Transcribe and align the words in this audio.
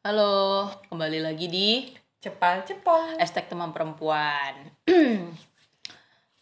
Halo, 0.00 0.64
kembali 0.88 1.20
lagi 1.20 1.44
di 1.44 1.84
Cepal 2.24 2.64
cepol. 2.64 3.20
Hashtag 3.20 3.52
Teman 3.52 3.68
Perempuan. 3.68 4.72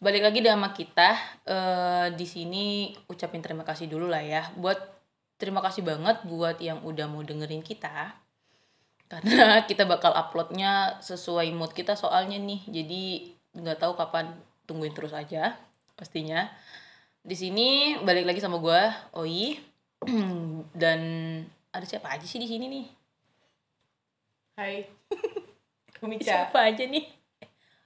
Balik 0.07 0.23
lagi 0.23 0.46
sama 0.46 0.70
kita. 0.70 1.18
Eh, 1.42 2.07
di 2.15 2.23
sini 2.23 2.94
ucapin 3.10 3.42
terima 3.42 3.67
kasih 3.67 3.91
dulu 3.91 4.07
lah 4.07 4.23
ya. 4.23 4.47
Buat 4.55 4.79
terima 5.42 5.58
kasih 5.58 5.83
banget 5.83 6.23
buat 6.23 6.55
yang 6.63 6.86
udah 6.86 7.10
mau 7.10 7.18
dengerin 7.26 7.67
kita. 7.67 8.14
Karena 9.11 9.59
kita 9.68 9.90
bakal 9.90 10.14
uploadnya 10.14 11.02
sesuai 11.02 11.50
mood 11.50 11.75
kita 11.75 11.98
soalnya 11.98 12.38
nih. 12.38 12.62
Jadi 12.62 13.34
nggak 13.59 13.82
tahu 13.82 13.98
kapan. 13.98 14.38
Tungguin 14.70 14.95
terus 14.95 15.11
aja 15.11 15.59
pastinya. 15.98 16.46
Di 17.27 17.34
sini 17.34 17.98
balik 18.06 18.22
lagi 18.22 18.38
sama 18.38 18.62
gue, 18.62 18.82
Oi. 19.18 19.59
Dan 20.79 21.00
ada 21.75 21.82
siapa 21.82 22.14
aja 22.14 22.22
sih 22.22 22.38
di 22.38 22.46
sini 22.46 22.70
nih? 22.70 22.97
Hai. 24.58 24.82
Kumica. 26.03 26.26
Siapa 26.26 26.67
aja 26.67 26.82
nih? 26.82 27.07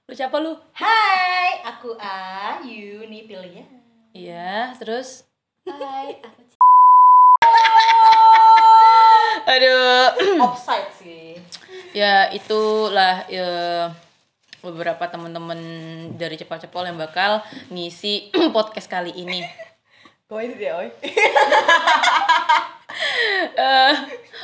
Lu 0.09 0.13
siapa 0.17 0.41
lu? 0.41 0.57
Hai, 0.73 1.61
aku 1.61 1.93
Ayu 2.01 3.05
nih 3.05 3.29
pilihnya. 3.29 3.61
Iya, 4.09 4.73
terus 4.81 5.21
Hai, 5.69 6.17
aku 6.25 6.41
aduh 9.43 10.17
offside 10.49 10.89
sih. 10.97 11.37
ya 11.93 12.33
itulah 12.33 13.21
ya, 13.29 13.93
beberapa 14.65 15.05
teman-teman 15.05 15.59
dari 16.17 16.41
Cepal-Cepol 16.41 16.89
yang 16.89 16.97
bakal 16.97 17.45
ngisi 17.69 18.33
podcast 18.55 18.89
kali 18.89 19.13
ini. 19.13 19.45
Ini 20.41 20.55
dia, 20.57 20.73
oi. 20.79 20.89
Eh, 23.53 23.93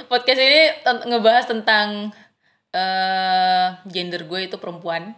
podcast 0.10 0.42
ini 0.42 0.70
ngebahas 1.06 1.46
tentang 1.50 2.10
eh 2.70 3.68
gender 3.90 4.26
gue 4.26 4.50
itu 4.50 4.58
perempuan. 4.58 5.14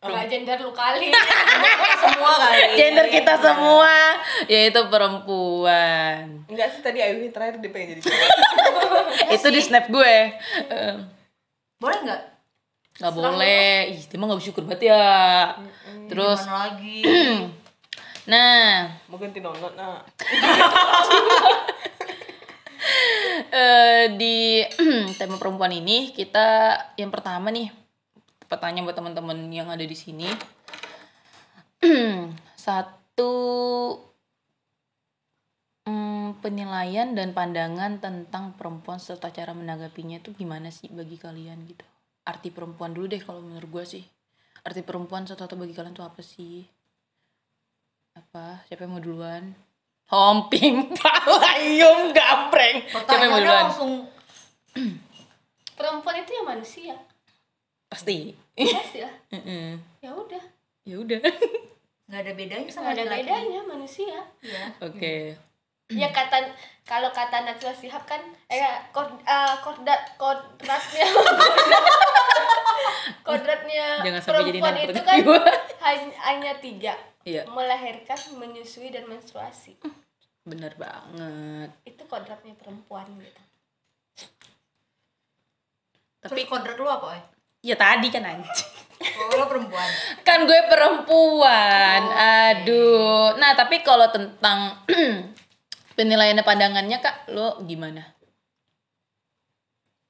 Enggak 0.00 0.28
gender 0.28 0.58
lu 0.60 0.72
kali. 0.72 1.12
Semua 2.04 2.32
kali. 2.36 2.76
Gender 2.76 3.06
kita 3.08 3.34
semua 3.40 4.20
yaitu 4.48 4.80
perempuan. 4.92 6.44
Enggak 6.48 6.68
sih 6.76 6.80
tadi 6.84 7.00
Ayu 7.00 7.28
terakhir 7.32 7.60
dia 7.60 7.70
pengen 7.72 7.96
jadi 7.96 8.00
cewek. 8.08 8.28
itu 9.36 9.48
di 9.48 9.60
snap 9.60 9.88
gue. 9.88 10.16
Eh, 10.72 10.96
Boleh 11.80 11.98
nggak? 12.04 12.22
nggak 12.96 13.12
boleh. 13.12 13.92
Ih, 13.92 14.00
dia 14.08 14.16
mah 14.16 14.24
nggak 14.32 14.40
bersyukur 14.40 14.62
banget 14.64 14.92
ya. 14.92 15.52
Terus 16.08 16.40
Gimana 16.44 16.60
lagi? 16.72 17.00
nah, 18.26 18.90
Mau 19.10 19.18
ganti 19.18 19.38
nonton 19.38 19.72
nah. 19.78 20.02
eh 23.56 24.12
di 24.14 24.62
tema 25.18 25.40
perempuan 25.40 25.72
ini 25.72 26.12
kita 26.12 26.76
yang 26.98 27.10
pertama 27.14 27.50
nih 27.50 27.70
pertanyaan 28.46 28.86
buat 28.86 28.96
teman-teman 28.98 29.38
yang 29.50 29.68
ada 29.70 29.82
di 29.82 29.96
sini. 29.96 30.28
Satu 32.66 33.34
mm, 35.86 36.42
penilaian 36.42 37.14
dan 37.14 37.34
pandangan 37.34 37.98
tentang 37.98 38.54
perempuan 38.54 39.02
serta 39.02 39.30
cara 39.34 39.54
menanggapinya 39.54 40.22
itu 40.22 40.34
gimana 40.34 40.70
sih 40.70 40.90
bagi 40.90 41.18
kalian 41.18 41.66
gitu. 41.66 41.86
Arti 42.26 42.50
perempuan 42.50 42.94
dulu 42.94 43.06
deh 43.10 43.22
kalau 43.22 43.42
menurut 43.42 43.70
gue 43.70 43.84
sih. 43.98 44.04
Arti 44.66 44.82
perempuan 44.82 45.26
serta 45.26 45.46
bagi 45.54 45.74
kalian 45.74 45.94
tuh 45.94 46.06
apa 46.06 46.22
sih 46.22 46.75
apa 48.16 48.64
siapa 48.64 48.82
yang 48.82 48.92
mau 48.92 49.02
duluan 49.02 49.52
Homping, 50.06 50.86
palayum, 50.94 52.10
gambreng. 52.16 52.78
Siapa 52.86 53.18
yang 53.18 53.26
mau 53.28 53.42
duluan? 53.42 53.66
langsung 53.66 53.92
perempuan 55.76 56.16
itu 56.16 56.30
ya 56.32 56.42
manusia 56.42 56.94
Pasti. 57.86 58.30
pasti 58.54 58.98
lah 59.02 59.14
Heeh. 59.34 59.74
ya 60.00 60.10
udah 60.10 60.44
Ya 60.86 60.96
udah. 60.96 61.18
nggak 62.06 62.20
ada 62.22 62.32
bedanya 62.32 62.70
sama 62.70 62.94
ada 62.94 63.02
laki-laki. 63.02 63.26
bedanya 63.26 63.60
manusia 63.62 64.16
Iya. 64.40 64.64
Oke. 64.80 65.34
ya 66.00 66.08
kata 66.08 66.54
kalau 66.82 67.10
kata 67.10 67.42
Najwa 67.42 67.70
Shihab 67.72 68.02
kan 68.04 68.22
eh 68.46 68.62
kod 68.90 69.10
eh, 69.20 69.54
kodrat 69.58 70.14
kodratnya 70.14 71.06
kodratnya 73.22 73.86
Jangan 74.00 74.20
sampai 74.20 74.42
jadi 74.44 74.58
perempuan 74.60 74.74
narkoba 74.86 75.18
itu 75.18 75.74
kan 75.76 75.98
hanya 76.24 76.52
tiga 76.58 76.94
Iya. 77.26 77.42
melahirkan 77.50 78.38
menyusui 78.38 78.94
dan 78.94 79.10
menstruasi 79.10 79.74
Bener 80.46 80.70
banget. 80.78 81.74
itu 81.82 82.02
kodratnya 82.06 82.54
perempuan 82.54 83.02
gitu 83.18 83.42
Tapi 86.22 86.42
Terus 86.42 86.46
kodrat 86.46 86.78
lu 86.78 86.86
apa, 86.86 87.18
Oy? 87.18 87.20
ya 87.62 87.74
tadi 87.74 88.06
kan 88.08 88.22
anjing. 88.22 88.66
Oh, 88.96 89.36
lo 89.36 89.46
perempuan. 89.46 89.90
Kan 90.22 90.46
gue 90.46 90.60
perempuan. 90.66 92.00
Aduh. 92.14 93.34
Nah, 93.36 93.54
tapi 93.54 93.82
kalau 93.82 94.06
tentang 94.08 94.86
penilaian 95.98 96.38
pandangannya 96.40 96.98
Kak, 96.98 97.30
lo 97.30 97.58
gimana? 97.62 98.02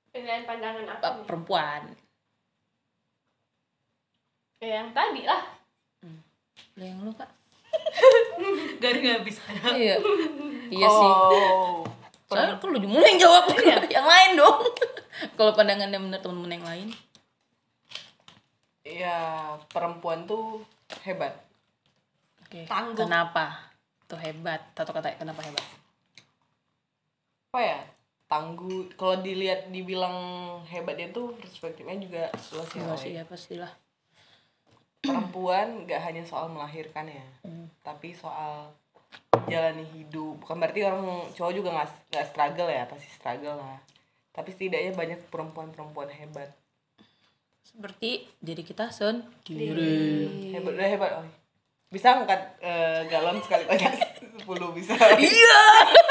penilaian 0.09 0.49
pandangan 0.49 0.88
apa 0.88 1.09
perempuan. 1.28 1.93
ya 4.56 4.81
yang 4.81 4.97
tadi 4.97 5.28
lah 5.28 5.44
Lo 6.76 6.84
yang 6.84 7.00
lo 7.00 7.12
Kak? 7.16 7.31
Nggak 8.81 9.25
bisa. 9.25 9.41
Iya. 9.72 9.97
Iya 10.69 10.88
sih. 10.88 11.12
Oh. 11.12 11.82
Soalnya 12.26 12.59
kan 12.59 12.69
lu 12.75 12.78
mulu 12.82 13.04
yang 13.06 13.20
jawab 13.22 13.44
yang 13.97 14.06
lain 14.06 14.31
dong. 14.34 14.59
kalau 15.38 15.53
pandangannya 15.54 15.98
menurut 15.98 16.20
temen-temen 16.20 16.56
yang 16.59 16.66
lain. 16.66 16.88
Ya, 18.87 19.19
perempuan 19.70 20.26
tuh 20.26 20.62
hebat. 21.06 21.34
Oke. 22.42 22.66
Tangguh. 22.66 23.06
Kenapa? 23.06 23.75
Tuh 24.10 24.19
hebat. 24.19 24.62
Satu 24.75 24.91
kata 24.91 25.14
kenapa 25.19 25.43
hebat? 25.43 25.62
Apa 27.50 27.60
ya? 27.62 27.81
Tangguh. 28.26 28.91
Kalau 28.98 29.22
dilihat 29.22 29.70
dibilang 29.70 30.14
hebat 30.66 30.98
dia 30.98 31.10
tuh 31.14 31.34
perspektifnya 31.38 31.98
juga 31.98 32.22
luas 32.54 32.70
ya. 32.75 32.94
Sih 32.98 33.12
ya 33.14 33.22
pastilah. 33.22 33.70
Perempuan 35.06 35.67
gak 35.84 36.03
hanya 36.03 36.22
soal 36.22 36.49
melahirkan 36.49 37.06
ya, 37.06 37.27
Hmm. 37.43 37.71
tapi 37.81 38.12
soal 38.12 38.75
jalani 39.47 39.87
hidup. 39.89 40.39
Bukan 40.39 40.56
berarti 40.56 40.83
orang 40.83 41.03
cowok 41.33 41.53
juga 41.53 41.69
nggak 41.72 41.89
nggak 42.11 42.27
struggle 42.27 42.69
ya, 42.69 42.83
pasti 42.84 43.09
struggle 43.09 43.56
lah. 43.56 43.78
Tapi 44.31 44.50
setidaknya 44.50 44.93
banyak 44.93 45.21
perempuan-perempuan 45.27 46.11
hebat. 46.11 46.50
Seperti 47.62 48.25
diri 48.37 48.61
kita 48.61 48.89
sendiri. 48.89 50.28
Hebat, 50.50 50.72
udah 50.72 50.89
hebat, 50.89 51.11
oi. 51.19 51.31
Bisa 51.87 52.19
angkat 52.19 52.59
eh, 52.61 53.06
galon 53.06 53.38
sekali 53.41 53.65
banyak 53.65 53.93
10 54.37 54.44
bisa. 54.77 54.93
Iya. 55.15 55.61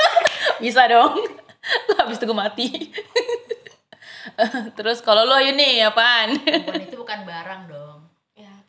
Bisa 0.63 0.88
dong. 0.88 1.19
Habis 2.00 2.16
itu 2.16 2.25
gue 2.25 2.38
mati. 2.38 2.67
Terus 4.73 5.00
kalau 5.00 5.23
lo 5.23 5.38
ini 5.38 5.79
apaan? 5.79 6.39
Perempuan 6.39 6.81
itu 6.81 6.95
bukan 6.95 7.19
barang 7.23 7.62
dong. 7.67 7.84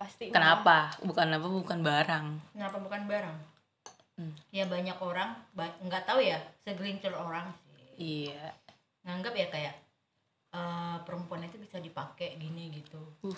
Ya 0.06 0.08
pasti 0.08 0.24
Kenapa? 0.30 0.76
Bukan 1.02 1.26
apa 1.28 1.46
bukan 1.48 1.78
barang. 1.82 2.26
Kenapa 2.54 2.76
bukan 2.78 3.02
barang? 3.04 3.36
Hmm. 4.16 4.32
Ya 4.48 4.64
banyak 4.64 4.96
orang, 4.96 5.34
ba- 5.52 5.76
nggak 5.78 6.06
tahu 6.06 6.22
ya, 6.22 6.38
segelintir 6.56 7.10
orang 7.10 7.50
sih. 7.66 8.30
Iya. 8.30 8.54
Nganggap 9.02 9.34
ya 9.34 9.46
kayak 9.50 9.74
eh, 10.52 10.96
perempuan 11.02 11.42
itu 11.42 11.58
bisa 11.58 11.76
dipakai 11.76 12.38
gini 12.38 12.70
gitu. 12.72 13.02
Uh. 13.20 13.34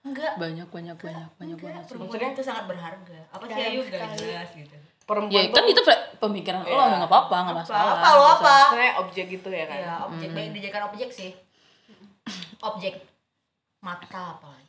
Enggak. 0.00 0.38
Banyak 0.38 0.70
banyak 0.70 0.94
banyak 0.94 1.30
banyak 1.34 1.58
Enggak, 1.58 1.82
sih. 1.82 1.88
perempuan 1.90 2.14
Maksudnya? 2.16 2.30
itu 2.32 2.42
sangat 2.46 2.64
berharga. 2.64 3.20
Apa 3.28 3.44
sih 3.44 3.58
Ayu 3.58 3.80
gak 3.82 3.90
sekali. 3.90 4.16
jelas 4.22 4.50
gitu. 4.54 4.76
Perempuan 5.02 5.34
Ya 5.36 5.50
kan 5.50 5.64
itu 5.66 5.82
pe- 5.82 6.04
pemikiran 6.16 6.62
lo 6.62 6.70
Iya. 6.72 6.96
nggak 6.96 7.10
apa-apa 7.10 7.36
nggak 7.44 7.56
Apa? 7.56 7.62
masalah. 7.66 7.94
Apa 7.96 8.08
lo 8.08 8.24
apa? 8.32 8.54
sebenarnya 8.64 8.94
objek 8.96 9.26
gitu 9.28 9.48
ya 9.50 9.64
kan. 9.66 9.76
Ya, 9.76 9.94
objek 10.00 10.28
Hmm. 10.30 10.54
dijadikan 10.54 10.82
objek 10.86 11.08
sih. 11.10 11.30
Objek 12.58 12.94
mata 13.78 14.06
apalagi. 14.32 14.65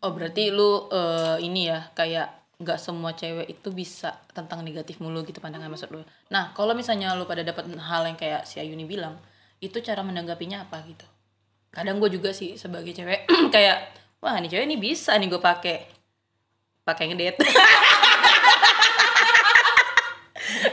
Oh 0.00 0.16
berarti 0.16 0.48
lu 0.48 0.88
eh, 0.88 1.36
ini 1.44 1.68
ya 1.68 1.92
kayak 1.92 2.40
nggak 2.60 2.76
semua 2.76 3.16
cewek 3.16 3.48
itu 3.48 3.68
bisa 3.72 4.20
tentang 4.36 4.60
negatif 4.60 5.00
mulu 5.00 5.24
gitu 5.24 5.40
pandangan 5.40 5.68
maksud 5.72 5.92
lu. 5.92 6.04
Nah 6.28 6.52
kalau 6.52 6.76
misalnya 6.76 7.16
lu 7.16 7.24
pada 7.24 7.40
dapat 7.40 7.68
hal 7.76 8.04
yang 8.04 8.16
kayak 8.20 8.44
si 8.44 8.60
Ayuni 8.60 8.84
bilang, 8.84 9.16
itu 9.60 9.80
cara 9.80 10.04
menanggapinya 10.04 10.68
apa 10.68 10.80
gitu? 10.84 11.04
Kadang 11.72 12.00
gue 12.00 12.12
juga 12.12 12.32
sih 12.36 12.56
sebagai 12.60 12.92
cewek 12.92 13.28
kayak 13.54 13.92
wah 14.20 14.36
ini 14.36 14.48
cewek 14.48 14.68
ini 14.68 14.76
bisa 14.76 15.16
nih 15.16 15.28
gue 15.28 15.40
pakai 15.40 15.88
pakai 16.84 17.04
ngedet. 17.12 17.36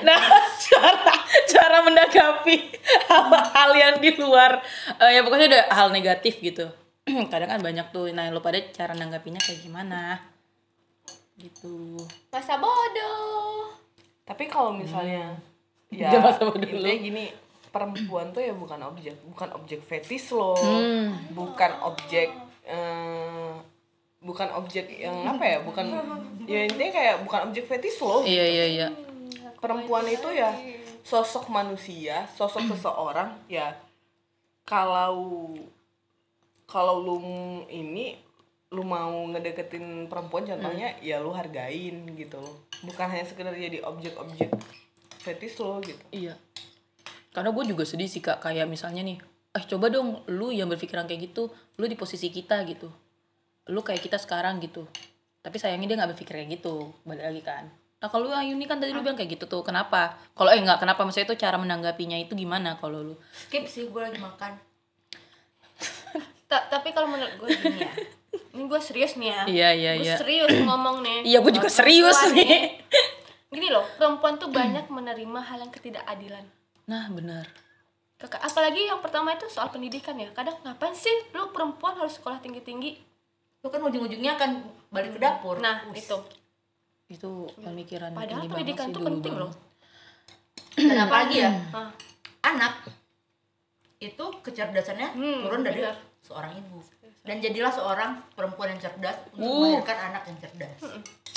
nah 0.08 0.20
cara 0.60 1.14
cara 1.48 1.78
menanggapi 1.84 2.56
hal-hal 3.12 3.72
yang 3.76 3.96
di 4.04 4.12
luar 4.20 4.60
eh, 5.00 5.20
ya 5.20 5.22
pokoknya 5.24 5.48
udah 5.52 5.64
hal 5.72 5.88
negatif 5.92 6.40
gitu 6.44 6.68
kadang 7.32 7.50
kan 7.50 7.62
banyak 7.62 7.88
tuh 7.90 8.12
nah 8.12 8.28
lo 8.28 8.40
pada 8.40 8.60
cara 8.70 8.92
nanggapinya 8.92 9.40
kayak 9.40 9.62
gimana 9.62 10.20
gitu 11.36 11.96
masa 12.28 12.58
bodoh 12.58 13.72
Tapi 14.24 14.44
kalau 14.46 14.72
misalnya 14.72 15.32
ya 15.94 16.10
Dia 16.10 16.20
masa 16.20 16.44
bodoh 16.44 16.66
intinya 16.66 16.92
lu. 16.92 17.00
gini, 17.02 17.26
perempuan 17.70 18.30
tuh 18.30 18.42
ya 18.42 18.52
bukan 18.52 18.80
objek 18.86 19.16
bukan 19.26 19.50
objek 19.54 19.80
fetis 19.82 20.30
lo 20.30 20.58
Hmm. 20.58 21.14
bukan 21.32 21.72
objek 21.82 22.28
eh, 22.64 23.54
bukan 24.20 24.50
objek 24.52 24.90
yang 24.92 25.14
apa 25.26 25.46
ya 25.46 25.58
bukan 25.62 25.86
ya 26.44 26.66
intinya 26.66 26.92
kayak 26.92 27.16
bukan 27.22 27.40
objek 27.48 27.64
fetis 27.66 27.96
lo 28.00 28.20
Iya 28.22 28.44
iya 28.46 28.66
iya. 28.68 28.88
perempuan 29.56 30.04
itu 30.04 30.28
ya 30.30 30.52
sosok 31.02 31.48
manusia 31.48 32.26
sosok 32.30 32.66
seseorang 32.74 33.32
ya 33.48 33.78
kalau 34.66 35.54
kalau 36.68 37.00
lu 37.00 37.18
ini 37.72 38.20
lu 38.76 38.84
mau 38.84 39.32
ngedeketin 39.32 40.12
perempuan 40.12 40.44
contohnya 40.44 40.92
ya 41.00 41.24
lu 41.24 41.32
hargain 41.32 42.04
gitu 42.20 42.36
loh 42.36 42.68
bukan 42.84 43.08
hanya 43.08 43.24
sekedar 43.24 43.56
jadi 43.56 43.80
objek-objek 43.88 44.52
fetis 45.24 45.56
lo 45.60 45.80
gitu 45.80 46.04
Iya. 46.12 46.36
Karena 47.32 47.54
gue 47.54 47.70
juga 47.70 47.86
sedih 47.86 48.10
sih 48.10 48.18
kak, 48.18 48.42
kayak 48.42 48.66
misalnya 48.66 49.06
nih, 49.06 49.22
eh 49.54 49.64
coba 49.70 49.94
dong 49.94 50.26
lu 50.26 50.50
yang 50.50 50.66
berpikiran 50.74 51.06
kayak 51.06 51.30
gitu, 51.30 51.54
lu 51.78 51.86
di 51.86 51.94
posisi 51.94 52.34
kita 52.34 52.66
gitu. 52.66 52.90
Lu 53.70 53.86
kayak 53.86 54.02
kita 54.02 54.18
sekarang 54.18 54.58
gitu. 54.58 54.90
Tapi 55.46 55.62
sayangnya 55.62 55.94
dia 55.94 55.98
nggak 56.02 56.18
berpikir 56.18 56.34
kayak 56.34 56.58
gitu, 56.58 56.98
balik 57.06 57.30
lagi 57.30 57.42
kan. 57.46 57.70
Nah 58.02 58.10
kalau 58.10 58.26
lu 58.26 58.34
Ayuni 58.34 58.66
kan 58.66 58.82
tadi 58.82 58.90
lu 58.90 59.06
bilang 59.06 59.14
kayak 59.14 59.38
gitu 59.38 59.46
tuh, 59.46 59.62
kenapa? 59.62 60.18
Kalau 60.34 60.50
eh 60.50 60.58
nggak 60.58 60.82
kenapa, 60.82 61.06
maksudnya 61.06 61.30
itu 61.30 61.38
cara 61.38 61.62
menanggapinya 61.62 62.18
itu 62.18 62.34
gimana 62.34 62.74
kalau 62.82 63.06
lu? 63.06 63.14
skip 63.38 63.70
sih 63.70 63.86
gue 63.86 64.02
lagi 64.02 64.18
makan 64.18 64.58
tapi 66.48 66.96
kalau 66.96 67.12
menurut 67.12 67.36
gue 67.44 67.50
gini 67.52 67.84
ya. 67.84 67.92
Ini 68.58 68.66
gue 68.66 68.82
serius 68.82 69.14
nih 69.22 69.30
ya. 69.30 69.42
Iya 69.46 69.70
iya 69.76 69.92
gue 70.02 70.08
iya. 70.08 70.16
serius 70.18 70.50
ngomong 70.66 71.06
nih 71.06 71.20
Iya 71.30 71.38
gue 71.44 71.54
juga 71.54 71.70
serius 71.70 72.18
nih. 72.34 72.82
gini 73.54 73.68
loh 73.72 73.86
perempuan 74.00 74.40
tuh 74.40 74.50
banyak 74.60 74.88
menerima 74.90 75.40
hal 75.44 75.60
yang 75.62 75.72
ketidakadilan. 75.72 76.46
Nah 76.88 77.06
benar. 77.12 77.46
Kakak, 78.18 78.42
apalagi 78.42 78.90
yang 78.90 78.98
pertama 78.98 79.38
itu 79.38 79.46
soal 79.46 79.70
pendidikan 79.70 80.18
ya. 80.18 80.34
Kadang 80.34 80.58
ngapain 80.66 80.96
sih 80.98 81.14
lu 81.38 81.54
perempuan 81.54 81.94
harus 82.02 82.18
sekolah 82.18 82.42
tinggi 82.42 82.64
tinggi 82.66 82.92
lu 83.62 83.74
kan 83.74 83.82
ujung-ujungnya 83.82 84.38
akan 84.40 84.64
balik 84.90 85.18
ke 85.18 85.20
dapur. 85.22 85.60
Nah 85.62 85.86
Us. 85.92 86.02
itu. 86.02 86.18
Itu 87.08 87.46
pemikiran 87.62 88.16
padahal 88.16 88.48
pendidikan 88.50 88.90
tuh 88.90 89.04
penting 89.06 89.36
banget. 89.38 89.44
loh. 89.46 89.54
Dan 90.78 90.98
apalagi 90.98 91.36
ya? 91.46 91.52
Anak 92.42 92.97
itu 93.98 94.26
kecerdasannya 94.42 95.10
Hmm, 95.12 95.42
turun 95.42 95.62
dari 95.62 95.82
benar. 95.82 95.98
seorang 96.22 96.54
ibu 96.56 96.78
dan 97.24 97.42
jadilah 97.42 97.72
seorang 97.72 98.12
perempuan 98.34 98.72
yang 98.72 98.82
cerdas 98.82 99.18
untuk 99.32 99.44
Uh. 99.44 99.60
melahirkan 99.68 99.98
anak 100.12 100.24
yang 100.30 100.38
cerdas 100.40 100.80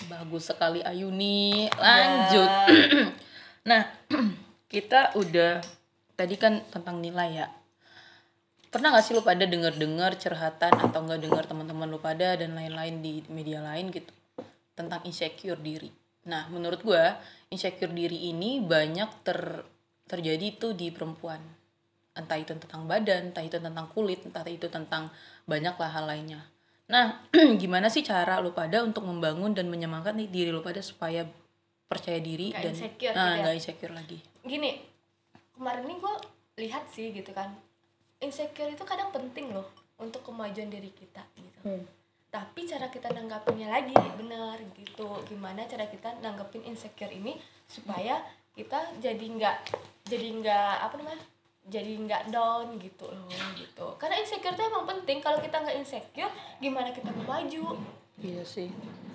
Bagus 0.00 0.48
sekali 0.48 0.80
Ayuni. 0.80 1.68
Lanjut. 1.70 2.48
nah, 3.68 3.84
kita 4.72 5.12
udah 5.12 5.60
tadi 6.16 6.40
kan 6.40 6.64
tentang 6.72 7.04
nilai 7.04 7.28
ya. 7.36 7.46
Pernah 8.70 8.96
gak 8.96 9.04
sih 9.04 9.12
lu 9.12 9.20
pada 9.20 9.44
denger-dengar 9.44 10.16
curhatan 10.16 10.72
atau 10.72 10.98
nggak 11.02 11.20
dengar 11.20 11.44
teman-teman 11.44 11.90
lu 11.90 12.00
pada 12.00 12.38
dan 12.38 12.56
lain-lain 12.56 13.02
di 13.02 13.20
media 13.28 13.60
lain 13.60 13.92
gitu 13.92 14.08
tentang 14.72 15.04
insecure 15.04 15.60
diri. 15.60 15.92
Nah, 16.30 16.48
menurut 16.48 16.80
gua 16.80 17.20
insecure 17.52 17.92
diri 17.92 18.32
ini 18.32 18.62
banyak 18.64 19.10
ter 19.20 19.66
terjadi 20.06 20.56
tuh 20.56 20.72
di 20.72 20.88
perempuan. 20.88 21.44
Entah 22.20 22.38
itu 22.38 22.52
tentang 22.56 22.84
badan, 22.84 23.32
entah 23.32 23.44
itu 23.44 23.56
tentang 23.56 23.86
kulit, 23.90 24.20
entah 24.22 24.44
itu 24.44 24.68
tentang 24.68 25.08
banyak 25.48 25.74
lah 25.74 25.90
hal 25.90 26.04
lainnya. 26.04 26.44
Nah, 26.90 27.24
gimana 27.62 27.88
sih 27.88 28.04
cara 28.04 28.38
lu 28.44 28.52
pada 28.52 28.82
untuk 28.84 29.06
membangun 29.08 29.56
dan 29.56 29.72
menyemangat 29.72 30.12
nih 30.12 30.28
diri 30.28 30.50
lu 30.52 30.60
pada 30.60 30.82
supaya 30.84 31.24
percaya 31.90 32.22
diri 32.22 32.54
Nggak 32.54 32.62
dan 32.62 32.74
insecure 32.78 33.14
nah 33.18 33.26
gitu 33.26 33.34
ya. 33.34 33.40
nggak 33.42 33.54
insecure 33.58 33.94
lagi. 33.98 34.18
gini 34.46 34.70
kemarin 35.58 35.82
ini 35.90 35.94
gue 35.98 36.14
lihat 36.62 36.84
sih 36.86 37.10
gitu 37.10 37.34
kan 37.34 37.50
insecure 38.22 38.70
itu 38.70 38.84
kadang 38.86 39.10
penting 39.10 39.50
loh 39.50 39.66
untuk 39.98 40.22
kemajuan 40.22 40.70
diri 40.70 40.94
kita 40.94 41.18
gitu 41.34 41.82
tapi 42.30 42.62
cara 42.62 42.86
kita 42.94 43.10
nanggapinnya 43.10 43.66
lagi 43.74 43.92
benar 44.14 44.62
gitu 44.78 45.18
gimana 45.26 45.66
cara 45.66 45.90
kita 45.90 46.14
nanggapin 46.22 46.62
insecure 46.62 47.10
ini 47.10 47.34
supaya 47.66 48.22
kita 48.54 49.02
jadi 49.02 49.26
nggak 49.26 49.56
jadi 50.06 50.28
nggak 50.38 50.74
apa 50.86 50.94
namanya 50.94 51.20
jadi 51.62 51.92
nggak 51.98 52.22
down 52.28 52.74
gitu 52.76 53.04
loh 53.04 53.28
gitu 53.52 53.86
karena 53.96 54.16
insecure 54.16 54.50
itu 54.50 54.62
emang 54.62 54.84
penting 54.86 55.18
kalau 55.18 55.38
kita 55.38 55.56
nggak 55.56 55.76
insecure 55.76 56.30
gimana 56.56 56.90
kita 56.90 57.10
mau 57.14 57.36
maju 57.36 57.76
Iya 58.16 58.44
sih. 58.44 58.68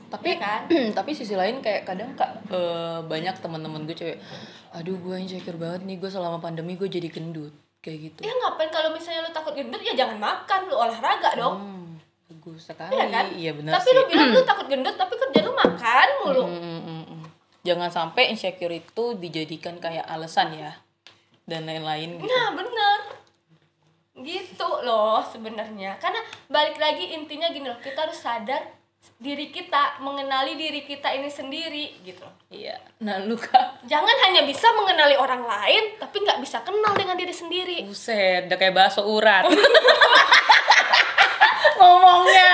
Tapi 0.08 0.34
Iya 0.34 0.38
kan? 0.40 0.62
tapi 0.98 1.14
sisi 1.14 1.34
lain 1.34 1.62
kayak 1.62 1.86
kadang 1.86 2.10
kak 2.14 2.42
eh, 2.48 3.00
banyak 3.02 3.38
teman-teman 3.38 3.86
gue 3.86 3.94
cewek, 3.94 4.18
aduh 4.72 4.98
gue 4.98 5.14
insecure 5.16 5.54
banget 5.56 5.86
nih 5.86 5.98
gue 5.98 6.10
selama 6.10 6.38
pandemi 6.40 6.74
gue 6.74 6.86
jadi 6.86 7.06
gendut 7.08 7.54
kayak 7.80 8.02
gitu. 8.04 8.20
ya 8.20 8.34
ngapain 8.34 8.66
kalau 8.68 8.90
misalnya 8.90 9.22
lu 9.22 9.32
takut 9.32 9.54
gendut 9.54 9.78
ya 9.80 9.94
jangan 9.94 10.18
makan 10.18 10.60
lu 10.66 10.74
olahraga 10.76 11.38
dong 11.38 11.56
Hmm, 11.56 11.90
bagus 12.28 12.66
sekali. 12.66 12.92
Iya 12.92 13.06
kan? 13.08 13.26
Iya 13.32 13.52
benar 13.54 13.72
tapi 13.76 13.86
sih. 13.86 13.94
lu 13.94 14.02
bilang 14.08 14.30
lu 14.32 14.42
takut 14.50 14.66
gendut 14.66 14.96
tapi 14.96 15.14
kerja 15.16 15.40
lu 15.40 15.54
makan 15.54 16.08
mulu 16.20 16.44
Mm, 16.44 16.58
mm, 16.58 16.82
mm, 16.82 17.04
mm. 17.12 17.24
Jangan 17.62 17.90
sampai 17.90 18.24
insecure 18.28 18.74
itu 18.74 19.06
dijadikan 19.16 19.78
kayak 19.78 20.06
alasan 20.06 20.50
ya 20.52 20.74
dan 21.46 21.62
lain-lain 21.64 22.18
gitu. 22.18 22.26
nah 22.26 22.52
bener 22.52 23.00
gitu 24.18 24.70
loh 24.82 25.22
sebenarnya 25.22 25.96
karena 26.00 26.18
balik 26.48 26.76
lagi 26.76 27.14
intinya 27.14 27.48
gini 27.50 27.68
loh 27.68 27.78
kita 27.78 28.04
harus 28.04 28.18
sadar 28.18 28.64
diri 29.16 29.48
kita 29.48 30.02
mengenali 30.02 30.56
diri 30.56 30.82
kita 30.82 31.14
ini 31.14 31.30
sendiri 31.30 32.02
gitu 32.02 32.26
loh 32.26 32.34
Iya. 32.50 32.80
Nah 33.04 33.20
lu 33.22 33.36
kak, 33.36 33.84
jangan 33.84 34.16
hanya 34.26 34.48
bisa 34.48 34.72
mengenali 34.74 35.14
orang 35.14 35.44
lain 35.44 36.00
tapi 36.00 36.24
nggak 36.24 36.40
bisa 36.40 36.64
kenal 36.64 36.96
dengan 36.96 37.14
diri 37.14 37.30
sendiri 37.30 37.84
buset, 37.84 38.48
udah 38.48 38.58
kayak 38.58 38.74
bakso 38.74 39.04
urat. 39.04 39.44
Ngomongnya. 41.78 42.52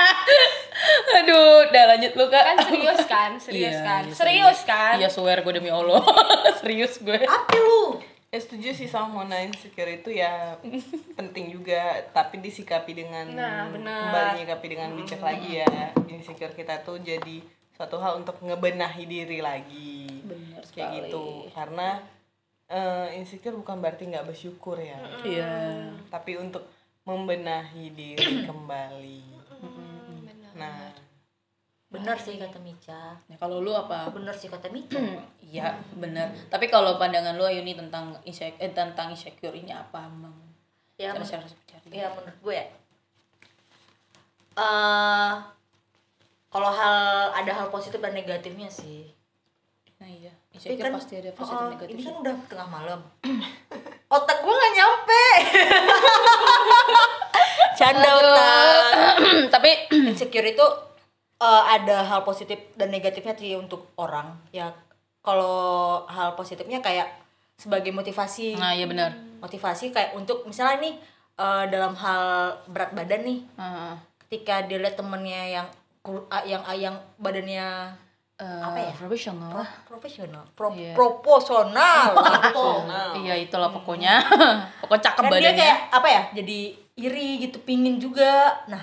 Aduh, 1.22 1.70
udah 1.70 1.84
lanjut 1.94 2.12
lu 2.18 2.26
kak. 2.26 2.42
kan 2.42 2.56
serius 2.66 3.00
kan 3.06 3.30
serius 3.38 3.78
Iya, 3.78 3.86
kan 3.86 4.02
iya, 4.02 4.14
serius 4.14 4.60
kan 4.66 4.94
Iya 4.98 5.08
swear 5.08 5.38
gue 5.40 5.54
demi 5.54 5.70
Allah 5.70 6.02
Serius 6.60 6.98
gue 6.98 7.22
apa 7.22 7.54
lu 7.54 8.02
ya 8.32 8.40
setuju 8.40 8.72
sih 8.72 8.88
sama 8.88 9.20
Mona 9.20 9.36
insecure 9.38 9.92
itu 9.92 10.08
ya 10.08 10.56
penting 11.20 11.52
juga 11.52 12.00
tapi 12.10 12.40
disikapi 12.40 12.96
dengan 12.96 13.28
Nah, 13.28 13.68
benar. 13.68 14.08
kembali 14.08 14.30
nyikapi 14.40 14.66
dengan 14.68 14.90
bijak 14.96 15.20
lagi 15.20 15.60
ya. 15.60 15.68
Insecure 16.08 16.50
kita 16.50 16.80
tuh 16.80 16.96
jadi 16.98 17.44
suatu 17.72 17.96
hal 17.96 18.16
untuk 18.16 18.40
ngebenahi 18.40 19.04
diri 19.04 19.38
lagi. 19.38 20.08
Benar 20.24 20.64
kayak 20.64 20.66
sekali. 20.66 20.96
gitu. 21.04 21.24
Karena 21.52 22.00
eh, 22.66 23.20
insecure 23.20 23.52
bukan 23.54 23.76
berarti 23.78 24.08
nggak 24.08 24.24
bersyukur 24.24 24.80
ya. 24.80 24.96
Iya. 25.22 25.52
Tapi 26.08 26.40
untuk 26.40 26.64
membenahi 27.04 27.92
diri 27.92 28.48
kembali. 28.48 29.22
Benar. 30.22 30.52
nah 30.52 30.91
bener 31.92 32.16
sih 32.16 32.40
kata 32.40 32.56
Mica. 32.64 33.12
Nah, 33.28 33.36
Kalau 33.36 33.60
lu 33.60 33.76
apa? 33.76 34.08
bener 34.08 34.32
sih 34.32 34.48
kata 34.48 34.72
Mica. 34.72 34.96
Iya 35.44 35.76
benar. 36.02 36.32
Tapi 36.48 36.72
kalau 36.72 36.96
pandangan 36.96 37.36
lu 37.36 37.44
Ayuni 37.44 37.76
tentang 37.76 38.16
insecure, 38.24 38.56
eh, 38.56 38.72
tentang 38.72 39.12
insecure 39.12 39.52
ini 39.52 39.70
apa 39.70 40.08
Bang? 40.08 40.36
ya 40.96 41.12
Cara 41.12 41.24
cara 41.24 41.44
seperti 41.44 41.92
ya 41.92 42.08
menurut 42.16 42.38
gue 42.40 42.54
ya. 42.56 42.66
Eh 44.56 45.32
kalau 46.52 46.68
hal 46.68 47.32
ada 47.32 47.52
hal 47.52 47.68
positif 47.68 48.00
dan 48.00 48.16
negatifnya 48.16 48.72
sih. 48.72 49.12
Nah 50.00 50.08
iya. 50.08 50.32
Tapi 50.52 50.76
Insecure 50.76 50.92
pasti 50.92 51.14
ada 51.16 51.30
positif 51.32 51.64
oh, 51.64 51.70
negatif 51.72 51.96
ini 51.96 52.04
kan 52.04 52.14
udah 52.20 52.34
tengah 52.48 52.68
malam. 52.68 53.00
Otak 54.16 54.38
gue 54.44 54.52
nggak 54.52 54.74
nyampe. 54.76 55.24
Canda 57.78 58.10
otak. 58.20 58.82
Tapi 59.54 59.70
insecure 60.12 60.52
itu 60.52 60.66
eh, 61.42 61.62
ada 61.72 61.96
hal 62.04 62.22
positif 62.22 62.54
dan 62.72 62.88
negatifnya 62.88 63.34
sih 63.34 63.52
untuk 63.54 63.90
orang. 63.96 64.30
Ya 64.50 64.70
kalau 65.20 65.58
hal 66.06 66.32
positifnya 66.32 66.78
kayak 66.78 67.10
sebagai 67.54 67.90
motivasi. 67.90 68.54
Nah 68.54 68.70
iya 68.70 68.86
benar. 68.86 69.10
Motivasi 69.38 69.90
kayak 69.90 70.14
untuk 70.14 70.42
misalnya 70.44 70.78
nih 70.80 70.94
eh, 71.36 71.64
dalam 71.68 71.94
hal 71.94 72.22
berat 72.66 72.90
badan 72.92 73.22
nih 73.22 73.38
Ah, 73.54 73.94
ketika 74.20 74.62
dia 74.62 74.78
lihat 74.78 74.94
temennya 74.94 75.42
yang 75.52 75.66
yang 76.42 76.62
yang 76.72 76.94
badannya 77.16 77.94
eh, 78.34 78.60
Apa 78.60 78.78
ya? 78.80 78.92
Profesional. 78.92 79.50
Profesional. 79.84 80.42
Pro- 80.52 80.74
Iya. 80.74 80.94
proporsional. 80.94 82.14
Iya 83.14 83.34
itulah 83.36 83.70
pokoknya. 83.70 84.18
Pokoknya 84.82 85.02
cakep 85.04 85.22
kan 85.22 85.30
dia 85.30 85.38
badannya. 85.38 85.58
kayak 85.60 85.78
apa 85.92 86.08
ya 86.08 86.22
jadi 86.34 86.58
iri 86.96 87.28
gitu 87.40 87.58
pingin 87.60 87.98
juga. 87.98 88.58
Nah 88.66 88.82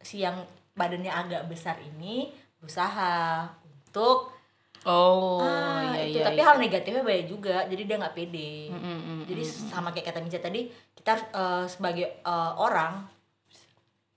si 0.00 0.18
yang 0.18 0.42
badannya 0.78 1.10
agak 1.10 1.50
besar 1.50 1.76
ini 1.82 2.30
berusaha 2.62 3.44
untuk 3.90 4.38
Oh 4.86 5.42
ah, 5.42 5.82
iya 5.98 6.06
itu. 6.06 6.22
iya 6.22 6.30
tapi 6.30 6.38
iya. 6.38 6.46
hal 6.46 6.56
negatifnya 6.62 7.02
banyak 7.02 7.26
juga 7.26 7.66
jadi 7.66 7.82
dia 7.82 7.96
nggak 7.98 8.14
pede. 8.14 8.70
Mm, 8.70 8.78
mm, 8.78 8.98
mm, 9.02 9.20
jadi 9.26 9.42
sama 9.42 9.90
kayak 9.90 10.14
kata 10.14 10.22
Mica 10.22 10.38
tadi 10.38 10.70
kita 10.94 11.18
harus, 11.18 11.26
eh, 11.28 11.64
sebagai 11.66 12.06
eh, 12.22 12.52
orang 12.54 13.02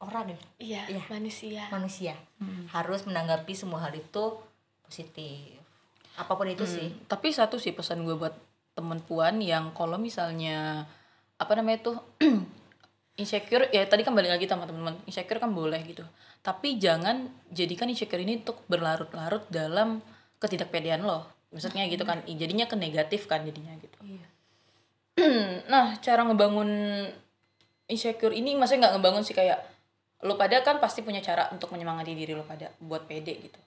orang 0.01 0.29
ya? 0.29 0.37
Iya 0.61 0.81
Iya. 0.97 1.01
manusia. 1.09 1.65
Manusia. 1.69 2.13
Harus 2.69 3.05
menanggapi 3.05 3.53
semua 3.53 3.81
hal 3.81 3.93
itu 3.93 4.37
positif. 4.85 5.57
Apa 6.13 6.37
pun 6.37 6.45
itu 6.45 6.65
sih. 6.65 6.93
Tapi 7.09 7.33
satu 7.33 7.57
sih 7.57 7.73
pesan 7.73 8.05
gue 8.05 8.13
buat 8.13 8.33
temen 8.77 9.01
puan 9.01 9.41
yang 9.41 9.73
kalau 9.73 9.97
misalnya 9.97 10.85
apa 11.37 11.51
namanya 11.57 11.89
tuh 11.89 11.97
insecure 13.19 13.67
ya 13.75 13.83
tadi 13.87 14.07
kan 14.07 14.15
balik 14.15 14.31
lagi 14.31 14.45
sama 14.47 14.63
teman-teman 14.63 14.95
insecure 15.03 15.41
kan 15.41 15.51
boleh 15.51 15.81
gitu. 15.83 16.05
Tapi 16.39 16.79
jangan 16.79 17.27
jadikan 17.51 17.91
insecure 17.91 18.23
ini 18.23 18.39
untuk 18.41 18.63
berlarut-larut 18.71 19.45
dalam 19.51 19.99
ketidakpedean 20.39 21.03
lo. 21.03 21.27
Maksudnya 21.51 21.83
gitu 21.91 22.07
kan 22.07 22.23
jadinya 22.23 22.65
ke 22.65 22.79
negatif 22.79 23.27
kan 23.27 23.43
jadinya 23.43 23.75
gitu. 23.79 23.97
Nah 25.71 25.99
cara 25.99 26.23
ngebangun 26.23 26.69
insecure 27.91 28.31
ini 28.31 28.55
maksudnya 28.55 28.87
nggak 28.87 28.95
ngebangun 28.99 29.23
sih 29.27 29.35
kayak 29.35 29.59
lo 30.23 30.39
pada 30.39 30.63
kan 30.63 30.79
pasti 30.79 31.03
punya 31.03 31.19
cara 31.19 31.49
untuk 31.51 31.73
menyemangati 31.75 32.13
diri 32.15 32.31
lo 32.31 32.47
pada 32.47 32.71
buat 32.79 33.05
pede 33.05 33.35
gitu. 33.37 33.59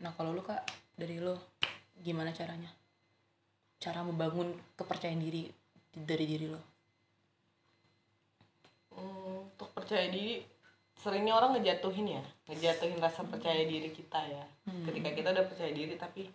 Nah 0.00 0.16
kalau 0.16 0.32
lo 0.32 0.40
kak 0.40 0.64
dari 0.96 1.20
lo 1.20 1.56
gimana 2.00 2.32
caranya? 2.32 2.72
Cara 3.78 4.00
membangun 4.00 4.56
kepercayaan 4.74 5.20
diri 5.20 5.44
dari 5.94 6.24
diri 6.24 6.48
lo 6.48 6.73
Hmm, 8.94 9.50
untuk 9.50 9.68
percaya 9.74 10.06
diri 10.10 10.42
seringnya 10.94 11.34
orang 11.36 11.58
ngejatuhin 11.58 12.18
ya. 12.18 12.22
Ngejatuhin 12.48 12.98
rasa 13.02 13.26
percaya 13.26 13.66
diri 13.66 13.90
kita 13.90 14.20
ya. 14.24 14.44
Ketika 14.86 15.10
kita 15.12 15.28
udah 15.34 15.44
percaya 15.46 15.72
diri 15.74 15.94
tapi 15.98 16.30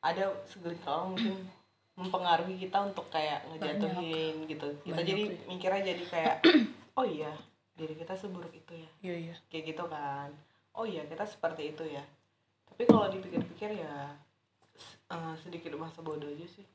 ada 0.00 0.32
segelintir 0.48 0.88
orang 0.88 1.14
mungkin 1.14 1.34
mempengaruhi 2.00 2.56
kita 2.58 2.78
untuk 2.82 3.06
kayak 3.08 3.46
ngejatuhin 3.54 4.48
gitu. 4.50 4.66
Kita 4.82 4.96
Banyak 4.98 5.08
jadi 5.08 5.22
sih. 5.30 5.36
mikirnya 5.46 5.82
jadi 5.94 6.04
kayak 6.08 6.36
oh 6.98 7.06
iya 7.06 7.32
diri 7.78 7.94
kita 7.96 8.12
seburuk 8.18 8.52
itu 8.52 8.72
ya. 8.76 8.90
Iya 9.00 9.14
iya. 9.30 9.34
Kayak 9.48 9.64
gitu 9.76 9.84
kan. 9.88 10.28
Oh 10.74 10.84
iya 10.84 11.02
kita 11.06 11.24
seperti 11.24 11.72
itu 11.72 11.84
ya. 11.86 12.02
Tapi 12.66 12.82
kalau 12.86 13.06
dipikir-pikir 13.12 13.76
ya 13.78 14.14
eh, 15.10 15.34
sedikit 15.38 15.74
masa 15.76 16.00
bodoh 16.00 16.28
aja 16.30 16.46
sih 16.48 16.66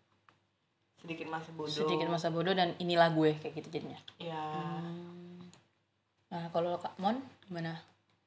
sedikit 1.05 1.29
masa 1.29 1.49
bodoh. 1.53 1.69
Sedikit 1.69 2.09
masa 2.09 2.27
bodoh 2.33 2.57
dan 2.57 2.73
inilah 2.81 3.13
gue 3.13 3.37
kayak 3.37 3.53
gitu 3.61 3.69
jadinya. 3.69 3.99
Ya 4.17 4.41
nah 6.25 6.49
kalau 6.49 6.75
kak 6.81 6.97
mon 6.97 7.21
gimana? 7.45 7.77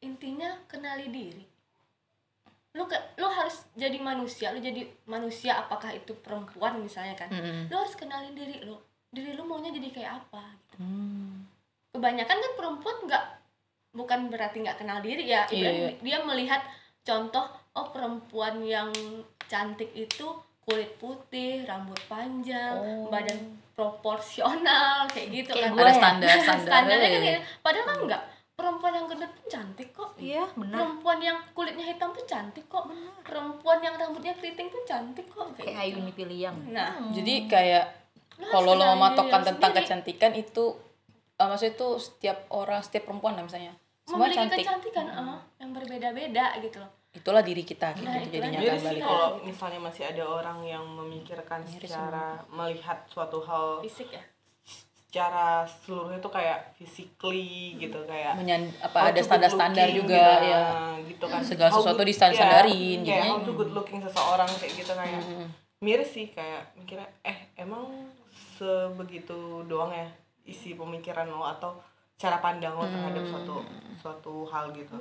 Intinya 0.01 0.55
kenali 0.71 1.11
diri. 1.11 1.43
Lu 2.79 2.87
ke, 2.87 2.95
lu 3.19 3.27
harus 3.27 3.67
jadi 3.75 3.99
manusia 3.99 4.55
lu 4.55 4.63
jadi 4.63 4.87
manusia 5.11 5.59
apakah 5.59 5.91
itu 5.91 6.15
perempuan 6.23 6.79
misalnya 6.79 7.19
kan. 7.19 7.29
Mm-mm. 7.35 7.67
lu 7.67 7.75
harus 7.75 7.99
kenalin 7.99 8.33
diri 8.33 8.63
lu. 8.63 8.79
Diri 9.11 9.35
lu 9.35 9.43
maunya 9.43 9.75
jadi 9.75 9.91
kayak 9.91 10.13
apa 10.23 10.45
gitu. 10.55 10.77
Hmm. 10.79 11.43
kebanyakan 11.89 12.37
kan 12.39 12.53
perempuan 12.55 12.97
nggak 13.09 13.25
bukan 13.97 14.21
berarti 14.31 14.63
nggak 14.63 14.79
kenal 14.79 15.03
diri 15.03 15.27
ya. 15.27 15.51
Ibarat 15.51 15.75
iya. 15.75 15.91
dia 15.99 16.19
melihat 16.23 16.63
contoh 17.03 17.51
oh 17.75 17.91
perempuan 17.91 18.63
yang 18.63 18.93
cantik 19.51 19.91
itu 19.97 20.29
kulit 20.69 20.91
putih 20.95 21.65
rambut 21.65 21.97
panjang 22.05 22.77
Oh. 22.77 23.09
badan 23.09 23.41
proporsional 23.73 25.09
kayak 25.09 25.29
gitu 25.33 25.51
Kayak 25.51 25.65
kan. 25.65 25.73
gue 25.73 25.83
ada 25.83 25.95
standar 25.95 26.29
standar. 26.37 26.67
Standarnya 26.69 27.09
kan 27.09 27.21
gitu. 27.23 27.41
padahal 27.65 27.87
kan 27.87 27.99
enggak. 28.05 28.23
Perempuan 28.53 28.91
yang 28.91 29.07
gendut 29.07 29.31
pun 29.31 29.47
cantik 29.47 29.89
kok. 29.95 30.11
Iya 30.19 30.43
benar. 30.53 30.75
Perempuan 30.75 31.19
yang 31.23 31.39
kulitnya 31.55 31.85
hitam 31.87 32.11
pun 32.11 32.25
cantik 32.27 32.67
kok. 32.67 32.91
Perempuan 33.23 33.79
yang 33.79 33.95
rambutnya 33.95 34.35
keriting 34.35 34.67
pun 34.67 34.83
cantik 34.83 35.31
kok. 35.31 35.47
Kayak 35.55 35.95
gitu. 35.95 36.03
Ayu 36.03 36.13
Piliang. 36.13 36.57
Nah. 36.69 36.91
Jadi 37.09 37.47
kayak 37.47 37.85
harus 38.35 38.51
kalau 38.51 38.75
lo 38.75 38.83
kenalin 38.83 38.99
mematokkan 38.99 39.41
tentang 39.47 39.71
sendiri. 39.71 39.87
kecantikan 39.87 40.33
itu 40.35 40.65
eh, 41.39 41.47
maksudnya 41.47 41.73
itu 41.73 41.89
setiap 41.99 42.39
orang 42.51 42.83
setiap 42.83 43.07
perempuan 43.07 43.39
lah 43.39 43.47
misalnya. 43.47 43.73
Semua 44.03 44.27
memiliki 44.27 44.43
cantik. 44.43 44.59
kecantikan 44.61 45.07
eh, 45.07 45.39
yang 45.57 45.71
berbeda-beda 45.71 46.45
gitu 46.59 46.77
loh 46.79 46.91
itulah 47.19 47.41
diri 47.41 47.63
kita 47.63 47.91
gitu 47.93 48.07
Nah, 48.07 48.23
jadinya 48.25 48.55
kan 48.55 48.65
Jadi 48.65 48.77
sih 48.77 48.87
balik 48.87 49.03
kalau 49.03 49.29
misalnya 49.43 49.81
masih 49.83 50.05
ada 50.07 50.25
orang 50.25 50.59
yang 50.65 50.85
memikirkan 50.87 51.61
Miris 51.61 51.83
secara 51.85 52.25
melihat 52.49 52.99
suatu 53.05 53.39
hal 53.41 53.81
fisik 53.81 54.11
ya? 54.11 54.23
secara 55.01 55.65
seluruhnya 55.65 56.19
tuh 56.19 56.29
kayak 56.29 56.59
physically 56.75 57.49
gitu 57.77 57.97
kayak 58.05 58.37
Menyan, 58.37 58.69
apa 58.79 59.09
ada 59.09 59.17
standar-standar 59.19 59.89
juga 59.89 60.21
gitu, 60.37 60.47
ya. 60.47 60.63
gitu 61.01 61.25
kan. 61.27 61.41
Segala 61.41 61.71
How 61.71 61.81
sesuatu 61.81 61.97
good- 61.99 62.09
distandarin, 62.09 62.99
iya, 63.01 63.13
kayak 63.17 63.27
how 63.27 63.41
to 63.41 63.53
good 63.55 63.73
looking 63.73 63.99
seseorang 63.99 64.51
kayak 64.55 64.73
gitu 64.75 64.93
kayak 64.93 65.17
Mm-mm. 65.19 65.49
miris 65.81 66.11
sih 66.11 66.29
kayak 66.29 66.61
mikirnya 66.75 67.09
eh 67.23 67.39
emang 67.57 67.89
sebegitu 68.53 69.39
doang 69.65 69.89
ya 69.91 70.05
isi 70.45 70.75
pemikiran 70.75 71.25
lo 71.27 71.47
atau 71.47 71.73
cara 72.15 72.37
pandang 72.39 72.75
lo 72.75 72.85
terhadap 72.85 73.23
Hmm. 73.23 73.33
suatu 73.33 73.57
suatu 73.97 74.33
hal 74.45 74.69
gitu 74.73 74.97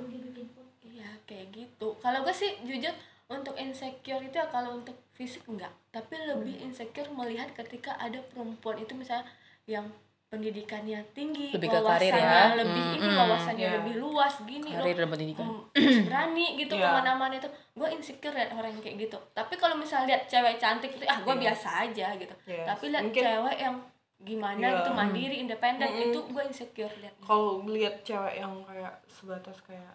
iya 0.98 1.10
kayak 1.24 1.46
gitu 1.50 1.94
kalau 1.96 2.20
gue 2.20 2.34
sih 2.34 2.58
jujur 2.62 2.90
untuk 3.28 3.54
insecure 3.54 4.18
itu 4.20 4.34
ya 4.34 4.48
kalau 4.48 4.74
untuk 4.74 4.98
fisik 5.10 5.46
enggak 5.46 5.70
tapi 5.88 6.18
lebih 6.18 6.58
insecure 6.60 7.06
melihat 7.10 7.46
ketika 7.54 7.94
ada 7.96 8.18
perempuan 8.24 8.74
itu 8.76 8.90
misalnya 8.92 9.28
yang 9.64 9.86
pendidikannya 10.28 11.00
tinggi 11.10 11.48
Lebih 11.50 11.68
ke 11.70 11.80
karir 11.80 12.12
ya. 12.12 12.52
lebih 12.54 12.68
Hmm, 12.84 12.94
ini 12.94 13.06
hmm, 13.06 13.16
wawasannya 13.16 13.64
iya. 13.64 13.76
lebih 13.78 13.94
luas 13.96 14.34
gini 14.42 14.70
loh 14.70 14.84
karir 14.84 14.96
dan 14.98 15.08
pendidikan 15.08 15.46
Hmm, 15.46 15.62
berani 16.04 16.46
gitu 16.58 16.74
Iya. 16.74 16.84
ke 16.84 16.88
mana-mana 16.94 17.34
itu 17.34 17.48
gue 17.74 17.88
insecure 17.88 18.34
liat 18.34 18.50
orang 18.50 18.70
yang 18.70 18.82
kayak 18.82 18.96
gitu 19.02 19.18
tapi 19.32 19.54
kalau 19.54 19.74
misalnya 19.74 20.06
lihat 20.10 20.22
cewek 20.26 20.56
cantik 20.58 20.90
itu 20.90 21.04
ah 21.04 21.16
gue 21.16 21.32
Iya. 21.32 21.42
biasa 21.46 21.68
aja 21.82 22.06
gitu 22.14 22.34
Yes. 22.44 22.66
tapi 22.66 22.84
lihat 22.88 23.04
Mungkin- 23.06 23.24
cewek 23.24 23.56
yang 23.58 23.76
gimana 24.18 24.60
Iya. 24.62 24.76
gitu 24.76 24.90
mandiri 24.92 25.36
independen 25.38 25.88
Mm-mm. 25.88 26.06
itu 26.06 26.18
gue 26.26 26.42
insecure 26.44 26.94
lihat 26.98 27.14
kalau 27.20 27.62
lihat 27.64 27.94
cewek 28.02 28.34
yang 28.36 28.52
kayak 28.64 28.94
sebatas 29.06 29.56
kayak 29.62 29.94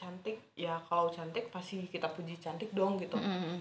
cantik 0.00 0.40
ya 0.54 0.80
kalau 0.80 1.06
cantik 1.06 1.44
pasti 1.48 1.84
kita 1.86 2.08
puji 2.08 2.34
cantik 2.34 2.72
dong 2.72 2.96
gitu 2.96 3.14
Mm-mm. 3.14 3.60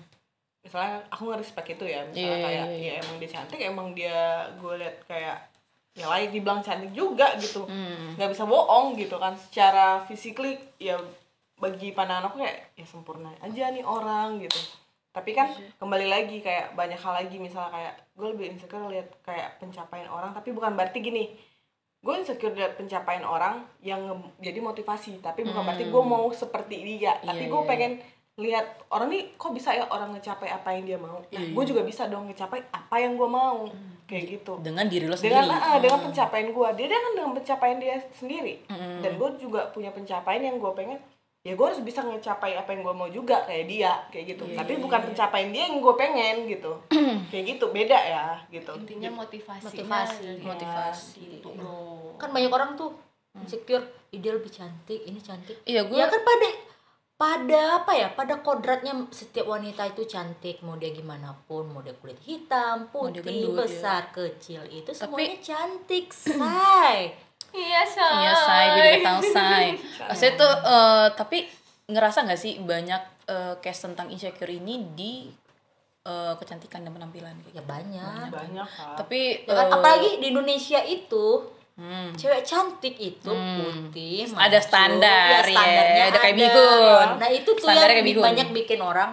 misalnya 0.59 1.03
aku 1.09 1.27
nge-respect 1.27 1.67
itu 1.69 1.85
ya 1.85 1.99
misalnya 2.03 2.15
Iya, 2.15 2.31
iya, 2.31 2.45
kayak 2.45 2.65
iya, 2.65 2.73
iya. 2.73 2.87
ya 2.89 3.01
emang 3.01 3.15
dia 3.17 3.29
cantik 3.29 3.59
emang 3.61 3.87
dia 3.91 4.19
gue 4.55 4.73
lihat 4.75 4.97
kayak 5.05 5.37
ya 5.91 6.05
layak 6.05 6.31
dibilang 6.31 6.59
cantik 6.59 6.91
juga 6.91 7.35
gitu 7.35 7.63
Mm. 7.65 8.15
nggak 8.15 8.29
bisa 8.29 8.43
bohong 8.45 8.95
gitu 8.95 9.15
kan 9.15 9.35
secara 9.35 9.85
physically 10.01 10.55
ya 10.77 10.95
bagi 11.55 11.91
pandangan 11.91 12.29
aku 12.29 12.39
kayak 12.39 12.71
ya 12.73 12.85
sempurna 12.85 13.27
aja 13.37 13.67
nih 13.69 13.83
orang 13.83 14.39
gitu 14.39 14.59
tapi 15.09 15.33
kan 15.33 15.49
Iya. 15.49 15.75
kembali 15.75 16.07
lagi 16.07 16.37
kayak 16.39 16.71
banyak 16.71 16.95
hal 16.95 17.13
lagi 17.17 17.35
misalnya 17.35 17.67
kayak 17.69 17.93
gue 18.13 18.27
lebih 18.29 18.45
insecure 18.49 18.87
lihat 18.87 19.09
kayak 19.21 19.59
pencapaian 19.59 20.07
orang 20.07 20.31
tapi 20.31 20.51
bukan 20.51 20.71
berarti 20.73 21.01
gini 21.01 21.35
gue 21.99 22.13
insecure 22.15 22.55
lihat 22.55 22.79
pencapaian 22.79 23.27
orang 23.27 23.67
yang 23.83 23.99
jadi 24.39 24.63
motivasi 24.63 25.19
tapi 25.19 25.43
bukan 25.43 25.67
berarti 25.67 25.91
gue 25.91 26.03
mau 26.03 26.31
seperti 26.31 26.75
dia. 26.79 27.19
Tapi 27.19 27.43
Iya, 27.47 27.51
gue 27.51 27.61
iya, 27.61 27.67
pengen 27.67 27.91
lihat 28.39 28.67
orang 28.95 29.11
nih 29.11 29.35
kok 29.35 29.51
bisa 29.51 29.75
ya 29.75 29.83
orang 29.91 30.15
ngecapai 30.15 30.47
apa 30.47 30.71
yang 30.71 30.83
dia 30.87 30.95
mau? 30.95 31.19
Nah 31.19 31.27
Iya, 31.43 31.51
gue 31.51 31.63
juga 31.67 31.81
bisa 31.83 32.07
dong 32.07 32.31
ngecapai 32.31 32.71
apa 32.71 32.95
yang 33.03 33.19
gue 33.19 33.29
mau. 33.29 33.67
Kayak 34.09 34.41
gitu. 34.41 34.57
dengan 34.63 34.89
diri 34.89 35.05
lo 35.05 35.13
sendiri. 35.13 35.37
dengan 35.37 35.53
ah, 35.53 35.77
dengan 35.77 35.99
pencapaian 36.01 36.49
gue 36.49 36.69
dia 36.79 36.87
kan 36.97 37.13
dengan 37.13 37.31
pencapaian 37.35 37.77
dia 37.77 37.95
sendiri. 38.15 38.55
Mm. 38.71 38.99
dan 39.05 39.11
gue 39.19 39.29
juga 39.37 39.61
punya 39.69 39.91
pencapaian 39.91 40.41
yang 40.41 40.57
gue 40.57 40.71
pengen 40.73 40.97
ya 41.39 41.55
gue 41.55 41.65
harus 41.65 41.79
bisa 41.79 42.03
ngecapai 42.03 42.59
apa 42.59 42.75
yang 42.75 42.83
gue 42.83 42.95
mau 42.95 43.07
juga 43.07 43.47
kayak 43.47 43.65
dia 43.65 43.91
kayak 44.11 44.35
gitu. 44.35 44.43
Iya, 44.43 44.59
tapi 44.59 44.75
bukan 44.77 44.99
pencapaian 45.07 45.49
dia 45.55 45.63
yang 45.71 45.79
gue 45.79 45.93
pengen 45.95 46.35
gitu. 46.45 46.71
Kayak 47.31 47.43
gitu 47.55 47.65
beda 47.71 47.95
ya 47.95 48.25
gitu. 48.49 48.71
Intinya 48.75 49.23
motivasi 49.23 49.63
Motivasi. 49.63 50.43
Motivasi. 50.43 51.19
gitu 51.39 51.49
kan 52.19 52.35
banyak 52.35 52.51
orang 52.51 52.75
tuh 52.75 52.91
insecure 53.37 53.85
"Ih, 54.11 54.19
dia 54.19 54.35
lebih 54.35 54.51
cantik 54.51 54.99
ini 55.07 55.21
cantik. 55.23 55.63
Iya 55.63 55.87
gue 55.87 55.95
ya 55.95 56.11
kan 56.11 56.19
pada 56.19 56.47
pada 57.19 57.61
apa 57.83 57.91
ya 57.95 58.07
pada 58.15 58.39
kodratnya 58.39 58.95
setiap 59.11 59.51
wanita 59.51 59.83
itu 59.91 60.07
cantik 60.07 60.63
mau 60.63 60.79
dia 60.79 60.95
gimana 60.95 61.35
pun 61.47 61.67
mau 61.67 61.83
dia 61.83 61.91
kulit 61.99 62.15
hitam 62.23 62.87
putih 62.87 63.19
gendut, 63.19 63.67
besar 63.67 64.07
kecil 64.15 64.63
itu 64.71 64.87
Tapi- 64.87 64.99
semuanya 65.03 65.37
cantik 65.43 66.15
say 66.15 67.11
iya 67.51 67.81
say 67.83 68.13
Iya 68.19 68.33
say, 68.35 68.63
gue 68.67 68.83
juga 68.93 69.05
tahu 69.05 69.21
say. 69.27 69.65
Maksudnya 70.01 70.33
tuh, 70.35 70.53
eh, 70.63 71.07
tapi 71.13 71.37
ngerasa 71.85 72.17
nggak 72.23 72.37
sih 72.37 72.53
banyak 72.59 73.01
eh, 73.25 73.53
case 73.59 73.81
tentang 73.83 74.07
insecure 74.07 74.49
ini 74.49 74.75
di 74.91 75.13
eh, 76.01 76.33
kecantikan 76.35 76.81
dan 76.81 76.91
penampilan 76.91 77.33
gitu. 77.41 77.53
ya 77.53 77.63
banyak 77.63 78.29
banyak 78.29 78.67
kan 78.67 78.95
Tapi 78.95 79.19
Ya 79.43 79.53
kan? 79.55 79.57
eh, 79.59 79.71
apalagi 79.71 80.09
di 80.17 80.27
Indonesia 80.27 80.79
itu 80.81 81.25
hmm, 81.75 82.13
cewek 82.13 82.41
cantik 82.41 82.95
itu 82.95 83.29
Hmm. 83.29 83.89
putih 83.89 84.25
Ada 84.25 84.33
mancung, 84.33 84.63
standar, 84.63 85.39
ya, 85.39 85.43
ya. 85.43 85.43
standarnya 85.51 86.03
Ada 86.03 86.17
kayak 86.17 86.33
ada. 86.33 86.39
bihun. 86.39 87.07
nah 87.17 87.29
itu 87.29 87.49
tuh 87.51 87.63
Standarnya 87.63 87.95
yang 87.95 88.07
kayak 88.07 88.25
banyak 88.25 88.47
bikin 88.53 88.79
orang 88.79 89.11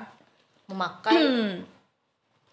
memakai 0.67 1.15
hmm, 1.15 1.53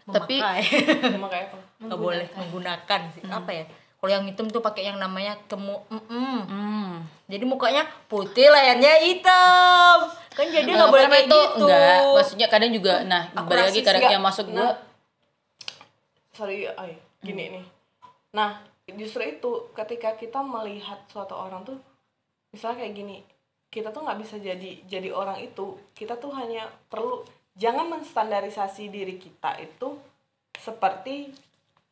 Tapi- 0.06 0.38
memakai 0.38 0.64
cuma 1.10 1.28
kayak 1.28 1.48
apa 1.48 1.58
nggak 1.82 2.00
boleh 2.02 2.28
menggunakan 2.34 3.02
sih 3.10 3.24
apa 3.26 3.52
ya 3.52 3.66
kalau 4.04 4.20
yang 4.20 4.28
hitam 4.28 4.52
tuh 4.52 4.60
pakai 4.60 4.92
yang 4.92 5.00
namanya 5.00 5.40
kemu 5.48 5.80
mm-mm. 5.88 6.40
hmm. 6.44 6.92
jadi 7.32 7.48
mukanya 7.48 7.88
putih 8.12 8.52
layarnya 8.52 9.00
hitam 9.00 10.12
kan 10.36 10.44
jadi 10.44 10.68
nggak 10.68 10.92
boleh 10.92 11.08
kayak 11.08 11.24
itu 11.24 11.40
gitu 11.40 11.64
enggak 11.64 12.00
maksudnya 12.12 12.48
kadang 12.52 12.72
juga 12.76 13.08
nah 13.08 13.32
Aku 13.32 13.48
balik 13.48 13.72
lagi 13.72 13.80
kadang 13.80 14.04
yang 14.12 14.20
masuk 14.20 14.52
Nah. 14.52 14.60
gue 14.60 14.72
sorry 16.36 16.68
ay 16.68 17.00
gini 17.24 17.56
nih 17.56 17.66
nah 18.36 18.60
justru 18.92 19.24
itu 19.24 19.72
ketika 19.72 20.20
kita 20.20 20.44
melihat 20.44 21.00
suatu 21.08 21.40
orang 21.40 21.64
tuh 21.64 21.80
misalnya 22.52 22.84
kayak 22.84 23.00
gini 23.00 23.18
kita 23.72 23.96
tuh 23.96 24.04
nggak 24.04 24.20
bisa 24.20 24.36
jadi 24.36 24.84
jadi 24.84 25.16
orang 25.16 25.40
itu 25.40 25.80
kita 25.96 26.20
tuh 26.20 26.36
hanya 26.36 26.68
perlu 26.92 27.24
jangan 27.56 27.88
menstandarisasi 27.88 28.92
diri 28.92 29.16
kita 29.16 29.64
itu 29.64 29.96
seperti 30.60 31.32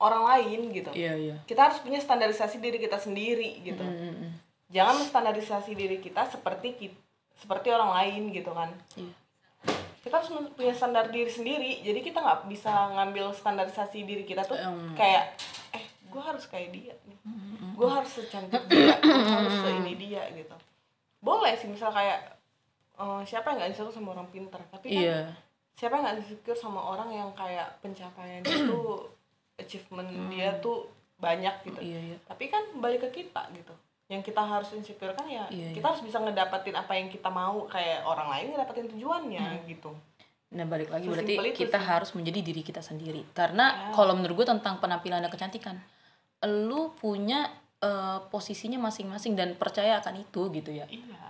orang 0.01 0.23
lain 0.25 0.73
gitu. 0.73 0.89
Iya 0.91 1.13
iya. 1.13 1.35
Kita 1.45 1.69
harus 1.69 1.77
punya 1.79 2.01
standarisasi 2.01 2.57
diri 2.57 2.77
kita 2.77 2.97
sendiri 2.97 3.61
gitu. 3.61 3.85
Mm-mm. 3.85 4.33
jangan 4.71 4.95
menstandarisasi 4.97 5.75
diri 5.75 5.99
kita 5.99 6.23
seperti 6.25 6.73
ki- 6.73 6.99
seperti 7.35 7.69
orang 7.69 7.91
lain 7.93 8.31
gitu 8.31 8.51
kan. 8.51 8.71
Iya. 8.95 9.13
kita 10.01 10.17
harus 10.17 10.29
punya 10.51 10.73
standar 10.73 11.05
diri 11.07 11.29
sendiri. 11.29 11.85
Jadi 11.85 11.99
kita 12.01 12.17
nggak 12.17 12.49
bisa 12.49 12.71
ngambil 12.89 13.29
standarisasi 13.31 14.01
diri 14.01 14.25
kita 14.25 14.41
tuh 14.41 14.57
Em. 14.57 14.97
kayak 14.97 15.37
eh 15.71 15.83
gue 16.09 16.17
harus 16.17 16.49
kayak 16.49 16.73
dia 16.73 16.95
nih. 17.05 17.17
Gue 17.77 17.85
harus 17.85 18.09
secantik 18.09 18.65
dia 18.65 18.97
gue 18.97 19.13
harus 19.29 19.55
seini 19.61 19.93
dia 19.93 20.25
gitu. 20.33 20.55
Boleh 21.19 21.53
sih 21.53 21.69
misal 21.69 21.93
kayak 21.93 22.33
eh, 22.97 23.21
siapa 23.27 23.53
yang 23.53 23.61
nggak 23.61 23.69
insecure 23.75 23.93
sama 23.93 24.15
orang 24.15 24.25
pintar? 24.33 24.63
Tapi 24.71 24.87
kan 24.89 25.03
iya. 25.05 25.19
siapa 25.75 25.93
yang 25.93 26.03
nggak 26.07 26.17
insecure 26.17 26.57
sama 26.57 26.81
orang 26.81 27.11
yang 27.11 27.29
kayak 27.37 27.69
pencapaian 27.79 28.41
dia 28.41 28.57
achievement 29.61 30.09
dia 30.27 30.51
tuh 30.57 30.89
banyak 31.15 31.53
gitu 31.63 31.79
iya 31.79 31.99
iya 32.03 32.17
tapi 32.23 32.47
kan 32.47 32.61
balik 32.75 33.05
ke 33.05 33.23
kita 33.23 33.45
gitu 33.53 33.73
yang 34.07 34.19
kita 34.19 34.41
harus 34.41 34.67
insecure 34.71 35.13
kan 35.13 35.23
ya 35.23 35.47
Iya, 35.47 35.71
kita 35.71 35.87
harus 35.87 36.01
bisa 36.01 36.17
ngedapatin 36.17 36.73
apa 36.73 36.91
yang 36.93 37.07
kita 37.07 37.29
mau 37.29 37.63
kayak 37.65 38.03
orang 38.03 38.27
lain 38.27 38.45
ngedapatin 38.51 38.89
tujuannya 38.89 39.45
gitu 39.65 39.93
Nah 40.51 40.67
balik 40.67 40.91
lagi 40.91 41.07
Sesimpel 41.07 41.31
berarti 41.47 41.55
kita 41.55 41.79
sih. 41.79 41.87
harus 41.87 42.11
menjadi 42.11 42.43
diri 42.43 42.59
kita 42.59 42.83
sendiri. 42.83 43.23
Karena 43.31 43.87
Ya. 43.87 43.95
kalau 43.95 44.11
menurut 44.11 44.35
gue 44.35 44.47
tentang 44.51 44.83
penampilan 44.83 45.23
dan 45.23 45.31
kecantikan, 45.31 45.79
lu 46.43 46.91
punya 46.93 47.47
eh, 47.79 48.19
posisinya 48.27 48.75
masing-masing 48.77 49.33
dan 49.33 49.55
percaya 49.55 49.97
akan 49.97 50.19
itu 50.19 50.51
gitu 50.51 50.69
ya. 50.69 50.83
iya 50.85 51.23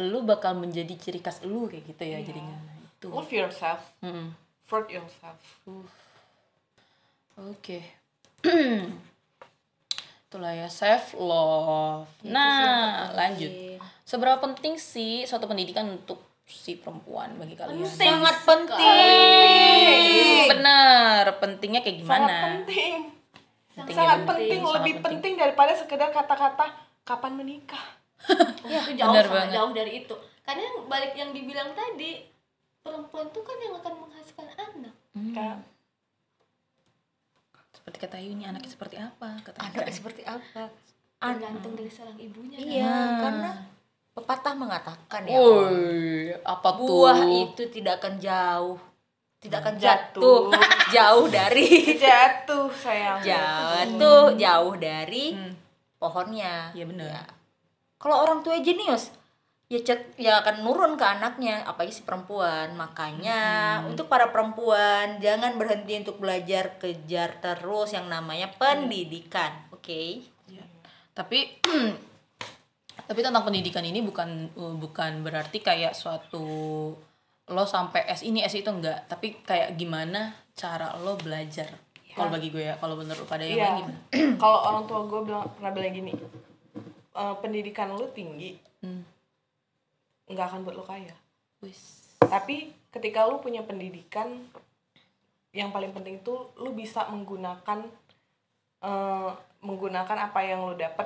Lu 0.00 0.22
bakal 0.22 0.54
menjadi 0.54 0.94
ciri 0.94 1.18
khas 1.18 1.42
lu 1.42 1.66
kayak 1.66 1.82
gitu 1.84 2.02
ya 2.06 2.16
Iya. 2.16 2.30
jadinya. 2.30 2.56
Nah, 2.56 2.78
itu. 2.80 3.06
love 3.10 3.28
yourself 3.28 3.82
Mm-mm. 4.00 4.30
for 4.62 4.86
yourself 4.86 5.42
Oke. 7.42 7.80
Itulah 10.22 10.52
ya 10.52 10.68
self 10.68 11.14
love. 11.14 12.06
Itu 12.18 12.26
yang 12.26 12.34
Nah, 12.34 13.10
lanjut. 13.12 13.50
Seberapa 14.04 14.38
penting 14.38 14.76
sih 14.76 15.24
suatu 15.24 15.46
pendidikan 15.46 15.86
untuk 15.88 16.20
si 16.44 16.74
perempuan 16.74 17.34
bagi 17.36 17.54
kalian? 17.54 17.86
sangat 17.86 18.42
penting 18.42 18.90
Benar, 20.50 21.38
pentingnya 21.38 21.80
kayak 21.80 21.98
gimana? 21.98 22.26
sangat 22.26 22.42
penting 22.58 22.94
Pentingnya 23.70 23.94
sangat 23.96 24.18
penting, 24.18 24.28
penting 24.28 24.58
sangat 24.60 24.74
lebih 24.76 24.92
penting. 24.92 25.04
penting 25.06 25.32
daripada 25.38 25.72
sekedar 25.72 26.10
kata-kata 26.10 26.66
kapan 27.02 27.32
menikah 27.34 27.84
ya, 28.66 28.82
itu 28.82 28.92
jauh 28.92 29.08
benar 29.08 29.24
sangat 29.24 29.30
banget. 29.40 29.54
jauh 29.56 29.72
dari 29.72 29.92
itu 29.96 30.14
karena 30.42 30.60
yang 30.60 30.76
balik 30.84 31.12
yang 31.14 31.30
dibilang 31.30 31.70
tadi 31.72 32.26
perempuan 32.82 33.30
tuh 33.30 33.40
kan 33.40 33.56
yang 33.56 33.74
akan 33.76 33.94
menghasilkan 33.96 34.46
anak 34.52 34.94
Hmm. 35.10 35.58
Seperti 37.90 38.06
kata 38.06 38.22
Yuni, 38.22 38.46
anaknya 38.46 38.70
seperti 38.70 38.96
apa? 38.96 39.34
Kata 39.42 39.58
anaknya 39.60 39.90
seperti 39.90 40.22
apa 40.22 40.70
tergantung 41.20 41.74
dari 41.74 41.90
seorang 41.90 42.14
ibunya 42.16 42.54
kan. 42.54 42.64
iya 42.64 42.86
Nah. 42.86 43.18
karena 43.18 43.50
pepatah 44.12 44.54
mengatakan 44.54 45.22
ya 45.26 45.36
Woi, 45.36 46.30
apa 46.38 46.68
tuh? 46.70 46.86
buah 46.86 47.18
itu 47.26 47.62
tidak 47.68 47.98
akan 47.98 48.14
jauh 48.16 48.78
tidak 49.36 49.58
akan 49.60 49.74
Jatuh. 49.74 50.54
jatuh 50.54 50.62
jauh 50.94 51.26
dari 51.26 51.66
jatuh 51.98 52.70
sayang 52.72 53.18
jatuh 53.20 54.32
jauh 54.34 54.74
dari 54.76 55.34
Hmm. 55.34 55.52
pohonnya 55.98 56.70
Iya 56.70 56.86
benar. 56.86 57.10
Ya. 57.10 57.22
kalau 57.98 58.22
orang 58.22 58.40
tua 58.40 58.56
jenius 58.56 59.10
ya 59.70 59.78
cet, 59.80 60.18
ya 60.18 60.42
akan 60.42 60.66
nurun 60.66 60.98
ke 60.98 61.06
anaknya 61.06 61.62
apalagi 61.62 61.94
si 61.94 62.02
perempuan 62.02 62.74
makanya 62.74 63.38
Hmm. 63.78 63.94
untuk 63.94 64.10
para 64.10 64.28
perempuan 64.28 65.22
jangan 65.22 65.54
berhenti 65.54 65.94
untuk 65.94 66.18
belajar 66.18 66.74
kejar 66.76 67.38
terus 67.38 67.94
yang 67.94 68.10
namanya 68.10 68.50
pendidikan 68.52 69.70
oke 69.70 70.26
Tapi 71.10 71.38
tapi 73.08 73.20
tentang 73.20 73.42
pendidikan 73.42 73.82
ini 73.82 74.00
bukan 74.00 74.50
uh, 74.54 74.74
bukan 74.74 75.22
berarti 75.22 75.58
kayak 75.58 75.92
suatu 75.92 76.42
lo 77.46 77.64
sampai 77.66 78.06
S 78.06 78.22
ini 78.22 78.40
S 78.40 78.54
itu 78.54 78.70
enggak, 78.70 79.06
tapi 79.06 79.34
kayak 79.42 79.74
gimana 79.74 80.30
cara 80.54 80.94
lo 80.96 81.18
belajar. 81.18 81.66
Kalau 82.10 82.30
bagi 82.30 82.46
gue 82.48 82.62
ya, 82.64 82.78
kalau 82.78 82.94
menurut 82.94 83.26
pada 83.26 83.42
yang 83.42 83.58
Iya. 83.58 83.64
lain 83.66 83.78
gimana? 83.80 83.98
kalau 84.42 84.58
orang 84.64 84.84
tua 84.86 85.00
gue 85.04 85.20
bilang 85.24 85.44
pernah 85.50 85.70
bilang 85.72 85.92
gini 85.92 86.12
"Eh, 87.12 87.34
pendidikan 87.42 87.90
lu 87.90 88.06
tinggi 88.10 88.54
Hmm. 88.80 89.02
Nggak 90.30 90.46
akan 90.54 90.60
buat 90.62 90.76
lo 90.78 90.84
kaya. 90.86 91.14
Wis. 91.60 92.08
tapi 92.20 92.72
ketika 92.88 93.28
lu 93.28 93.40
punya 93.44 93.60
pendidikan 93.60 94.48
yang 95.52 95.74
paling 95.74 95.92
penting 95.92 96.22
itu 96.22 96.32
lu 96.56 96.72
bisa 96.72 97.04
menggunakan 97.10 97.84
eh, 98.80 99.30
menggunakan 99.60 100.16
apa 100.30 100.40
yang 100.40 100.64
lo 100.64 100.72
dapat 100.78 101.04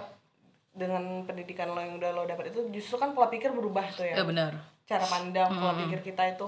dengan 0.74 1.22
pendidikan 1.26 1.70
lo 1.70 1.80
yang 1.82 1.98
udah 1.98 2.10
lo 2.14 2.22
dapat 2.26 2.50
itu 2.50 2.66
justru 2.70 2.98
kan 2.98 3.14
pola 3.14 3.30
pikir 3.30 3.50
berubah 3.50 3.86
tuh 3.94 4.06
ya. 4.06 4.20
Ya 4.20 4.26
benar. 4.26 4.52
cara 4.84 5.06
pandang 5.08 5.48
pola 5.48 5.74
pikir 5.80 6.12
kita 6.12 6.22
itu 6.34 6.46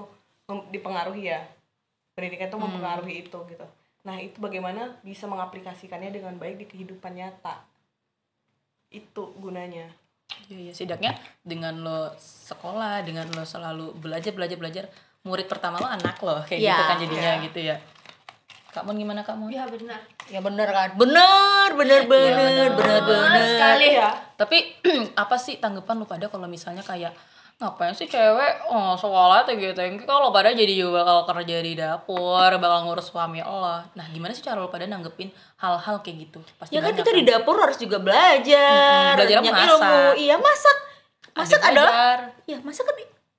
dipengaruhi 0.71 1.31
ya. 1.31 1.41
Pendidikan 2.13 2.47
itu 2.47 2.59
mempengaruhi 2.59 3.13
itu 3.27 3.39
gitu. 3.49 3.65
Nah 4.07 4.15
itu 4.23 4.37
bagaimana 4.39 4.99
bisa 5.03 5.27
mengaplikasikannya 5.27 6.15
dengan 6.15 6.37
baik 6.39 6.63
di 6.63 6.65
kehidupan 6.69 7.17
nyata. 7.17 7.65
Itu 8.87 9.35
gunanya 9.35 9.91
Iya, 10.47 10.57
iya. 10.59 10.71
Setidaknya 10.71 11.11
dengan 11.41 11.83
lo 11.83 12.11
sekolah, 12.19 13.03
dengan 13.03 13.27
lo 13.31 13.43
selalu 13.43 13.95
belajar, 13.97 14.31
belajar, 14.31 14.57
belajar, 14.57 14.83
murid 15.23 15.47
pertama 15.47 15.79
lo 15.79 15.87
anak 15.87 16.19
lo, 16.19 16.39
kayak 16.43 16.59
Iya. 16.59 16.71
gitu 16.71 16.83
kan 16.83 16.97
jadinya 16.99 17.31
Iya. 17.33 17.43
gitu 17.47 17.59
ya. 17.63 17.75
Kak 18.67 18.85
Mon 18.85 18.93
gimana 18.93 19.25
Kak 19.25 19.33
Mon? 19.33 19.49
ya 19.49 19.65
benar 19.65 19.97
ya 20.29 20.37
bener 20.37 20.69
kan 20.69 20.89
bener 20.93 21.69
bener 21.73 22.01
bener 22.05 22.69
bener 22.77 23.01
bener 23.01 23.41
sekali 23.57 23.87
ya 23.97 24.11
Tapi 24.37 24.57
apa 25.17 25.33
sih 25.33 25.57
tanggapan 25.57 25.97
lu 25.97 26.05
pada 26.05 26.29
kalau 26.29 26.45
misalnya 26.45 26.85
kayak 26.85 27.09
ngapain 27.57 27.89
sih 27.97 28.05
cewek? 28.05 28.69
Oh 28.69 28.93
sekolah 28.93 29.41
tuh 29.41 29.57
gitu 29.57 29.81
yang 29.81 29.97
kalau 30.05 30.29
pada 30.29 30.53
jadi 30.53 30.69
juga 30.77 31.01
bakal 31.01 31.25
kerja 31.33 31.57
di 31.65 31.73
dapur 31.73 32.49
bakal 32.61 32.85
ngurus 32.85 33.09
suami 33.09 33.41
Allah 33.41 33.81
nah 33.97 34.05
gimana 34.13 34.29
sih 34.29 34.45
cara 34.45 34.61
lu 34.61 34.69
pada 34.69 34.85
nanggepin 34.85 35.33
hal-hal 35.57 36.05
kayak 36.05 36.29
gitu? 36.29 36.39
Pasti 36.61 36.77
ya 36.77 36.85
kan 36.85 36.93
kita 36.93 37.09
di 37.17 37.25
dapur 37.25 37.57
harus 37.57 37.81
juga 37.81 37.97
belajar 37.97 39.17
belajar. 39.17 39.41
banyak 39.41 39.53
masak. 39.53 39.65
ilmu 39.73 39.97
iya 40.21 40.35
masak. 40.37 40.77
Masak 41.33 41.61
adalah 41.65 41.93
belajar. 41.93 42.19
ya 42.45 42.57
masak 42.61 42.85
kan 42.85 42.95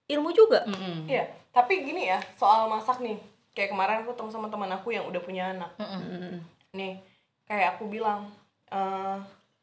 ilmu 0.08 0.28
juga. 0.34 0.64
Iya, 1.04 1.24
tapi 1.54 1.84
gini 1.84 2.10
ya 2.10 2.18
soal 2.34 2.66
masak 2.66 2.98
nih. 2.98 3.20
Kayak 3.54 3.74
kemarin 3.76 4.02
aku 4.02 4.14
ketemu 4.16 4.30
sama 4.34 4.46
teman 4.50 4.70
aku 4.74 4.88
yang 4.94 5.06
udah 5.06 5.20
punya 5.22 5.54
anak. 5.54 5.70
Mm-mm. 5.78 6.42
nih 6.74 7.00
kayak 7.46 7.78
aku 7.78 7.86
bilang 7.86 8.28
eh, 8.72 9.16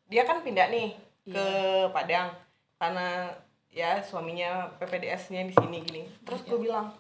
dia 0.08 0.24
kan 0.24 0.39
pindah 0.39 0.72
nih 0.72 0.96
ke 1.28 1.46
Padang. 1.91 2.32
Karena 2.76 3.32
ya 3.76 4.00
suaminya 4.00 4.72
PPDS-nya 4.80 5.44
di 5.44 5.52
sini 5.52 5.84
gini. 5.84 6.02
Terus 6.24 6.48
gue 6.48 6.56
bilang 6.56 6.96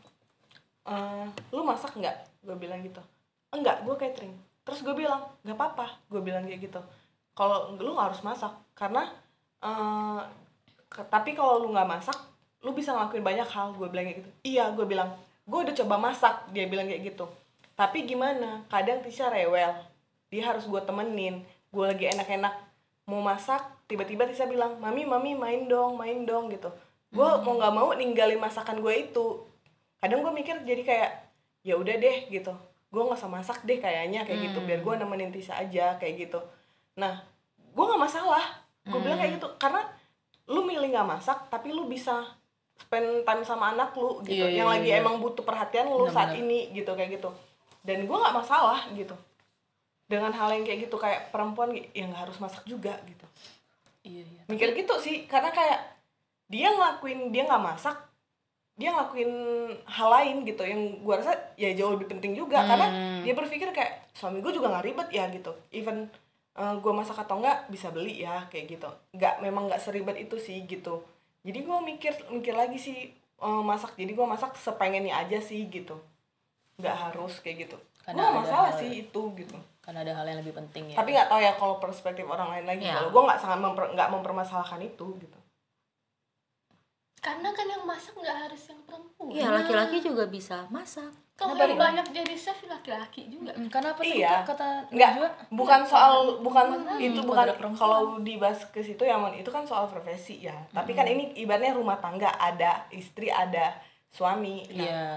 eh, 0.83 1.25
lu 1.55 1.63
masak 1.63 1.95
nggak? 1.95 2.43
Gue 2.43 2.55
bilang 2.59 2.83
gitu. 2.83 2.99
Enggak 3.55 3.87
gue 3.87 3.95
catering. 3.95 4.35
Terus 4.67 4.83
gue 4.83 4.91
bilang 4.91 5.23
nggak 5.47 5.55
apa-apa. 5.55 5.87
Gue 6.11 6.19
bilang 6.19 6.43
kayak 6.43 6.67
gitu. 6.67 6.81
Kalau 7.31 7.73
lu 7.79 7.95
nggak 7.95 8.11
harus 8.11 8.21
masak 8.21 8.51
karena 8.75 9.07
eh, 9.63 10.19
ke- 10.91 11.07
tapi 11.07 11.31
kalau 11.31 11.63
lu 11.63 11.71
nggak 11.71 11.87
masak 11.87 12.19
lu 12.59 12.75
bisa 12.75 12.91
ngelakuin 12.91 13.23
banyak 13.23 13.47
hal. 13.47 13.71
Gue 13.73 13.87
bilang 13.87 14.05
kayak 14.11 14.19
gitu. 14.19 14.29
Iya 14.43 14.75
gue 14.75 14.83
bilang. 14.83 15.15
Gue 15.47 15.63
udah 15.63 15.75
coba 15.79 15.95
masak 16.11 16.51
dia 16.51 16.67
bilang 16.67 16.91
kayak 16.91 17.15
gitu. 17.15 17.25
Tapi 17.79 18.03
gimana? 18.03 18.67
Kadang 18.67 18.99
Tisha 18.99 19.31
rewel. 19.31 19.71
Dia 20.27 20.43
harus 20.51 20.67
gue 20.67 20.81
temenin. 20.83 21.39
Gue 21.71 21.87
lagi 21.87 22.11
enak-enak 22.11 22.51
mau 23.05 23.21
masak 23.21 23.63
tiba-tiba 23.85 24.25
Tisha 24.25 24.49
bilang 24.49 24.81
mami 24.81 25.05
mami 25.05 25.37
main 25.37 25.69
dong 25.69 25.97
main 25.97 26.25
dong 26.25 26.49
gitu. 26.49 26.69
Gue 27.13 27.29
mau 27.45 27.55
nggak 27.55 27.73
mau 27.73 27.89
ninggalin 27.93 28.41
masakan 28.41 28.81
gue 28.81 28.93
itu. 29.09 29.45
Kadang 30.01 30.25
gue 30.25 30.33
mikir 30.33 30.65
jadi 30.65 30.81
kayak 30.81 31.11
ya 31.61 31.77
udah 31.77 31.95
deh 31.95 32.17
gitu. 32.33 32.53
Gue 32.89 33.01
nggak 33.05 33.19
usah 33.21 33.31
masak 33.31 33.61
deh 33.63 33.77
kayaknya 33.77 34.25
kayak 34.25 34.51
gitu. 34.51 34.59
Biar 34.65 34.81
gue 34.81 34.93
nemenin 34.97 35.31
Tisha 35.31 35.55
aja 35.55 35.95
kayak 36.01 36.27
gitu. 36.27 36.41
Nah 36.97 37.21
gue 37.61 37.83
nggak 37.85 38.01
masalah. 38.01 38.43
Gue 38.85 38.99
bilang 39.01 39.21
kayak 39.21 39.37
gitu 39.37 39.47
karena 39.61 39.85
lu 40.45 40.61
milih 40.65 40.93
nggak 40.93 41.09
masak 41.09 41.49
tapi 41.49 41.73
lu 41.73 41.89
bisa 41.89 42.21
spend 42.75 43.23
time 43.23 43.43
sama 43.45 43.71
anak 43.77 43.95
lu 43.95 44.19
gitu. 44.25 44.45
Iya, 44.45 44.51
iya, 44.51 44.57
yang 44.61 44.69
lagi 44.69 44.89
iya. 44.91 44.99
emang 44.99 45.21
butuh 45.21 45.45
perhatian 45.45 45.87
lu 45.87 46.09
saat 46.09 46.35
ini 46.35 46.73
gitu 46.73 46.91
kayak 46.97 47.21
gitu. 47.21 47.29
Dan 47.85 48.09
gue 48.09 48.17
nggak 48.17 48.35
masalah 48.35 48.89
gitu. 48.97 49.13
Dengan 50.05 50.29
hal 50.33 50.53
yang 50.53 50.65
kayak 50.65 50.85
gitu 50.85 50.97
kayak 51.01 51.33
perempuan 51.33 51.73
yang 51.97 52.13
nggak 52.13 52.29
harus 52.29 52.37
masak 52.37 52.61
juga 52.65 52.93
gitu 53.09 53.25
iya 54.05 54.23
iya. 54.23 54.41
Mikir 54.45 54.77
gitu 54.77 54.93
sih 55.01 55.25
karena 55.25 55.49
kayak 55.49 55.81
dia 56.45 56.69
ngelakuin 56.69 57.33
dia 57.33 57.43
nggak 57.49 57.65
masak 57.65 57.97
dia 58.75 58.91
ngelakuin 58.91 59.31
hal 59.87 60.09
lain 60.11 60.37
gitu. 60.43 60.61
Yang 60.61 60.81
gua 61.01 61.15
rasa 61.23 61.33
ya 61.57 61.71
jauh 61.73 61.95
lebih 61.95 62.11
penting 62.11 62.37
juga 62.37 62.61
karena 62.63 62.87
dia 63.23 63.33
berpikir 63.33 63.71
kayak 63.71 64.11
suami 64.11 64.43
gue 64.43 64.51
juga 64.51 64.67
nggak 64.71 64.85
ribet 64.85 65.09
ya 65.15 65.25
gitu. 65.31 65.51
Even 65.71 66.11
eh, 66.55 66.75
gua 66.83 66.93
masak 66.93 67.17
atau 67.23 67.39
enggak 67.39 67.71
bisa 67.71 67.89
beli 67.89 68.21
ya 68.23 68.45
kayak 68.51 68.77
gitu. 68.77 68.89
Nggak 69.15 69.41
memang 69.41 69.71
nggak 69.71 69.81
seribet 69.81 70.19
itu 70.19 70.35
sih 70.37 70.63
gitu. 70.67 71.01
Jadi 71.47 71.59
gua 71.63 71.79
mikir 71.79 72.13
mikir 72.29 72.51
lagi 72.51 72.75
sih 72.75 73.15
eh, 73.15 73.61
masak. 73.63 73.95
Jadi 73.95 74.11
gua 74.11 74.27
masak 74.27 74.59
sepengennya 74.59 75.23
aja 75.23 75.39
sih 75.39 75.65
gitu. 75.71 75.95
Nggak 76.75 76.95
harus 76.99 77.39
kayak 77.39 77.71
gitu. 77.71 77.77
Gua 78.05 78.11
ada 78.11 78.43
masalah 78.43 78.71
sih 78.75 79.07
itu 79.07 79.21
gitu 79.39 79.55
karena 79.95 80.11
ada 80.11 80.19
hal 80.19 80.27
yang 80.27 80.39
lebih 80.43 80.59
penting 80.59 80.91
ya. 80.91 80.99
Tapi 80.99 81.15
nggak 81.15 81.29
tahu 81.31 81.39
ya 81.39 81.55
kalau 81.55 81.79
perspektif 81.79 82.27
orang 82.27 82.51
lain 82.51 82.67
lagi. 82.67 82.83
Iya. 82.83 82.99
kalau 82.99 83.09
gue 83.15 83.21
nggak 83.31 83.39
sangat 83.39 83.59
memper, 83.63 83.83
nggak 83.95 84.09
mempermasalahkan 84.11 84.81
itu 84.83 85.07
gitu. 85.23 85.39
Karena 87.23 87.49
kan 87.55 87.63
yang 87.63 87.87
masak 87.87 88.11
nggak 88.19 88.37
harus 88.43 88.61
yang 88.67 88.81
perempuan. 88.83 89.31
Iya, 89.31 89.47
laki-laki 89.55 89.97
juga 90.03 90.27
bisa 90.27 90.67
masak. 90.67 91.15
kalau 91.35 91.51
Kenapa 91.51 91.67
yang 91.67 91.79
banyak 91.79 92.07
jadi 92.15 92.35
chef 92.35 92.59
laki-laki 92.67 93.27
juga. 93.31 93.55
Mm, 93.55 93.67
karena 93.71 93.95
apa 93.95 94.01
Iya. 94.03 94.43
Kata 94.43 94.67
nggak 94.91 95.11
Najwa? 95.15 95.29
bukan 95.51 95.81
soal 95.87 96.13
bukan 96.43 96.65
Hmm, 96.75 96.99
itu 96.99 97.19
bukan 97.23 97.47
kalau 97.75 98.19
dibahas 98.19 98.67
ke 98.71 98.83
situ 98.83 99.03
ya 99.07 99.15
Mon 99.15 99.31
itu 99.31 99.47
kan 99.47 99.63
soal 99.63 99.87
profesi 99.87 100.43
ya. 100.43 100.55
Tapi 100.75 100.91
kan 100.91 101.07
ini 101.07 101.31
ibaratnya 101.39 101.71
rumah 101.71 102.03
tangga 102.03 102.35
ada 102.35 102.83
istri 102.91 103.31
ada 103.31 103.79
suami. 104.11 104.67
Nah, 104.75 104.75
iya. 104.75 105.07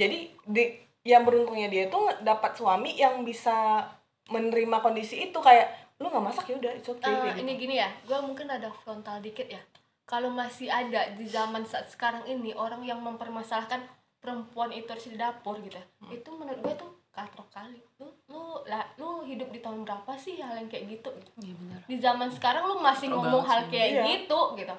jadi 0.00 0.28
di 0.44 0.84
yang 1.04 1.22
beruntungnya 1.22 1.68
dia 1.68 1.84
tuh 1.86 2.08
dapat 2.20 2.52
suami 2.52 2.96
yang 2.96 3.22
bisa 3.22 3.84
menerima 4.26 4.80
kondisi 4.80 5.20
itu 5.22 5.36
kayak 5.38 5.68
lu 5.94 6.08
nggak 6.08 6.24
masak 6.24 6.48
ya 6.48 6.56
udah 6.56 6.72
it's 6.72 6.88
okay 6.88 7.06
Eh, 7.06 7.20
kayak 7.22 7.36
ini 7.38 7.52
gitu. 7.54 7.62
gini 7.62 7.74
ya 7.76 7.88
gue 8.02 8.18
mungkin 8.18 8.48
ada 8.48 8.72
frontal 8.74 9.20
dikit 9.20 9.46
ya 9.46 9.60
kalau 10.04 10.28
masih 10.28 10.66
ada 10.66 11.12
di 11.12 11.24
zaman 11.26 11.62
saat 11.62 11.86
sekarang 11.86 12.24
ini 12.26 12.52
orang 12.52 12.80
yang 12.82 12.98
mempermasalahkan 12.98 13.84
perempuan 14.16 14.68
itu 14.70 14.84
harus 14.86 15.04
di 15.06 15.14
dapur 15.14 15.60
gitu 15.60 15.76
ya, 15.76 15.84
Hmm. 15.98 16.10
itu 16.10 16.28
menurut 16.30 16.60
gue 16.62 16.74
tuh 16.74 16.90
katrok 17.10 17.46
kali 17.48 17.78
lu 17.94 18.08
lu 18.26 18.42
lah 18.64 18.82
lu 18.96 19.22
hidup 19.22 19.48
di 19.48 19.60
tahun 19.60 19.84
berapa 19.84 20.12
sih 20.14 20.34
hal 20.36 20.56
yang 20.56 20.66
kayak 20.66 20.88
gitu 20.90 21.12
iya 21.38 21.52
benar 21.54 21.78
di 21.84 21.96
zaman 21.98 22.28
sekarang 22.28 22.64
lu 22.64 22.80
masih 22.80 23.06
Katrok 23.06 23.20
ngomong 23.22 23.44
hal 23.44 23.60
kayak 23.68 23.88
Iya. 23.90 24.02
gitu 24.08 24.40
gitu 24.56 24.74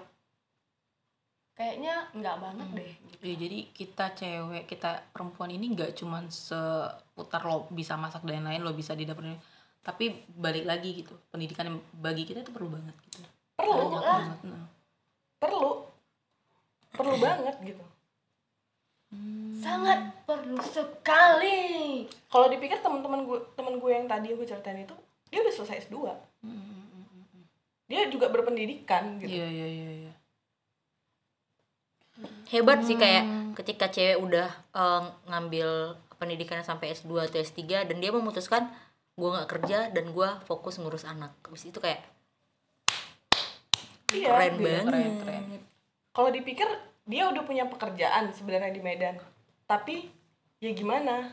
kayaknya 1.56 2.12
nggak 2.12 2.36
banget 2.40 2.68
deh 2.76 2.92
gitu. 2.92 3.16
Ya, 3.26 3.36
jadi 3.40 3.60
kita 3.72 4.06
cewek, 4.14 4.64
kita 4.68 5.02
perempuan 5.16 5.50
ini 5.50 5.72
nggak 5.72 5.96
cuman 5.96 6.28
seputar 6.28 7.42
lo 7.48 7.66
bisa 7.72 7.96
masak 7.96 8.22
dan 8.28 8.44
lain-lain, 8.44 8.62
lo 8.62 8.76
bisa 8.76 8.92
di 8.94 9.08
dapur. 9.08 9.24
Tapi 9.82 10.12
balik 10.36 10.68
lagi 10.68 11.02
gitu, 11.02 11.16
pendidikan 11.32 11.72
yang 11.72 11.80
bagi 11.96 12.28
kita 12.28 12.44
itu 12.44 12.52
perlu 12.52 12.70
banget 12.70 12.96
gitu. 13.08 13.24
perlu 13.56 13.72
Banyak 13.72 14.02
lah. 14.04 14.20
banget. 14.20 14.40
Nah. 14.52 14.68
perlu 15.40 15.72
perlu 16.92 17.16
banget 17.20 17.56
gitu 17.64 17.86
sangat 19.62 20.00
perlu 20.28 20.60
sekali 20.62 22.04
kalau 22.28 22.48
dipikir 22.52 22.80
teman-teman 22.84 23.26
gue 23.26 23.40
teman 23.56 23.80
gue 23.80 23.92
yang 23.92 24.06
tadi 24.06 24.36
gue 24.36 24.48
ceritain 24.48 24.84
itu 24.84 24.96
dia 25.32 25.40
udah 25.42 25.54
selesai 25.54 25.88
S2 25.88 25.98
dia 27.86 28.02
juga 28.10 28.28
berpendidikan 28.34 29.22
gitu 29.22 29.30
Iya 29.30 29.48
iya 29.48 29.68
iya. 29.70 29.90
iya. 30.06 30.14
Hebat 32.48 32.82
sih 32.82 32.96
kayak 32.96 33.24
ketika 33.56 33.88
cewek 33.88 34.18
udah 34.18 34.48
eh, 34.72 35.02
ngambil 35.26 35.70
pendidikannya 36.16 36.64
sampai 36.64 36.92
S2 36.92 37.26
atau 37.26 37.38
S3 37.38 37.60
dan 37.84 37.98
dia 37.98 38.10
memutuskan 38.10 38.72
gua 39.14 39.30
nggak 39.36 39.50
kerja 39.50 39.78
dan 39.90 40.10
gua 40.10 40.40
fokus 40.42 40.76
ngurus 40.76 41.04
anak. 41.04 41.36
Habis 41.42 41.66
itu 41.66 41.78
kayak 41.78 42.00
iya 44.12 44.30
keren 44.30 44.54
gitu. 44.54 44.64
banget. 44.64 44.86
keren, 44.86 45.14
keren. 45.20 45.44
kalau 46.12 46.30
dipikir 46.30 46.68
dia 47.04 47.28
udah 47.28 47.44
punya 47.44 47.66
pekerjaan 47.66 48.32
sebenarnya 48.32 48.72
di 48.72 48.80
Medan 48.80 49.18
tapi 49.64 50.08
ya 50.58 50.72
gimana 50.72 51.30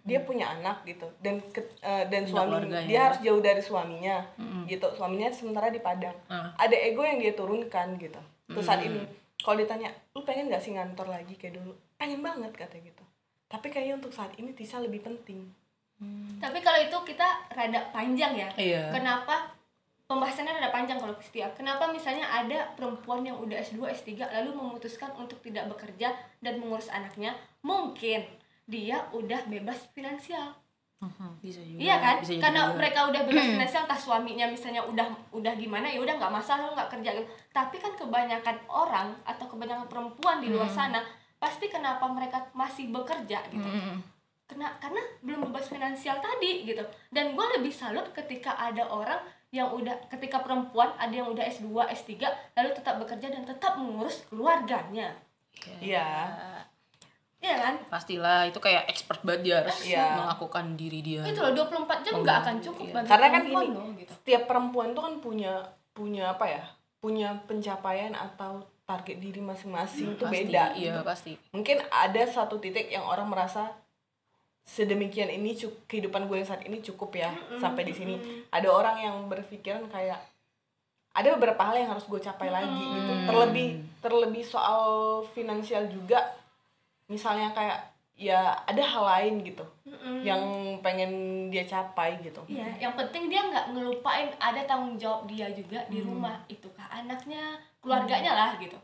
dia 0.00 0.20
punya 0.20 0.50
anak 0.50 0.84
gitu 0.84 1.08
dan 1.18 1.40
ke- 1.46 1.78
eh, 1.80 2.04
dan 2.06 2.26
suami 2.26 2.60
dia 2.82 2.90
ya. 2.90 3.00
harus 3.06 3.20
jauh 3.22 3.40
dari 3.40 3.60
suaminya 3.60 4.24
gitu 4.66 4.84
suaminya 4.92 5.30
sementara 5.30 5.68
di 5.68 5.78
Padang 5.78 6.16
Ah. 6.26 6.52
ada 6.58 6.76
ego 6.76 7.00
yang 7.00 7.16
dia 7.18 7.32
turunkan 7.32 7.96
gitu 7.96 8.18
terus 8.46 8.64
saat 8.64 8.82
ini 8.82 9.00
kalau 9.44 9.60
ditanya 9.60 9.92
lu 10.16 10.24
pengen 10.24 10.48
gak 10.48 10.64
sih 10.64 10.72
ngantor 10.72 11.12
lagi 11.12 11.36
kayak 11.36 11.60
dulu? 11.60 11.76
Pengen 12.00 12.24
banget 12.24 12.56
kata 12.56 12.80
gitu. 12.80 13.04
Tapi 13.44 13.68
kayaknya 13.68 14.00
untuk 14.00 14.16
saat 14.16 14.32
ini 14.40 14.56
Tisa 14.56 14.80
lebih 14.80 15.04
penting. 15.04 15.44
Tapi 16.40 16.58
kalau 16.64 16.80
itu 16.80 16.96
kita 17.14 17.28
rada 17.52 17.80
panjang 17.92 18.34
ya. 18.34 18.48
Iya. 18.56 18.82
kenapa 18.92 19.52
pembahasannya 20.08 20.58
rada 20.58 20.72
panjang 20.72 20.98
kalau 21.00 21.14
Kristia? 21.16 21.52
Kenapa 21.52 21.88
misalnya 21.92 22.24
ada 22.28 22.72
perempuan 22.72 23.24
yang 23.24 23.36
udah 23.40 23.60
S2 23.60 23.84
S3 23.92 24.24
lalu 24.32 24.50
memutuskan 24.56 25.12
untuk 25.16 25.40
tidak 25.44 25.68
bekerja 25.70 26.12
dan 26.40 26.60
mengurus 26.60 26.88
anaknya? 26.88 27.36
Mungkin 27.64 28.24
dia 28.64 29.08
udah 29.12 29.44
bebas 29.48 29.92
finansial 29.92 30.56
Bisa 31.40 31.60
juga. 31.64 31.78
iya 31.80 31.96
kan? 32.00 32.16
Bisa 32.20 32.40
karena 32.40 32.70
juga. 32.70 32.76
mereka 32.80 33.00
udah 33.10 33.20
bebas 33.26 33.46
finansial 33.52 33.82
entah 33.84 34.00
suaminya 34.00 34.46
misalnya 34.48 34.82
udah 34.84 35.06
udah 35.34 35.52
gimana 35.58 35.86
ya 35.88 35.98
udah 36.00 36.14
nggak 36.16 36.32
masalah 36.32 36.70
lu 36.70 36.72
nggak 36.76 36.90
kerja 36.98 37.10
gitu. 37.16 37.28
Tapi 37.52 37.76
kan 37.80 37.92
kebanyakan 37.94 38.56
orang 38.70 39.08
atau 39.24 39.46
kebanyakan 39.48 39.86
perempuan 39.86 40.40
di 40.40 40.48
luar 40.52 40.70
sana 40.70 41.00
pasti 41.36 41.68
kenapa 41.68 42.08
mereka 42.08 42.48
masih 42.56 42.88
bekerja 42.88 43.44
gitu? 43.52 43.68
Mm-mm. 43.68 44.00
kena 44.44 44.76
karena 44.76 45.00
belum 45.24 45.48
bebas 45.48 45.72
finansial 45.72 46.20
tadi 46.20 46.68
gitu. 46.68 46.84
Dan 47.08 47.32
gue 47.32 47.46
lebih 47.56 47.72
salut 47.72 48.04
ketika 48.12 48.52
ada 48.60 48.84
orang 48.92 49.16
yang 49.54 49.72
udah 49.72 50.10
ketika 50.12 50.42
perempuan 50.44 50.92
ada 51.00 51.14
yang 51.14 51.30
udah 51.30 51.46
S2 51.48 51.86
S3 51.94 52.26
lalu 52.58 52.70
tetap 52.76 53.00
bekerja 53.00 53.32
dan 53.32 53.46
tetap 53.48 53.80
mengurus 53.80 54.26
keluarganya. 54.28 55.16
Iya 55.80 56.28
iya 57.44 57.56
kan 57.60 57.74
Pastilah 57.86 58.48
itu 58.48 58.56
kayak 58.56 58.88
expert 58.88 59.20
banget 59.20 59.40
dia 59.44 59.54
harus 59.60 59.76
Iya. 59.84 60.16
melakukan 60.16 60.64
diri 60.74 61.00
dia. 61.00 61.20
itu 61.22 61.36
loh 61.36 61.52
24 61.52 62.00
jam 62.00 62.12
nggak 62.16 62.38
akan 62.40 62.56
cukup 62.58 62.86
Iya. 62.88 63.02
karena 63.04 63.26
kan 63.28 63.42
gini 63.44 63.68
loh 63.68 63.86
gitu 63.94 64.10
setiap 64.14 64.42
perempuan 64.48 64.96
tuh 64.96 65.02
kan 65.04 65.14
punya 65.20 65.52
punya 65.92 66.32
apa 66.32 66.48
ya 66.48 66.64
punya 66.98 67.36
pencapaian 67.44 68.16
atau 68.16 68.64
target 68.84 69.16
diri 69.18 69.40
masing-masing 69.40 70.12
itu 70.14 70.24
Pasti, 70.24 70.34
beda 70.34 70.64
Iya 70.72 70.96
gitu. 70.96 71.00
pasti. 71.02 71.32
mungkin 71.50 71.76
ada 71.86 72.22
satu 72.26 72.56
titik 72.56 72.88
yang 72.88 73.04
orang 73.04 73.28
merasa 73.28 73.76
sedemikian 74.62 75.28
ini 75.28 75.52
kehidupan 75.84 76.24
gue 76.24 76.40
yang 76.40 76.48
saat 76.48 76.64
ini 76.64 76.80
cukup 76.80 77.12
ya 77.14 77.28
sampai 77.54 77.84
di 77.84 77.92
sini 77.92 78.16
ada 78.48 78.64
orang 78.66 78.96
yang 78.98 79.16
berpikiran 79.26 79.84
kayak 79.86 80.16
ada 81.12 81.28
beberapa 81.30 81.60
hal 81.62 81.76
yang 81.76 81.92
harus 81.92 82.08
gue 82.08 82.16
capai 82.18 82.48
lagi 82.48 82.72
gitu 82.72 83.12
terlebih 83.28 83.68
terlebih 84.00 84.40
soal 84.42 84.82
finansial 85.30 85.84
juga 85.86 86.32
misalnya 87.06 87.52
kayak 87.52 87.78
ya 88.14 88.38
ada 88.62 88.78
hal 88.78 89.04
lain 89.04 89.42
gitu 89.42 89.66
yang 90.22 90.38
pengen 90.80 91.10
dia 91.50 91.66
capai 91.66 92.14
gitu 92.22 92.38
Iya, 92.46 92.66
yang 92.78 92.94
penting 92.94 93.26
dia 93.26 93.42
nggak 93.42 93.74
ngelupain 93.74 94.30
ada 94.38 94.62
tanggung 94.62 94.94
jawab 94.94 95.26
dia 95.26 95.50
juga 95.50 95.82
di 95.86 95.98
rumah. 95.98 96.38
Itukah 96.46 96.86
anaknya, 96.94 97.58
keluarganya 97.82 98.32
lah 98.32 98.50
gitu. 98.56 98.78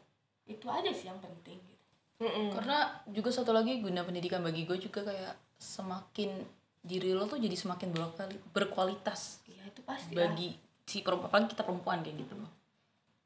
Itu 0.44 0.66
aja 0.66 0.90
sih 0.90 1.06
yang 1.06 1.18
penting. 1.18 1.56
Gitu. 1.56 1.84
Mm-mm. 2.20 2.50
Karena 2.50 2.90
juga 3.06 3.30
satu 3.30 3.54
lagi 3.54 3.78
guna 3.78 4.02
pendidikan 4.02 4.42
bagi 4.42 4.66
gue 4.66 4.76
juga 4.76 5.06
kayak 5.06 5.34
semakin 5.56 6.42
diri 6.80 7.14
lo 7.14 7.24
tuh 7.24 7.38
jadi 7.38 7.54
semakin 7.54 7.92
berkuali- 7.92 8.42
berkualitas 8.50 9.44
Iya 9.46 9.68
itu 9.68 9.80
pasti. 9.82 10.12
lah. 10.12 10.26
bagi 10.26 10.56
si 10.82 11.06
perempuan 11.06 11.30
apalagi 11.30 11.48
kita 11.54 11.62
perempuan 11.62 11.98
kayak 12.02 12.16
gitu 12.18 12.34
loh. 12.34 12.50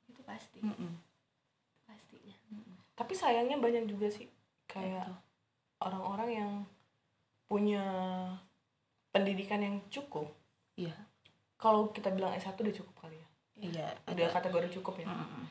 Itu 0.06 0.20
pasti. 0.20 0.58
Pastinya. 1.88 2.34
tapi 2.94 3.10
sayangnya 3.10 3.56
banyak 3.56 3.88
juga 3.88 4.06
sih 4.06 4.28
kayak 4.74 5.06
orang-orang 5.78 6.30
yang 6.32 6.50
punya 7.46 7.84
pendidikan 9.08 9.62
yang 9.62 9.78
cukup 9.88 10.26
Iya. 10.74 10.90
kalau 11.54 11.86
kita 11.88 12.10
bilang 12.10 12.34
S1 12.34 12.58
udah 12.58 12.74
cukup 12.74 12.94
kali 13.00 13.14
ya 13.14 13.28
Iya. 13.54 13.86
udah 14.04 14.26
kategori 14.28 14.74
cukup 14.74 14.98
ya 14.98 15.06
Mm-mm. 15.06 15.46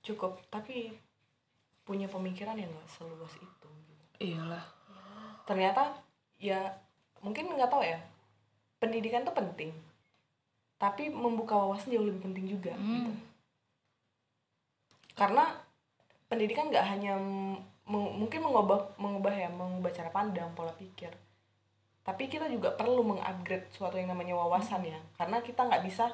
cukup 0.00 0.40
tapi 0.48 0.96
punya 1.84 2.08
pemikiran 2.08 2.56
yang 2.56 2.68
gak 2.70 2.88
seluas 2.90 3.34
itu 3.34 3.68
gitu. 3.84 4.04
Iyalah. 4.18 4.64
ternyata 5.44 5.92
ya 6.36 6.72
mungkin 7.20 7.48
nggak 7.50 7.68
tahu 7.68 7.80
ya 7.82 7.96
pendidikan 8.76 9.24
tuh 9.24 9.32
penting 9.32 9.72
tapi 10.76 11.08
membuka 11.08 11.56
wawasan 11.56 11.90
jauh 11.90 12.04
lebih 12.04 12.22
penting 12.22 12.46
juga 12.46 12.72
gitu 12.72 13.12
karena 15.12 15.50
pendidikan 16.28 16.68
nggak 16.70 16.86
hanya 16.86 17.18
mungkin 17.88 18.44
mengubah 18.44 19.00
mengubah 19.00 19.32
ya 19.32 19.48
mengubah 19.48 19.90
cara 19.90 20.12
pandang 20.12 20.52
pola 20.52 20.72
pikir 20.76 21.10
tapi 22.04 22.28
kita 22.28 22.48
juga 22.48 22.72
perlu 22.72 23.04
mengupgrade 23.04 23.68
suatu 23.72 23.96
yang 23.96 24.12
namanya 24.12 24.36
wawasan 24.36 24.84
ya 24.84 25.00
karena 25.16 25.40
kita 25.40 25.64
nggak 25.64 25.84
bisa 25.84 26.12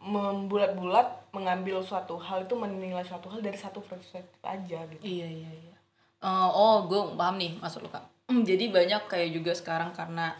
membulat-bulat 0.00 1.28
mengambil 1.36 1.84
suatu 1.84 2.16
hal 2.16 2.48
itu 2.48 2.56
menilai 2.56 3.04
suatu 3.04 3.28
hal 3.28 3.44
dari 3.44 3.60
satu 3.60 3.84
perspektif 3.84 4.40
aja 4.40 4.80
gitu 4.88 5.04
Iya 5.04 5.28
iya 5.28 5.50
iya. 5.52 5.76
Eh, 6.20 6.48
oh, 6.52 6.84
gue 6.88 7.16
paham 7.16 7.36
nih 7.36 7.56
maksud 7.60 7.84
lu 7.84 7.92
kak. 7.92 8.04
Jadi 8.48 8.72
banyak 8.72 9.08
kayak 9.08 9.30
juga 9.32 9.52
sekarang 9.52 9.92
karena 9.92 10.36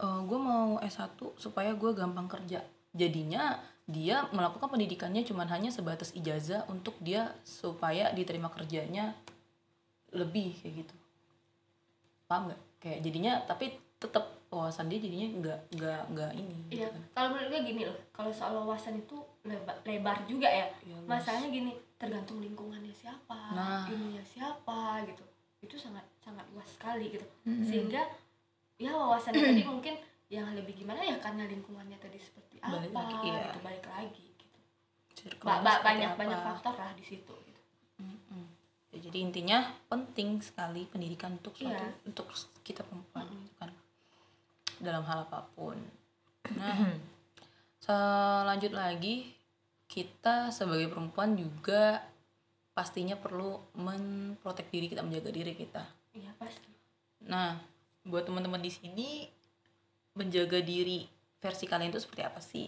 gue 0.00 0.36
mau 0.36 0.76
S1 0.84 1.16
supaya 1.40 1.72
gue 1.72 1.92
gampang 1.96 2.28
kerja. 2.28 2.60
Jadinya 2.92 3.56
dia 3.88 4.28
melakukan 4.32 4.68
pendidikannya 4.68 5.24
cuman 5.24 5.48
hanya 5.48 5.70
sebatas 5.72 6.12
ijazah 6.12 6.68
untuk 6.68 6.98
dia 7.00 7.32
supaya 7.46 8.12
diterima 8.12 8.52
kerjanya 8.52 9.16
lebih 10.16 10.56
kayak 10.56 10.74
gitu. 10.80 10.94
Paham 12.26 12.48
nggak? 12.48 12.60
Kayak 12.76 12.98
jadinya 13.02 13.32
tapi 13.44 13.66
tetap 13.96 14.24
wawasan 14.46 14.86
dia 14.86 14.96
jadinya 14.96 15.28
nggak 15.36 15.58
nggak 15.72 16.00
nggak 16.10 16.30
ini. 16.34 16.54
gitu 16.66 16.72
Iya, 16.76 16.88
kan. 16.88 17.02
kalau 17.12 17.28
menurut 17.30 17.48
gue 17.50 17.60
gini 17.66 17.82
loh, 17.84 17.98
kalau 18.10 18.30
soal 18.30 18.52
wawasan 18.54 18.94
itu 18.96 19.16
lebar, 19.42 19.76
lebar 19.82 20.16
juga 20.24 20.46
ya. 20.46 20.66
Luas. 20.86 21.04
Masalahnya 21.18 21.48
gini, 21.50 21.70
tergantung 21.96 22.38
lingkungannya 22.38 22.92
siapa, 22.92 23.36
Nah. 23.52 23.84
ininya 23.86 24.22
siapa 24.22 24.80
gitu. 25.04 25.24
Itu 25.60 25.74
sangat 25.76 26.04
sangat 26.16 26.46
luas 26.50 26.68
sekali 26.68 27.10
gitu. 27.10 27.26
Sehingga 27.62 28.02
ya 28.76 28.92
wawasan 28.92 29.32
tadi 29.36 29.62
mungkin 29.62 29.94
yang 30.26 30.50
lebih 30.52 30.74
gimana 30.76 30.98
ya 31.00 31.16
karena 31.16 31.46
lingkungannya 31.46 31.96
tadi 31.96 32.18
seperti 32.18 32.58
apa 32.58 32.76
Balik 32.76 32.90
lagi, 32.92 33.14
iya. 33.24 33.42
gitu 33.46 33.58
balik 33.62 33.86
lagi 33.86 34.26
gitu 34.34 34.56
ba- 35.40 35.62
ba- 35.62 35.78
banyak 35.80 36.10
apa. 36.12 36.18
banyak 36.18 36.40
faktor 36.40 36.74
lah 36.74 36.90
di 36.92 37.04
situ 37.04 37.30
gitu. 37.42 37.55
Ya, 39.06 39.14
jadi 39.14 39.18
intinya 39.22 39.58
penting 39.86 40.42
sekali 40.42 40.82
pendidikan 40.84 41.30
untuk 41.32 41.54
suatu 41.54 41.78
Iya. 41.78 41.94
untuk 42.02 42.26
kita 42.66 42.82
perempuan 42.82 43.30
kan 43.54 43.70
dalam 44.82 45.06
hal 45.06 45.22
apa 45.22 45.46
pun. 45.54 45.78
Nah, 46.52 46.90
selanjut 47.78 48.74
lagi 48.74 49.30
kita 49.86 50.50
sebagai 50.50 50.90
perempuan 50.90 51.38
juga 51.38 52.02
pastinya 52.74 53.14
perlu 53.14 53.54
memprotek 53.74 54.68
diri 54.68 54.90
kita 54.90 55.00
menjaga 55.00 55.30
diri 55.30 55.54
kita. 55.54 55.86
iya 56.10 56.34
pasti 56.34 56.66
Nah, 57.22 57.62
buat 58.02 58.26
teman-teman 58.26 58.58
di 58.58 58.68
sini 58.68 59.30
menjaga 60.12 60.58
diri 60.58 61.06
versi 61.38 61.62
kalian 61.64 61.90
itu 61.90 62.02
seperti 62.02 62.22
apa 62.22 62.42
sih? 62.42 62.66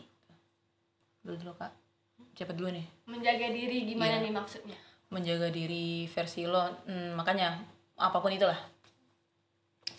Dulu 1.19 1.35
dulu 1.35 1.53
kak, 1.53 1.75
siapa 2.33 2.55
dulu 2.55 2.71
nih? 2.71 2.87
menjaga 3.05 3.51
diri 3.51 3.83
gimana 3.85 4.17
Iya. 4.17 4.23
nih 4.23 4.33
maksudnya 4.33 4.79
menjaga 5.09 5.49
diri 5.49 6.05
versi 6.09 6.45
lo 6.45 6.85
hmm, 6.85 7.17
makanya 7.17 7.57
apa 7.97 8.19
pun 8.21 8.33
itulah 8.33 8.59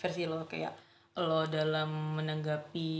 versi 0.00 0.24
lo 0.24 0.46
kayak 0.46 0.72
lo 1.18 1.44
dalam 1.50 2.16
menanggapi 2.16 2.90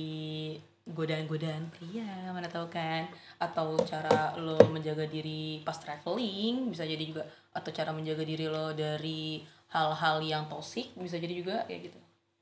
godaan-godaan 0.90 1.70
pria 1.70 2.34
mana 2.34 2.50
tahu 2.50 2.66
kan? 2.66 3.06
Atau 3.38 3.78
cara 3.86 4.34
lo 4.36 4.58
menjaga 4.68 5.06
diri 5.06 5.62
pas 5.62 5.78
traveling 5.78 6.68
bisa 6.68 6.82
jadi 6.84 7.00
juga 7.00 7.22
atau 7.54 7.70
cara 7.70 7.94
menjaga 7.94 8.26
diri 8.26 8.50
lo 8.50 8.74
dari 8.74 9.40
hal-hal 9.70 10.18
yang 10.20 10.50
toksik 10.50 10.92
bisa 10.98 11.16
jadi 11.16 11.34
juga 11.34 11.56
kayak 11.70 11.90
gitu. 11.90 11.98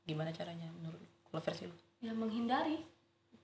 Gimana 0.09 0.33
caranya 0.33 0.73
menurut 0.73 1.01
kalau 1.29 1.43
versi 1.45 1.69
lo? 1.69 1.77
Ya 2.01 2.17
menghindari. 2.17 2.81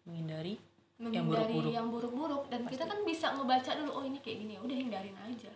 Menghindari 0.09 0.57
yang 0.95 1.27
menghindari 1.29 1.53
buruk-buruk. 1.53 1.73
yang 1.75 1.87
buruk-buruk. 1.93 2.43
Dan 2.49 2.61
kita 2.71 2.85
kan 2.89 2.99
bisa 3.05 3.27
ngebaca 3.37 3.71
dulu 3.77 3.91
oh 4.01 4.05
ini 4.07 4.19
kayak 4.25 4.39
gini 4.41 4.53
ya 4.57 4.61
udah 4.65 4.77
hindarin 4.77 5.17
aja 5.21 5.53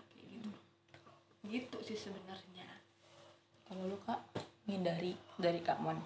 gitu 1.46 1.78
sih 1.86 1.94
sebenarnya. 1.94 2.66
Kalau 3.68 3.84
lo 3.84 4.00
kak 4.02 4.18
menghindari 4.64 5.12
dari 5.38 5.60
kak 5.60 5.78
Mon. 5.78 6.00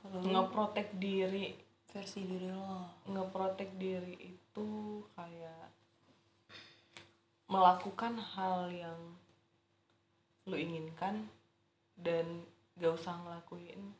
Kalau 0.00 0.20
ngeprotek 0.20 0.92
diri. 0.98 1.54
Versi 1.90 2.22
diri 2.22 2.50
lo. 2.50 3.02
Ngeprotek 3.10 3.74
diri 3.78 4.14
itu 4.18 4.68
kayak 5.18 5.70
melakukan 7.50 8.14
hal 8.14 8.70
yang 8.70 9.18
lu 10.46 10.54
inginkan 10.54 11.26
dan 11.98 12.46
gak 12.78 12.94
usah 12.94 13.18
ngelakuin 13.26 13.90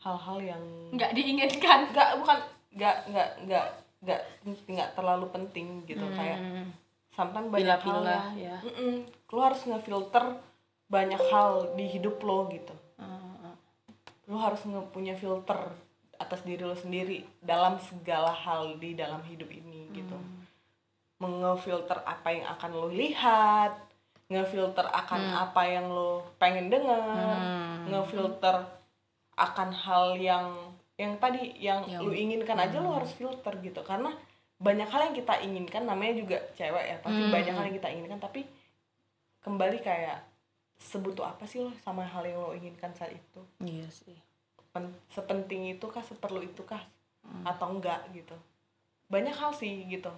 hal-hal 0.00 0.38
yang 0.40 0.64
nggak 0.96 1.12
diinginkan. 1.12 1.88
Nggak 1.92 2.20
bukan 2.20 2.38
nggak 2.72 2.96
nggak 3.12 3.30
nggak 3.48 3.66
nggak 4.04 4.20
nggak 4.68 4.90
terlalu 4.96 5.26
penting 5.28 5.84
gitu. 5.84 6.04
Kayak 6.12 6.68
sometimes 7.14 7.48
banyak 7.48 7.78
hal 7.78 8.02
Pilih-pilih, 8.02 8.10
yang 8.10 8.34
ya. 8.36 8.56
Mm-mm. 8.60 8.94
lu 9.06 9.38
harus 9.38 9.60
ngefilter 9.62 10.24
banyak 10.86 11.22
hal 11.30 11.74
di 11.74 11.84
hidup 11.88 12.18
lo 12.20 12.46
gitu. 12.50 12.74
Lu 14.24 14.36
harus 14.38 14.62
nge- 14.62 14.88
punya 14.88 15.14
filter 15.14 15.58
atas 16.16 16.40
diri 16.42 16.62
lo 16.62 16.72
sendiri 16.72 17.26
dalam 17.38 17.76
segala 17.78 18.30
hal 18.30 18.78
di 18.78 18.94
dalam 18.94 19.20
hidup 19.24 19.48
ini 19.48 19.90
gitu. 19.92 20.16
Mengefilter 21.18 22.02
apa 22.02 22.28
yang 22.30 22.46
akan 22.50 22.70
lo 22.72 22.88
lihat 22.90 23.72
ngefilter 24.24 24.88
akan 24.88 25.20
apa 25.36 25.62
yang 25.68 25.86
lo 25.86 26.24
pengen 26.40 26.72
dengar 26.72 27.36
ngefilter 27.86 28.56
akan 29.36 29.68
hal 29.70 30.16
yang 30.16 30.46
yang 30.94 31.18
tadi 31.18 31.58
yang, 31.58 31.82
Yang- 31.84 32.02
lu 32.02 32.12
inginkan 32.14 32.54
aja 32.56 32.78
lo 32.78 32.94
harus 32.94 33.10
filter 33.12 33.52
gitu. 33.60 33.82
Karena 33.82 34.14
banyak 34.64 34.88
hal 34.88 35.12
yang 35.12 35.16
kita 35.16 35.34
inginkan 35.44 35.84
namanya 35.84 36.16
juga 36.16 36.40
cewek 36.56 36.84
ya 36.88 36.96
pasti 37.04 37.22
banyak 37.28 37.52
hal 37.52 37.64
yang 37.68 37.76
kita 37.76 37.88
inginkan 37.92 38.16
tapi 38.16 38.48
kembali 39.44 39.78
kayak 39.84 40.24
sebutuh 40.80 41.28
apa 41.28 41.44
sih 41.44 41.60
lo 41.60 41.70
sama 41.84 42.02
hal 42.02 42.24
yang 42.24 42.40
lo 42.40 42.56
inginkan 42.56 42.90
saat 42.96 43.12
itu? 43.12 43.40
Iya 43.60 43.86
sih. 43.92 44.16
Pen- 44.72 44.96
sepenting 45.12 45.76
itu 45.76 45.86
kah 45.86 46.02
seperlu 46.02 46.42
itu 46.42 46.64
kah 46.64 46.80
atau 47.44 47.76
enggak 47.76 48.00
gitu. 48.16 48.34
Banyak 49.12 49.36
hal 49.36 49.52
sih 49.52 49.84
gitu. 49.86 50.10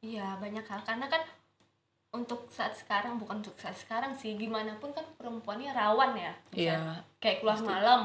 Iya 0.00 0.40
banyak 0.40 0.64
hal. 0.64 0.80
Karena 0.84 1.06
kan 1.06 1.22
untuk 2.16 2.48
saat 2.48 2.72
sekarang 2.76 3.20
bukan 3.20 3.44
untuk 3.44 3.56
saat 3.60 3.76
sekarang 3.76 4.16
sih 4.16 4.36
gimana 4.40 4.76
pun 4.80 4.90
kan 4.96 5.04
perempuannya 5.20 5.70
rawan 5.76 6.16
ya. 6.16 6.32
Iya. 6.52 6.76
Misal 6.80 6.96
kayak 7.20 7.38
keluar 7.44 7.60
malam 7.60 8.00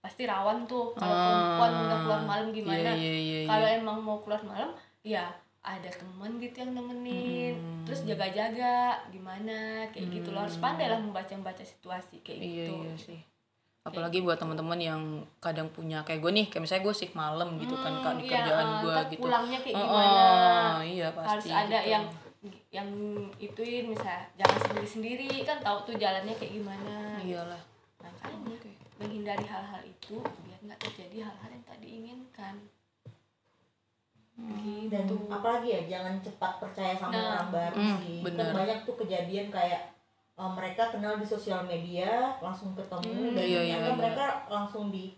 pasti 0.00 0.24
rawan 0.24 0.64
tuh 0.64 0.96
kalau 0.96 1.12
perempuan 1.12 1.72
udah 1.84 1.98
keluar 2.04 2.22
malam 2.24 2.48
gimana? 2.56 2.96
iya, 2.96 3.12
iya, 3.20 3.38
iya. 3.44 3.48
kalau 3.48 3.66
emang 3.68 3.98
mau 4.00 4.18
keluar 4.24 4.40
malam 4.42 4.72
ya 5.04 5.28
ada 5.60 5.92
temen 5.92 6.40
gitu 6.40 6.56
yang 6.64 6.72
nemenin. 6.72 7.84
Terus 7.84 8.08
jaga-jaga 8.08 8.96
gimana? 9.12 9.84
Kayak 9.92 10.08
gitu 10.08 10.28
lo 10.32 10.40
harus 10.48 10.56
pandai 10.56 10.88
lah 10.88 10.96
membaca 10.96 11.28
membaca 11.36 11.60
situasi 11.60 12.24
kayak 12.24 12.40
iya 12.40 12.64
gitu. 12.64 12.74
iya 12.80 12.94
sih. 12.96 13.20
Apalagi 13.84 14.24
buat 14.24 14.40
teman-teman 14.40 14.80
yang 14.80 15.02
kadang 15.40 15.68
punya 15.72 16.00
kayak 16.04 16.20
gue 16.24 16.32
nih 16.32 16.46
kayak 16.48 16.64
misalnya 16.64 16.84
gue 16.84 16.94
shift 16.96 17.16
malam 17.16 17.60
gitu 17.60 17.76
kan 17.76 17.92
kak 18.00 18.12
di 18.20 18.24
iya, 18.28 18.32
kerjaan 18.40 18.66
eh, 18.68 18.80
gue 18.80 18.94
gitu. 19.16 19.22
pulangnya 19.24 19.58
kayak 19.60 19.76
Oh, 19.76 19.84
gimana? 19.84 20.24
oh, 20.76 20.80
iya 20.84 21.08
pasti 21.12 21.28
harus 21.28 21.48
ada 21.48 21.78
gitu. 21.80 21.92
yang 21.92 22.04
yang 22.72 22.88
ituin 23.36 23.84
misalnya 23.92 24.24
jangan 24.40 24.58
sendiri 24.64 24.88
sendiri 24.88 25.28
kan 25.44 25.60
tahu 25.60 25.92
tuh 25.92 25.96
jalannya 26.00 26.32
kayak 26.40 26.56
gimana. 26.56 27.20
Iyalah. 27.20 27.60
Makanya 28.00 28.56
menghindari 29.00 29.42
hal-hal 29.42 29.80
itu 29.82 30.16
biar 30.20 30.60
nggak 30.62 30.80
terjadi 30.80 31.24
hal-hal 31.24 31.48
yang 31.50 31.64
tak 31.64 31.78
diinginkan 31.78 32.54
dan 34.88 35.04
gitu 35.04 35.28
apalagi 35.28 35.68
ya 35.70 35.80
jangan 35.86 36.16
cepat 36.18 36.52
percaya 36.58 36.92
sama 36.94 37.12
Nah. 37.12 37.24
orang 37.34 37.48
baru 37.50 37.76
Hmm, 37.76 37.96
sih 37.98 38.18
bener. 38.22 38.40
kan 38.42 38.56
banyak 38.56 38.78
tuh 38.82 38.96
kejadian 38.96 39.46
kayak 39.48 39.82
uh, 40.34 40.48
mereka 40.50 40.88
kenal 40.88 41.14
di 41.14 41.24
sosial 41.24 41.60
media 41.62 42.08
langsung 42.38 42.72
ketemu 42.72 43.36
dan 43.36 43.44
iya, 43.44 43.60
iya, 43.62 43.76
iya. 43.78 43.92
mereka 43.92 44.26
langsung 44.46 44.88
di 44.88 45.12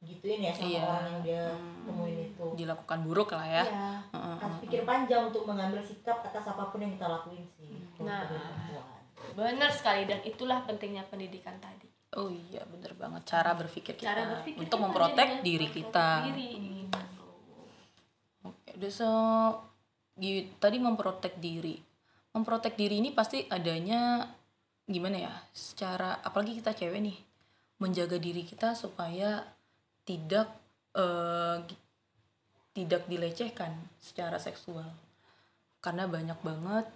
gituin 0.00 0.38
ya 0.40 0.50
sama 0.52 0.66
Iya. 0.68 0.82
orang 0.84 1.06
yang 1.08 1.20
dia 1.22 1.44
temuin 1.84 2.18
itu 2.24 2.46
dilakukan 2.56 2.98
buruk 3.02 3.30
lah 3.32 3.46
ya 3.46 3.64
Iya. 3.64 3.90
Heeh, 4.10 4.34
harus 4.36 4.56
pikir 4.60 4.80
panjang 4.84 5.22
untuk 5.24 5.42
mengambil 5.44 5.78
sikap 5.80 6.18
atas 6.20 6.44
apa 6.44 6.62
pun 6.68 6.78
yang 6.78 6.90
kita 6.92 7.06
lakuin 7.08 7.46
sih 7.52 7.78
Nah. 8.00 8.26
benar 9.34 9.70
sekali 9.70 10.02
dan 10.04 10.22
itulah 10.22 10.62
pentingnya 10.62 11.02
pendidikan 11.04 11.58
tadi 11.58 11.87
oh 12.16 12.32
iya 12.32 12.64
bener 12.64 12.96
banget 12.96 13.28
cara 13.28 13.52
berpikir 13.52 13.92
kita 13.98 14.08
cara 14.14 14.40
berpikir 14.40 14.64
untuk 14.64 14.78
memprotek 14.80 15.44
diri 15.44 15.68
kita 15.68 16.24
diri, 16.32 16.48
gitu. 16.56 17.00
Oke, 18.48 18.70
udah 18.80 18.92
so 18.92 19.10
tadi 20.58 20.76
memprotek 20.80 21.36
diri. 21.36 21.76
Memprotek 22.32 22.78
diri 22.78 23.02
ini 23.02 23.10
pasti 23.12 23.44
adanya 23.50 24.24
gimana 24.88 25.16
ya? 25.18 25.34
Secara 25.52 26.22
apalagi 26.22 26.56
kita 26.58 26.72
cewek 26.72 27.02
nih, 27.02 27.18
menjaga 27.82 28.16
diri 28.16 28.46
kita 28.46 28.72
supaya 28.72 29.42
tidak 30.06 30.48
eh, 30.96 31.56
gi- 31.66 31.84
tidak 32.72 33.04
dilecehkan 33.10 33.74
secara 33.98 34.38
seksual. 34.38 34.86
Karena 35.82 36.06
banyak 36.06 36.38
banget 36.40 36.86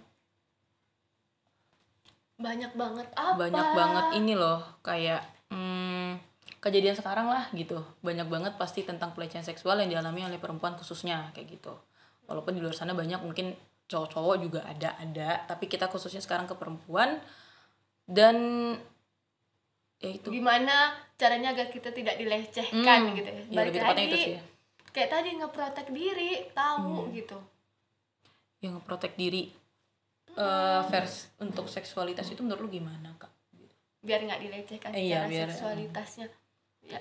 banyak 2.43 2.71
banget 2.75 3.07
apa? 3.15 3.39
Banyak 3.39 3.67
banget 3.71 4.05
ini 4.19 4.33
loh 4.35 4.59
kayak 4.83 5.23
hmm, 5.47 6.19
kejadian 6.59 6.93
sekarang 6.93 7.31
lah 7.31 7.47
gitu. 7.55 7.79
Banyak 8.01 8.27
banget 8.27 8.53
pasti 8.59 8.83
tentang 8.83 9.15
pelecehan 9.15 9.47
seksual 9.47 9.79
yang 9.79 9.87
dialami 9.89 10.27
oleh 10.27 10.37
perempuan 10.37 10.75
khususnya 10.75 11.31
kayak 11.31 11.55
gitu. 11.55 11.71
Walaupun 12.27 12.55
di 12.55 12.61
luar 12.61 12.75
sana 12.75 12.91
banyak 12.91 13.23
mungkin 13.23 13.55
cowok-cowok 13.87 14.35
juga 14.43 14.59
ada 14.67 14.99
ada. 14.99 15.47
Tapi 15.47 15.71
kita 15.71 15.87
khususnya 15.87 16.19
sekarang 16.19 16.43
ke 16.43 16.55
perempuan 16.55 17.23
dan 18.03 18.35
ya 19.97 20.09
itu. 20.11 20.27
Gimana 20.27 20.91
caranya 21.15 21.55
agar 21.55 21.71
kita 21.71 21.95
tidak 21.95 22.19
dilecehkan 22.19 22.99
Hmm, 23.07 23.15
gitu 23.15 23.29
ya? 23.31 23.39
ya, 23.39 23.55
balik 23.55 23.71
lebih 23.71 23.81
lagi 23.81 24.03
itu 24.03 24.17
sih. 24.19 24.35
kayak 24.91 25.09
tadi 25.09 25.29
ngeprotek 25.39 25.87
diri 25.89 26.31
tahu 26.51 27.07
Hmm. 27.07 27.15
gitu. 27.15 27.39
Yang 28.59 28.79
protek 28.83 29.15
diri 29.15 29.51
eh 30.33 30.81
vers 30.87 31.29
untuk 31.37 31.65
seksualitas 31.67 32.25
itu 32.27 32.41
menurut 32.41 32.65
lu 32.65 32.69
gimana 32.73 33.13
kak? 33.15 33.29
Biar 33.99 34.19
nggak 34.19 34.41
dilecehkan 34.41 34.91
Eh, 34.91 35.07
iya, 35.07 35.23
biar- 35.25 35.47
seksualitasnya. 35.47 36.27
Ya 36.81 36.99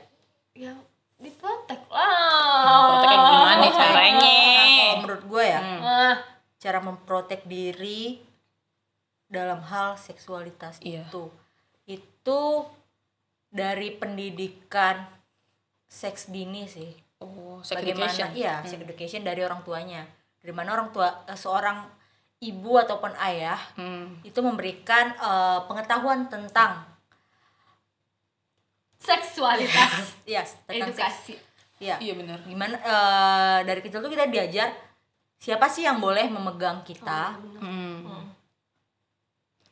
ya 0.52 0.72
diprotek. 1.16 1.80
Lah 1.88 2.78
proteknya 2.92 3.18
gimana 3.24 3.66
caranya? 3.68 4.20
Nah, 4.22 4.66
kalau 4.68 4.96
menurut 5.00 5.24
gue 5.26 5.44
ya 5.46 5.60
Hmm. 5.60 5.80
Ah, 5.82 6.16
cara 6.56 6.78
memprotek 6.78 7.42
diri 7.44 8.20
dalam 9.26 9.62
hal 9.62 9.96
seksualitas 9.96 10.76
Iya. 10.78 11.02
itu 11.02 11.24
itu 11.84 12.40
dari 13.48 13.90
pendidikan 13.92 15.08
seks 15.84 16.28
dini 16.28 16.64
sih. 16.64 16.92
Oh 17.18 17.58
sex 17.60 17.76
bagaimana? 17.76 18.06
education. 18.06 18.28
Iya 18.34 18.54
sex 18.62 18.78
education 18.78 19.22
dari 19.22 19.40
orang 19.40 19.62
tuanya. 19.62 20.04
Dari 20.38 20.52
mana 20.52 20.74
orang 20.74 20.90
tua 20.90 21.24
eh, 21.24 21.34
seorang 21.34 21.86
ibu 22.42 22.74
ataupun 22.74 23.14
ayah 23.22 23.56
Hmm. 23.74 24.18
itu 24.20 24.38
memberikan 24.38 25.14
eh, 25.14 25.58
pengetahuan 25.64 26.26
tentang 26.26 26.82
seksualitas 28.98 30.14
Iya, 30.30 30.42
tentang 30.66 30.90
seks. 30.90 30.98
edukasi 30.98 31.34
Iya. 31.78 31.98
Iya 31.98 32.14
benar. 32.14 32.38
Gimana 32.42 32.78
eh, 32.78 33.58
dari 33.64 33.80
kecil 33.80 33.98
tuh 33.98 34.06
kita 34.06 34.26
diajar 34.26 34.70
siapa 35.36 35.66
sih 35.66 35.82
yang 35.82 35.98
boleh 35.98 36.30
memegang 36.30 36.82
kita? 36.82 37.34
Hmm. 37.58 38.22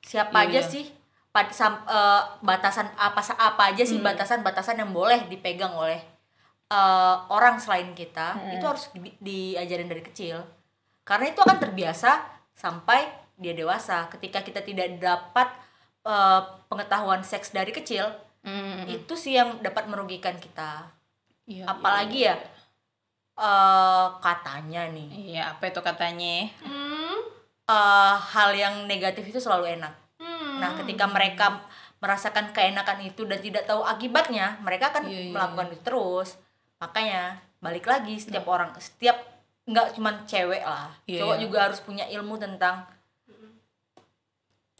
Siapa 0.00 0.42
Iya, 0.42 0.46
aja 0.48 0.60
iya. 0.60 0.66
sih 0.68 0.84
pad- 1.30 1.54
sam- 1.54 1.86
eh, 1.86 2.22
batasan 2.40 2.90
apa 2.98 3.22
apa 3.32 3.62
aja 3.70 3.86
sih 3.86 4.02
batasan-batasan 4.02 4.78
yang 4.78 4.90
boleh 4.90 5.26
dipegang 5.26 5.70
oleh 5.70 6.02
eh, 6.66 7.16
orang 7.28 7.58
selain 7.58 7.94
kita? 7.94 8.34
Itu 8.50 8.64
harus 8.64 8.90
di- 8.92 9.14
diajarin 9.20 9.86
dari 9.86 10.02
kecil. 10.02 10.42
Karena 11.02 11.26
itu 11.26 11.38
akan 11.38 11.58
terbiasa 11.60 12.39
sampai 12.60 13.08
dia 13.40 13.56
dewasa. 13.56 14.04
Ketika 14.12 14.44
kita 14.44 14.60
tidak 14.60 15.00
dapat 15.00 15.48
eh, 16.04 16.40
pengetahuan 16.68 17.24
seks 17.24 17.50
dari 17.50 17.72
kecil, 17.72 18.04
Hmm. 18.40 18.88
itu 18.88 19.12
sih 19.20 19.36
yang 19.36 19.60
dapat 19.60 19.84
merugikan 19.84 20.32
kita. 20.40 20.88
Iya, 21.44 21.68
Apalagi 21.68 22.24
ya 22.24 22.40
eh 23.40 24.06
katanya 24.20 24.88
nih 24.92 25.08
Iya, 25.36 25.42
apa 25.56 25.68
itu 25.68 25.80
katanya? 25.80 26.48
hmm. 26.64 27.16
eh, 27.68 28.14
hal 28.16 28.50
yang 28.56 28.74
negatif 28.88 29.28
itu 29.28 29.40
selalu 29.40 29.76
enak. 29.76 29.92
Hmm. 30.20 30.56
Nah, 30.60 30.72
ketika 30.76 31.04
mereka 31.04 31.46
merasakan 32.00 32.52
keenakan 32.56 33.04
itu 33.04 33.28
dan 33.28 33.44
tidak 33.44 33.68
tahu 33.68 33.84
akibatnya, 33.84 34.56
mereka 34.64 34.88
akan 34.88 35.04
Iya, 35.08 35.20
iya, 35.28 35.32
melakukan 35.36 35.68
itu 35.72 35.82
terus. 35.84 36.28
Makanya 36.80 37.44
balik 37.60 37.84
lagi 37.84 38.16
setiap 38.16 38.48
orang, 38.48 38.72
setiap 38.80 39.20
nggak 39.68 39.96
cuman 39.96 40.24
cewek 40.24 40.62
lah, 40.64 40.88
Iya, 41.04 41.24
cowok 41.24 41.36
iya. 41.36 41.42
juga 41.44 41.58
harus 41.68 41.80
punya 41.84 42.04
ilmu 42.08 42.36
tentang 42.40 42.86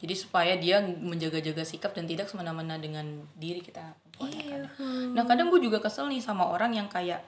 Jadi 0.01 0.17
supaya 0.17 0.57
dia 0.57 0.81
menjaga-jaga 0.81 1.61
sikap 1.61 1.93
dan 1.93 2.09
tidak 2.09 2.25
semena-mena 2.25 2.81
dengan 2.81 3.05
diri 3.37 3.61
kita. 3.61 3.85
perempuan, 4.17 4.33
ya 4.33 4.65
kan? 4.73 5.13
Nah 5.13 5.23
kadang 5.29 5.53
gue 5.53 5.61
juga 5.61 5.77
kesel 5.77 6.09
nih 6.09 6.17
sama 6.17 6.49
orang 6.49 6.73
yang 6.73 6.89
kayak 6.89 7.21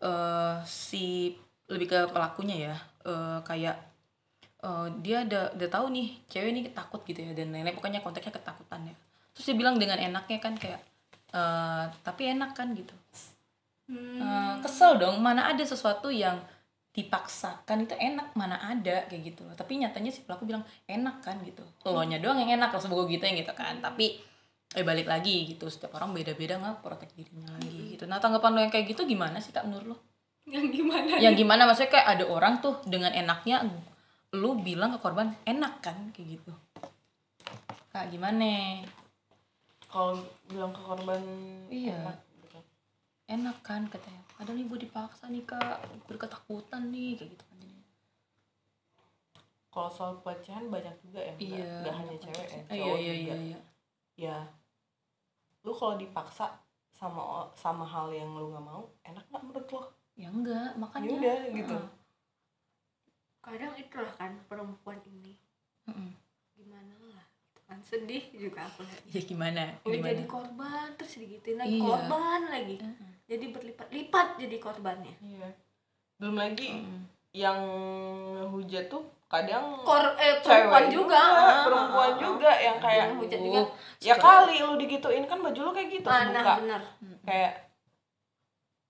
eh 0.00 0.56
si 0.64 1.36
lebih 1.68 1.92
ke 1.92 1.98
pelakunya 2.08 2.72
ya, 2.72 2.74
eh, 3.04 3.38
kayak 3.44 3.76
eh, 4.64 4.88
dia 5.04 5.28
udah 5.28 5.60
udah 5.60 5.68
tahu 5.68 5.92
nih 5.92 6.08
cewek 6.32 6.48
ini 6.56 6.60
takut 6.72 7.04
gitu 7.04 7.20
ya 7.20 7.36
dan 7.36 7.52
lain-lain 7.52 7.76
pokoknya 7.76 8.00
konteksnya 8.00 8.32
ketakutan 8.32 8.80
ya. 8.88 8.94
Terus 9.36 9.52
dia 9.52 9.56
bilang 9.60 9.76
dengan 9.76 10.00
enaknya 10.00 10.40
kan 10.40 10.56
kayak 10.56 10.80
eh 11.36 11.84
tapi 12.00 12.32
enak 12.32 12.56
kan 12.56 12.72
gitu. 12.72 12.96
Eh, 13.92 14.54
kesel 14.64 14.96
dong 14.96 15.20
mana 15.20 15.52
ada 15.52 15.60
sesuatu 15.68 16.08
yang 16.08 16.40
dipaksakan 16.96 17.84
itu 17.84 17.92
enak 17.92 18.32
mana 18.32 18.56
ada 18.56 19.04
kayak 19.04 19.22
gitu 19.36 19.44
loh. 19.44 19.52
Tapi 19.52 19.76
nyatanya 19.84 20.08
si 20.08 20.24
pelaku 20.24 20.48
bilang 20.48 20.64
enak 20.88 21.20
kan 21.20 21.36
gitu. 21.44 21.60
Lo 21.84 22.00
nya 22.08 22.16
doang 22.16 22.40
yang 22.40 22.56
enak 22.56 22.72
langsung 22.72 22.96
gue 22.96 23.04
gitu 23.12 23.28
yang 23.28 23.36
gitu 23.36 23.52
kan. 23.52 23.84
Tapi 23.84 24.16
eh 24.74 24.82
balik 24.82 25.06
lagi 25.06 25.44
gitu 25.46 25.68
setiap 25.68 25.94
orang 26.00 26.16
beda-beda 26.16 26.56
nggak 26.58 26.80
protek 26.80 27.12
dirinya 27.12 27.52
lagi 27.60 27.94
gitu. 27.94 28.08
Nah 28.08 28.16
tanggapan 28.16 28.50
lo 28.56 28.60
yang 28.64 28.72
kayak 28.72 28.88
gitu 28.88 29.04
gimana 29.04 29.36
sih 29.44 29.52
kak 29.52 29.68
menurut 29.68 29.92
lo? 29.92 29.96
Yang 30.48 30.66
gimana 30.80 31.12
yang 31.20 31.34
gimana? 31.36 31.62
Maksudnya 31.68 31.92
kayak 32.00 32.08
ada 32.16 32.24
orang 32.32 32.64
tuh 32.64 32.80
dengan 32.88 33.12
enaknya 33.12 33.60
lu 34.34 34.56
bilang 34.58 34.96
ke 34.96 34.98
korban 34.98 35.36
enak 35.44 35.84
kan? 35.84 35.96
kayak 36.16 36.40
gitu. 36.40 36.52
Kak 37.92 38.08
gimana? 38.08 38.80
Kalau 39.86 40.18
bilang 40.48 40.72
ke 40.72 40.80
korban 40.80 41.22
Iya. 41.68 41.94
enak 42.00 42.18
gitu. 42.40 42.58
enak 43.26 43.56
kan 43.60 43.84
katanya 43.90 44.25
ada 44.36 44.50
nih 44.52 44.64
gue 44.68 44.78
dipaksa 44.84 45.28
nih 45.28 45.44
kak. 45.44 45.80
Gue 46.04 46.16
ketakutan 46.16 46.92
nih 46.92 47.16
kayak 47.16 47.30
gitu 47.34 47.44
kan 47.46 47.56
jadinya. 47.56 47.84
kalau 49.68 49.92
soal 49.92 50.16
pelecehan 50.24 50.72
banyak 50.72 50.96
juga 51.04 51.20
ya 51.20 51.34
iya 51.36 51.68
nggak 51.84 51.94
hanya 52.00 52.16
cewek 52.16 52.48
ya 52.48 52.60
iya 52.72 52.80
cowok 52.80 52.96
iya 52.96 53.12
juga. 53.12 53.12
iya 53.12 53.36
iya. 53.36 53.58
Ya. 54.16 54.38
Lu 55.60 55.76
kalau 55.76 56.00
dipaksa 56.00 56.48
sama 56.88 57.44
sama 57.52 57.84
hal 57.84 58.08
yang 58.08 58.32
lu 58.32 58.48
nggak 58.48 58.64
mau 58.64 58.88
enak 59.04 59.20
nggak 59.28 59.42
menurut 59.44 59.68
lo? 59.68 59.82
Ya 60.16 60.32
enggak 60.32 60.72
makanya. 60.80 61.08
Ya 61.12 61.16
udah 61.20 61.36
gitu. 61.52 61.76
Heeh. 61.76 61.88
kadang 63.44 63.72
itulah 63.76 64.12
kan 64.16 64.32
perempuan 64.48 64.98
ini. 65.04 65.36
Heeh. 65.84 66.10
gimana 66.56 66.94
lah 67.12 67.24
gitu 67.44 67.60
kan. 67.68 67.78
Sedih 67.84 68.24
juga 68.32 68.64
aku 68.64 68.80
ya 69.12 69.20
gimana? 69.28 69.76
Udah 69.84 69.92
gimana? 69.92 70.08
jadi 70.16 70.24
korban 70.24 70.88
terus 70.96 71.20
digituin 71.20 71.60
lagi. 71.60 71.76
Iya. 71.76 71.84
korban 71.84 72.40
lagi. 72.48 72.76
Heeh. 72.80 73.15
Jadi 73.26 73.46
berlipat-lipat 73.50 74.38
jadi 74.38 74.56
korbannya. 74.56 75.14
Iya. 75.18 75.48
Belum 76.16 76.34
lagi 76.34 76.68
Heeh. 76.72 77.00
yang 77.36 77.60
hujat 78.48 78.86
tuh 78.86 79.02
kadang 79.26 79.82
Kor 79.82 80.14
eh 80.16 80.38
cewek 80.38 80.70
perempuan 80.70 80.86
juga, 80.86 81.18
ah, 81.18 81.66
perempuan 81.66 82.08
ah, 82.08 82.14
ah. 82.14 82.20
juga 82.22 82.50
yang 82.56 82.78
kayak 82.78 83.04
Yang 83.04 83.18
hujat 83.18 83.40
juga. 83.42 83.58
Oh, 83.58 83.66
ya 83.98 84.14
kali 84.16 84.56
lu 84.60 84.74
digituin 84.76 85.24
kan 85.24 85.38
baju 85.38 85.60
lu 85.60 85.70
kayak 85.70 85.88
gitu 85.90 86.06
ah, 86.06 86.22
buka. 86.22 86.32
nah 86.32 86.56
benar 86.56 86.82
kayak 87.22 87.52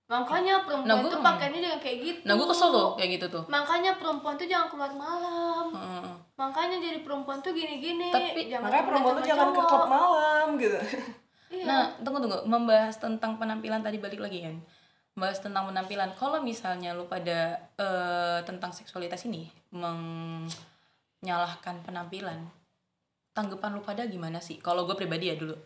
makanya 0.07 0.63
perempuan 0.63 0.87
Nah, 0.87 1.03
gua- 1.03 1.11
tuh 1.11 1.19
pakainya 1.19 1.59
jangan 1.59 1.79
kayak 1.81 1.97
gitu. 1.99 2.19
Nah 2.23 2.33
gue 2.33 2.47
kesel 2.47 2.69
tuh 2.71 2.89
kayak 2.95 3.11
gitu 3.11 3.25
tuh. 3.27 3.43
Makanya 3.45 3.91
perempuan 3.97 4.35
tuh 4.37 4.47
jangan 4.47 4.67
keluar 4.69 4.91
malam. 4.95 5.65
Heeh. 5.73 6.11
makanya 6.37 6.77
jadi 6.77 7.01
perempuan 7.01 7.41
tuh 7.41 7.49
gini-gini 7.49 8.07
Tapi- 8.07 8.45
jangan 8.47 8.69
makanya 8.69 8.85
perempuan 8.85 9.13
tuh 9.17 9.25
jangan 9.25 9.47
ke 9.49 9.61
klub 9.65 9.85
malam 9.89 10.47
gitu 10.55 10.77
iya. 11.53 11.65
Nah, 11.65 11.83
tunggu 12.03 12.19
tunggu, 12.23 12.45
membahas 12.47 12.99
tentang 12.99 13.37
penampilan 13.39 13.83
tadi 13.83 13.97
balik 13.99 14.19
lagi 14.23 14.41
kan. 14.43 14.61
Membahas 15.17 15.41
tentang 15.41 15.65
penampilan. 15.67 16.13
Kalau 16.15 16.41
misalnya 16.43 16.93
lu 16.93 17.07
pada 17.09 17.59
eh, 17.75 18.39
tentang 18.45 18.71
seksualitas 18.71 19.25
ini 19.25 19.49
menyalahkan 19.73 21.81
penampilan, 21.83 22.47
tanggapan 23.33 23.75
lu 23.75 23.81
pada 23.81 24.05
gimana 24.05 24.39
sih? 24.43 24.61
Kalau 24.61 24.85
gue 24.85 24.93
pribadi 24.93 25.33
ya 25.33 25.35
dulu, 25.35 25.57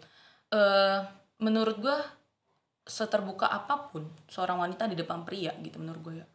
eh 0.56 1.04
menurut 1.42 1.78
gue 1.82 1.98
seterbuka 2.82 3.46
apa 3.50 3.94
pun 3.94 4.10
seorang 4.26 4.58
wanita 4.58 4.90
di 4.90 4.98
depan 4.98 5.22
pria 5.22 5.54
gitu 5.62 5.78
menurut 5.78 6.02
gue 6.02 6.16
ya. 6.24 6.28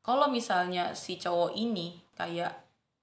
Kalau 0.00 0.32
misalnya 0.32 0.96
si 0.96 1.20
cowok 1.20 1.52
ini 1.56 2.00
kayak 2.16 2.52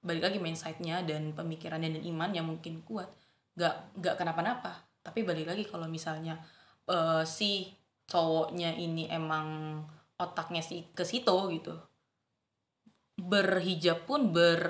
balik 0.01 0.31
lagi 0.31 0.39
mindsetnya 0.41 1.05
dan 1.05 1.35
pemikirannya 1.35 1.99
dan 1.99 2.03
imannya 2.05 2.41
mungkin 2.41 2.81
kuat, 2.81 3.09
nggak 3.53 4.01
nggak 4.01 4.15
kenapa-napa 4.17 4.86
tapi 5.07 5.19
balik 5.29 5.47
lagi 5.51 5.63
kalau 5.71 5.87
misalnya 5.97 6.33
eh, 6.95 7.23
si 7.37 7.51
cowoknya 8.11 8.69
ini 8.85 9.03
emang 9.19 9.47
otaknya 10.25 10.61
sih 10.69 10.81
ke 10.97 11.03
situ 11.11 11.35
gitu 11.55 11.73
berhijab 13.31 13.99
pun 14.09 14.21
ber 14.35 14.61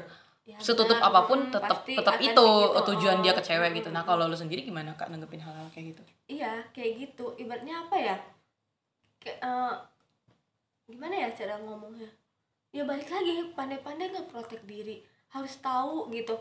Ya, 0.48 0.56
setutup 0.66 0.98
benar. 0.98 1.12
apa 1.12 1.22
pun 1.30 1.40
Hmm, 1.44 1.52
tetap 1.52 1.78
pasti 1.84 1.94
tetap 2.00 2.16
itu 2.24 2.46
gitu. 2.72 2.80
tujuan 2.90 3.18
dia 3.24 3.34
ke 3.38 3.42
Oh, 3.44 3.48
cewek 3.48 3.70
hmm, 3.70 3.78
gitu. 3.84 3.90
Hmm, 3.92 3.96
nah 3.96 4.04
hmm. 4.04 4.10
kalau 4.10 4.24
lu 4.32 4.38
sendiri 4.42 4.62
gimana 4.64 4.96
kak 5.00 5.10
nanggepin 5.12 5.44
hal-hal 5.44 5.68
kayak 5.76 5.86
gitu? 5.92 6.04
Iya 6.36 6.52
kayak 6.76 6.92
gitu. 7.02 7.26
Ibaratnya 7.42 7.76
apa 7.84 7.96
ya? 8.08 8.16
Kayak 9.22 9.40
eh, 9.44 9.74
gimana 10.92 11.16
ya 11.24 11.30
cara 11.40 11.56
ngomongnya? 11.64 12.10
Ya 12.76 12.84
balik 12.90 13.10
lagi 13.16 13.34
pandai-pandai 13.58 14.08
nggak 14.14 14.30
protek 14.32 14.62
diri. 14.72 14.96
Harus 15.36 15.56
tahu 15.68 16.10
gitu. 16.16 16.36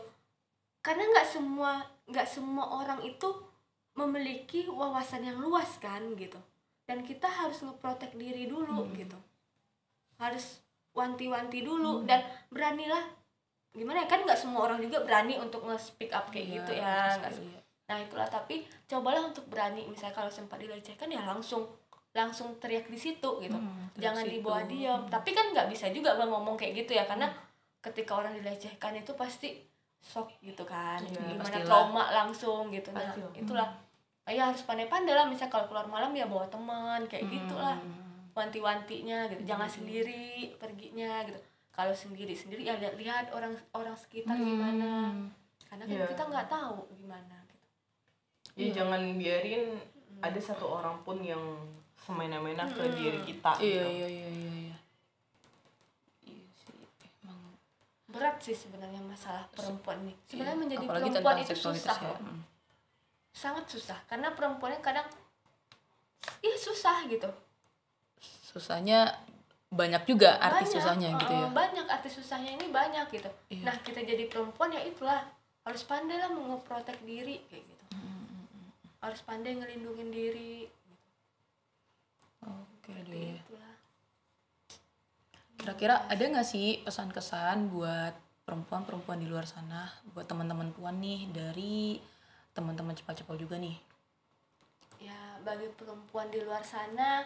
Karena 0.85 1.03
nggak 1.11 1.27
semua 1.33 1.71
nggak 2.11 2.27
semua 2.35 2.65
orang 2.79 2.99
itu 3.03 3.29
memiliki 3.97 4.69
wawasan 4.69 5.23
yang 5.23 5.37
luas 5.37 5.67
kan 5.77 5.99
gitu 6.13 6.37
dan 6.85 7.01
kita 7.01 7.25
harus 7.25 7.59
ngeprotek 7.59 8.13
diri 8.13 8.45
dulu 8.45 8.85
Hmm. 8.85 8.93
gitu 8.93 9.17
harus 10.17 10.61
wanti-wanti 10.91 11.61
dulu 11.61 12.01
Hmm. 12.01 12.05
dan 12.05 12.21
beranilah 12.47 13.03
gimana 13.71 14.01
ya 14.01 14.07
kan 14.07 14.21
nggak 14.23 14.33
semua 14.35 14.65
orang 14.65 14.79
juga 14.79 14.97
berani 14.99 15.35
untuk 15.35 15.61
nge-speak 15.61 16.09
up 16.09 16.29
kayak 16.29 16.47
Iya, 16.47 16.55
gitu 16.55 16.71
ya 16.73 16.93
pasti, 17.03 17.19
nggak 17.19 17.33
iya. 17.43 17.61
Nah 17.87 17.97
itulah 17.99 18.27
tapi 18.27 18.55
cobalah 18.83 19.23
untuk 19.23 19.45
berani 19.47 19.85
misalnya 19.85 20.11
kalau 20.13 20.27
sempat 20.27 20.57
dilecehkan 20.57 21.07
ya 21.07 21.21
langsung 21.23 21.63
langsung 22.11 22.57
teriak 22.57 22.85
di 22.85 22.97
situ 22.97 23.29
gitu. 23.37 23.53
Hmm, 23.53 23.87
Jangan 23.95 24.25
situ. 24.25 24.33
dibawa 24.35 24.65
diam. 24.65 25.05
Tapi 25.05 25.29
kan 25.31 25.53
nggak 25.53 25.69
bisa 25.69 25.87
juga 25.87 26.13
bang 26.13 26.27
ngomong 26.27 26.53
kayak 26.55 26.73
gitu 26.75 26.91
ya 26.91 27.05
karena 27.05 27.29
ketika 27.79 28.17
orang 28.17 28.33
dilecehkan 28.33 28.97
itu 28.97 29.13
pasti 29.13 29.61
shock 29.99 30.33
gitu 30.41 30.65
kan. 30.65 30.97
Iya, 30.99 31.13
Gimana 31.31 31.39
pastilah. 31.39 31.63
trauma 31.63 32.03
langsung 32.11 32.67
gitu. 32.69 32.89
Nah, 32.89 33.05
Pasti. 33.05 33.21
itulah. 33.37 33.69
Ah, 33.69 33.86
Ya 34.27 34.51
harus 34.51 34.63
pandai-pandai 34.63 35.15
lah 35.15 35.23
misalnya 35.23 35.55
kalau 35.55 35.65
keluar 35.67 35.87
malam 35.87 36.11
ya 36.11 36.27
bawa 36.27 36.43
teman 36.47 37.01
kayak 37.07 37.27
gitulah. 37.27 37.79
Hmm. 37.79 38.31
Wanti-wantinya 38.35 39.31
gitu. 39.31 39.41
Jangan 39.47 39.69
sendiri 39.71 40.51
perginya 40.55 41.23
gitu. 41.23 41.39
Kalau 41.71 41.93
sendiri-sendiri 41.93 42.61
ya 42.61 42.75
lihat-lihat 42.75 43.31
orang 43.31 43.55
orang 43.71 43.95
sekitar 43.95 44.35
gimana. 44.35 45.09
Hmm. 45.15 45.31
Karena 45.63 45.83
kan 45.83 45.95
Iya. 45.95 46.07
kita 46.11 46.23
nggak 46.25 46.47
tahu 46.47 46.77
gimana 46.95 47.35
gitu. 47.43 47.65
ya 48.57 48.67
jangan 48.73 49.01
biarin 49.19 49.77
ada 50.17 50.39
satu 50.41 50.79
orang 50.79 50.97
pun 51.03 51.21
yang 51.21 51.37
semena-mena 51.93 52.63
ke 52.65 52.81
Mm-mm. 52.81 52.95
diri 52.95 53.19
kita 53.21 53.51
iya 53.59 53.83
gitu. 53.83 53.89
iya 53.91 54.07
iya 54.07 54.07
iya 54.07 54.29
iya 54.31 54.77
iya 56.25 56.45
sih 56.55 56.73
emang 57.21 57.37
berat 58.07 58.39
sih 58.39 58.55
sebenarnya 58.55 58.97
masalah 59.03 59.43
perempuan 59.51 60.07
nih 60.07 60.15
sebenarnya 60.25 60.55
iya. 60.55 60.63
menjadi 60.63 60.85
Apalagi 60.87 61.03
perempuan 61.11 61.37
itu 61.37 61.53
susah 61.53 61.97
ya. 61.99 62.15
Hmm. 62.17 62.41
Sangat 63.37 63.69
susah. 63.69 63.97
Karena 64.09 64.33
perempuannya 64.33 64.81
kadang 64.81 65.05
iya 66.41 66.57
susah 66.57 67.05
gitu. 67.05 67.29
Susahnya 68.41 69.13
banyak 69.69 70.07
juga 70.09 70.39
artis 70.41 70.73
Banyak, 70.73 70.75
susahnya 70.81 71.09
gitu 71.21 71.33
ya. 71.35 71.47
banyak 71.53 71.87
artis 71.91 72.13
susahnya 72.17 72.51
ini 72.55 72.65
banyak 72.71 73.05
gitu. 73.11 73.29
Iya. 73.53 73.63
nah 73.67 73.75
kita 73.83 74.01
jadi 74.01 74.25
perempuan 74.25 74.73
ya 74.73 74.81
itulah. 74.81 75.21
Harus 75.67 75.83
pandai 75.83 76.15
lah 76.17 76.31
mengeprotek 76.31 76.95
diri 77.03 77.43
kayak 77.51 77.59
gitu. 77.67 77.85
Hmm, 77.91 78.39
harus 79.03 79.19
pandai 79.21 79.59
ngelindungin 79.59 80.09
diri. 80.09 80.63
Oke 82.41 82.95
deh. 83.03 83.35
Itulah. 83.35 83.75
Kira-kira 85.59 85.95
ada 86.07 86.23
nggak 86.23 86.47
sih 86.47 86.79
pesan-kesan 86.87 87.67
buat 87.67 88.15
perempuan-perempuan 88.47 89.19
di 89.19 89.27
luar 89.27 89.43
sana, 89.43 89.91
buat 90.15 90.23
teman-teman 90.23 90.71
puan 90.71 90.95
nih 91.03 91.27
dari 91.35 91.99
teman-teman 92.57 92.97
cepat-cepat 92.97 93.37
juga 93.37 93.61
nih. 93.61 93.77
ya 94.97 95.37
bagi 95.45 95.69
perempuan 95.77 96.33
di 96.33 96.41
luar 96.41 96.65
sana 96.65 97.21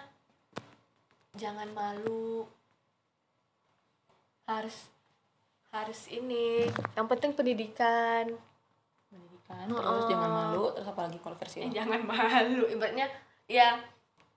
jangan 1.40 1.72
malu. 1.72 2.44
Harus 4.44 4.92
harus 5.72 6.12
ini. 6.12 6.68
Yang 7.00 7.08
penting 7.08 7.32
pendidikan. 7.32 8.28
Pendidikan, 9.08 9.66
terus 9.72 10.08
jangan 10.12 10.32
malu, 10.32 10.68
terus 10.76 10.88
apalagi 10.92 11.18
kalau 11.24 11.40
versi 11.40 11.64
Eh, 11.64 11.72
jangan 11.72 12.04
malu. 12.04 12.68
Ibaratnya 12.68 13.08
ya 13.48 13.80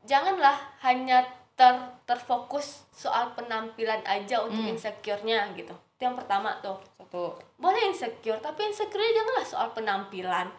janganlah 0.06 0.54
hanya 0.86 1.26
ter 1.58 1.74
terfokus 2.06 2.86
soal 2.94 3.34
penampilan 3.34 4.02
aja 4.06 4.46
untuk 4.46 4.62
insecure-nya 4.62 5.50
gitu. 5.58 5.74
Itu 5.98 6.02
yang 6.06 6.14
pertama 6.14 6.54
tuh. 6.62 6.78
Satu. 6.94 7.34
boleh 7.58 7.90
insecure 7.90 8.42
tapi 8.42 8.66
insecure 8.66 9.02
janganlah 9.02 9.46
soal 9.46 9.70
penampilan 9.70 10.50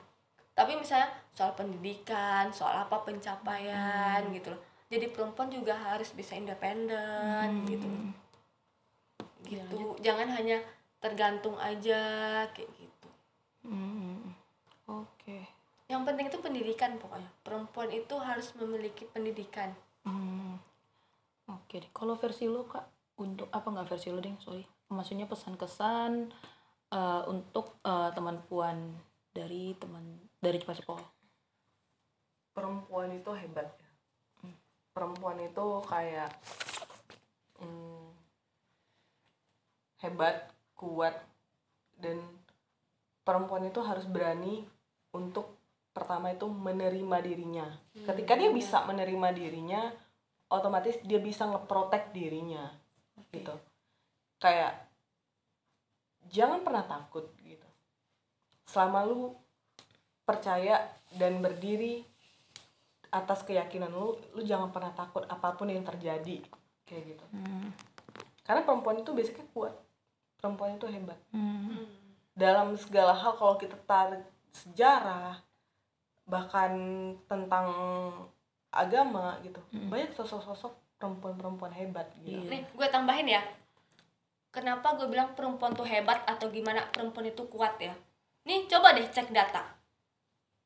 tapi 0.55 0.73
misalnya 0.73 1.11
soal 1.29 1.51
pendidikan 1.53 2.47
soal 2.49 2.87
apa 2.87 3.03
pencapaian 3.03 4.23
gitu 4.31 4.49
loh 4.49 4.61
jadi 4.87 5.11
perempuan 5.11 5.51
juga 5.51 5.75
harus 5.75 6.15
bisa 6.15 6.33
independen 6.33 7.67
gitu 7.67 7.87
gitu 9.45 9.93
jangan 9.99 10.31
hanya 10.31 10.57
tergantung 10.97 11.59
aja 11.59 12.01
kayak 12.49 12.71
gitu 12.73 13.07
Hmm. 13.65 14.21
Oke. 14.85 15.41
yang 15.89 16.05
penting 16.05 16.29
itu 16.29 16.37
pendidikan 16.37 16.97
pokoknya 16.97 17.29
perempuan 17.41 17.89
itu 17.89 18.13
harus 18.17 18.53
memiliki 18.55 19.05
pendidikan 19.09 19.73
Hmm. 20.05 20.61
Oke 21.45 21.81
deh. 21.81 21.89
Kalau 21.89 22.13
versi 22.13 22.45
lo 22.45 22.65
kak, 22.65 22.85
untuk 23.17 23.49
apa 23.49 23.65
nggak 23.65 23.89
versi 23.89 24.13
lo 24.13 24.21
deh? 24.21 24.33
Sorry. 24.37 24.61
Maksudnya 24.89 25.25
pesan-kesan 25.25 26.29
eh, 26.89 27.21
untuk 27.25 27.81
eh, 27.81 28.09
teman 28.13 28.37
puan 28.45 28.93
dari 29.29 29.73
teman 29.77 30.05
dari 30.45 30.61
cepat 30.61 30.77
cepat. 30.85 31.01
perempuan 32.53 33.09
itu 33.11 33.31
hebat 33.33 33.67
ya. 33.81 33.91
Perempuan 34.95 35.41
itu 35.43 35.65
kayak 35.89 36.31
hmm, 37.59 38.15
hebat 40.05 40.55
kuat 40.77 41.19
dan 41.99 42.21
perempuan 43.25 43.67
itu 43.67 43.83
harus 43.83 44.07
berani 44.07 44.63
untuk 45.11 45.59
pertama 45.91 46.31
itu 46.31 46.47
menerima 46.47 47.17
dirinya. 47.19 47.67
Ketika 47.91 48.39
dia 48.39 48.53
bisa 48.55 48.87
menerima 48.87 49.27
dirinya 49.35 49.91
otomatis 50.47 51.01
dia 51.03 51.19
bisa 51.19 51.43
ngeprotek 51.49 52.15
dirinya 52.15 52.71
gitu. 53.35 53.51
Kayak 54.39 54.79
jangan 56.31 56.63
pernah 56.63 56.87
takut 56.87 57.35
gitu. 57.43 57.67
Selama 58.63 59.03
lu 59.03 59.35
percaya 60.25 60.81
dan 61.13 61.39
berdiri 61.39 62.01
atas 63.13 63.45
keyakinan 63.45 63.93
lu 63.93 64.17
lu 64.35 64.41
jangan 64.43 64.73
pernah 64.73 64.91
takut 64.91 65.23
apa 65.29 65.55
pun 65.55 65.69
yang 65.69 65.85
terjadi 65.85 66.41
kayak 66.83 67.03
gitu. 67.15 67.25
Hmm. 67.31 67.71
karena 68.45 68.61
perempuan 68.61 68.99
itu 68.99 69.13
biasanya 69.13 69.45
kuat. 69.53 69.73
Perempuan 70.41 70.75
itu 70.75 70.85
hebat. 70.89 71.17
Hmm. 71.31 71.87
dalam 72.35 72.75
segala 72.75 73.15
hal 73.15 73.31
kalau 73.39 73.55
kita 73.55 73.79
tarik 73.87 74.19
sejarah 74.51 75.39
bahkan 76.27 76.75
tentang 77.31 77.71
agama 78.75 79.39
gitu 79.39 79.61
banyak 79.87 80.11
sosok-sosok 80.11 80.73
perempuan-perempuan 80.99 81.71
hebat 81.71 82.11
gitu. 82.25 82.43
Iya. 82.43 82.49
nih 82.49 82.61
gue 82.73 82.87
tambahin 82.89 83.29
ya. 83.29 83.41
Kenapa 84.51 84.95
gue 84.95 85.07
bilang 85.11 85.35
perempuan 85.35 85.75
tuh 85.75 85.87
hebat 85.87 86.23
atau 86.27 86.47
gimana 86.47 86.87
perempuan 86.91 87.27
itu 87.27 87.43
kuat 87.47 87.75
ya? 87.79 87.95
Nih 88.47 88.67
coba 88.67 88.95
deh 88.95 89.07
cek 89.07 89.31
data 89.31 89.74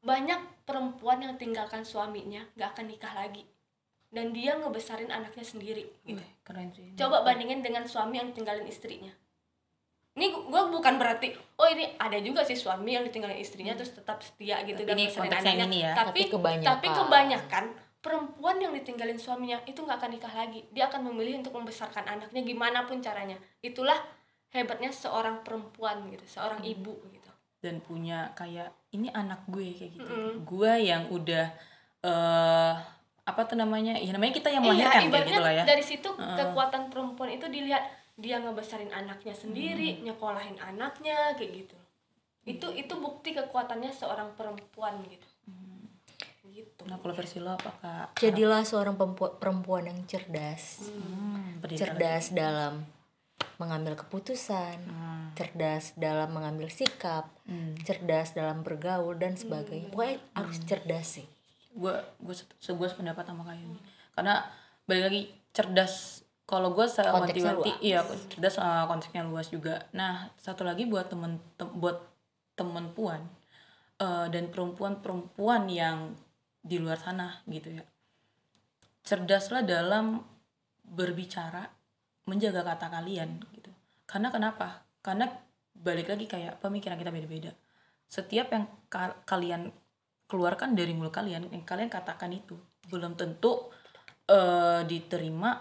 banyak 0.01 0.37
perempuan 0.63 1.19
yang 1.19 1.35
tinggalkan 1.35 1.83
suaminya 1.83 2.45
gak 2.53 2.73
akan 2.73 2.85
nikah 2.87 3.11
lagi 3.11 3.43
dan 4.09 4.31
dia 4.31 4.55
ngebesarin 4.55 5.09
anaknya 5.09 5.43
sendiri 5.43 5.85
Wih, 6.03 6.17
keren 6.41 6.71
sih. 6.71 6.95
coba 6.95 7.21
bandingin 7.21 7.59
dengan 7.59 7.83
suami 7.83 8.17
yang 8.17 8.31
tinggalin 8.31 8.65
istrinya 8.65 9.11
ini 10.15 10.31
gue 10.31 10.61
bukan 10.67 10.95
berarti 10.95 11.31
oh 11.55 11.67
ini 11.67 11.95
ada 11.95 12.17
juga 12.17 12.41
sih 12.41 12.55
suami 12.55 12.91
yang 12.91 13.03
ditinggalin 13.03 13.37
istrinya 13.37 13.71
terus 13.73 13.93
tetap 13.93 14.19
setia 14.19 14.59
gitu 14.63 14.77
Tapi 14.77 14.87
dan 14.87 14.95
ini 14.95 15.05
besarin 15.05 15.31
anaknya. 15.33 15.65
ini 15.65 15.77
ya. 15.79 15.93
tapi 15.93 16.19
Tapi 16.19 16.21
kebanyakan. 16.29 16.67
tapi 16.67 16.87
kebanyakan 16.89 17.65
perempuan 17.99 18.57
yang 18.57 18.71
ditinggalin 18.73 19.15
suaminya 19.15 19.59
itu 19.65 19.77
nggak 19.77 19.97
akan 19.97 20.11
nikah 20.11 20.33
lagi 20.33 20.63
dia 20.69 20.87
akan 20.87 21.01
memilih 21.05 21.37
untuk 21.37 21.51
membesarkan 21.53 22.05
anaknya 22.05 22.41
gimana 22.41 22.83
pun 22.83 22.99
caranya 22.99 23.35
itulah 23.59 23.99
hebatnya 24.49 24.89
seorang 24.89 25.43
perempuan 25.43 26.07
gitu 26.09 26.23
seorang 26.25 26.57
Hmm. 26.57 26.71
ibu 26.71 26.95
gitu 27.05 27.18
dan 27.59 27.79
punya 27.79 28.31
kayak 28.33 28.71
ini 28.89 29.07
anak 29.09 29.43
gue 29.45 29.67
kayak 29.73 29.91
gitu. 29.93 30.07
Mm-mm. 30.07 30.33
Gue 30.43 30.73
yang 30.81 31.07
udah 31.07 31.45
eh 32.01 32.73
apa 33.21 33.41
tuh 33.43 33.55
namanya? 33.55 33.93
Ya 33.95 34.09
namanya 34.09 34.33
kita 34.33 34.49
yang 34.49 34.63
iya 34.63 34.69
melahirkan 34.73 34.93
kayak 34.95 35.09
ibaratnya 35.11 35.29
gitu 35.31 35.41
lah 35.41 35.53
ya. 35.53 35.63
dari 35.63 35.83
situ 35.83 36.09
kekuatan 36.09 36.83
perempuan 36.87 37.29
itu 37.29 37.45
dilihat 37.45 37.83
dia 38.15 38.35
ngebesarin 38.37 38.89
anaknya 38.89 39.31
Hmm. 39.31 39.43
sendiri 39.45 40.01
nyekolahin 40.01 40.57
anaknya 40.57 41.15
kayak 41.33 41.63
gitu 41.63 41.77
itu 42.45 42.67
itu 42.73 42.93
bukti 42.95 43.31
kekuatannya 43.31 43.87
seorang 43.89 44.33
perempuan 44.33 44.99
gitu 45.05 45.27
gitu 46.49 46.81
Nah, 46.81 46.97
kalau 46.97 47.13
versi 47.13 47.37
lo 47.37 47.53
apa 47.53 47.71
kak? 47.73 48.07
Jadilah 48.17 48.59
seorang 48.61 48.97
perempu- 48.97 49.37
perempuan 49.37 49.85
yang 49.85 49.99
cerdas. 50.03 50.81
Hmm, 50.83 51.61
pendidikan 51.61 51.93
Cerdas 51.93 52.25
dalam 52.33 52.83
mengambil 53.59 53.93
keputusan, 53.93 54.79
Hmm. 54.81 55.35
cerdas 55.35 55.91
dalam 55.93 56.31
mengambil 56.31 56.71
sikap, 56.71 57.27
Hmm. 57.43 57.75
cerdas 57.83 58.31
dalam 58.31 58.63
bergaul 58.63 59.13
dan 59.13 59.35
sebagainya. 59.35 59.91
Pokoknya 59.91 60.17
harus 60.33 60.57
cerdas 60.63 61.07
sih. 61.13 61.27
gue 61.69 61.93
gue 62.17 62.33
gue 62.65 62.87
sependapat 62.89 63.23
sama 63.23 63.45
kalian 63.45 63.77
karena 64.11 64.41
balik 64.83 65.03
lagi 65.05 65.21
cerdas 65.49 65.93
kalau 66.43 66.73
gue 66.73 66.81
Konteksnya 66.81 67.13
wanti-wanti 67.53 67.71
luas. 67.71 67.79
iya 67.79 67.99
cerdas 68.25 68.53
sama 68.57 68.89
konteksnya 68.89 69.21
luas 69.21 69.47
juga 69.47 69.85
nah 69.91 70.33
satu 70.35 70.65
lagi 70.65 70.89
buat 70.89 71.07
temen 71.07 71.37
tem- 71.55 71.71
buat 71.77 72.01
temen 72.57 72.89
puan 72.91 73.21
eh, 73.95 74.27
dan 74.27 74.49
perempuan-perempuan 74.49 75.69
yang 75.69 76.17
di 76.59 76.81
luar 76.81 76.97
sana 76.97 77.37
gitu 77.45 77.69
ya 77.69 77.85
cerdaslah 79.05 79.61
dalam 79.61 80.25
berbicara 80.83 81.69
menjaga 82.29 82.61
kata 82.61 82.93
kalian 82.93 83.41
gitu. 83.57 83.73
Karena 84.05 84.29
kenapa? 84.29 84.85
Karena 85.01 85.25
balik 85.73 86.13
lagi 86.13 86.29
kayak 86.29 86.61
pemikiran 86.61 87.01
kita 87.01 87.09
beda-beda. 87.09 87.51
Setiap 88.05 88.53
yang 88.53 88.65
ka- 88.85 89.25
kalian 89.25 89.73
keluarkan 90.29 90.77
dari 90.77 90.93
mulut 90.93 91.09
kalian 91.09 91.49
yang 91.49 91.65
kalian 91.65 91.89
katakan 91.89 92.29
itu 92.29 92.53
belum 92.85 93.17
tentu 93.17 93.73
eh, 94.29 94.85
diterima 94.85 95.57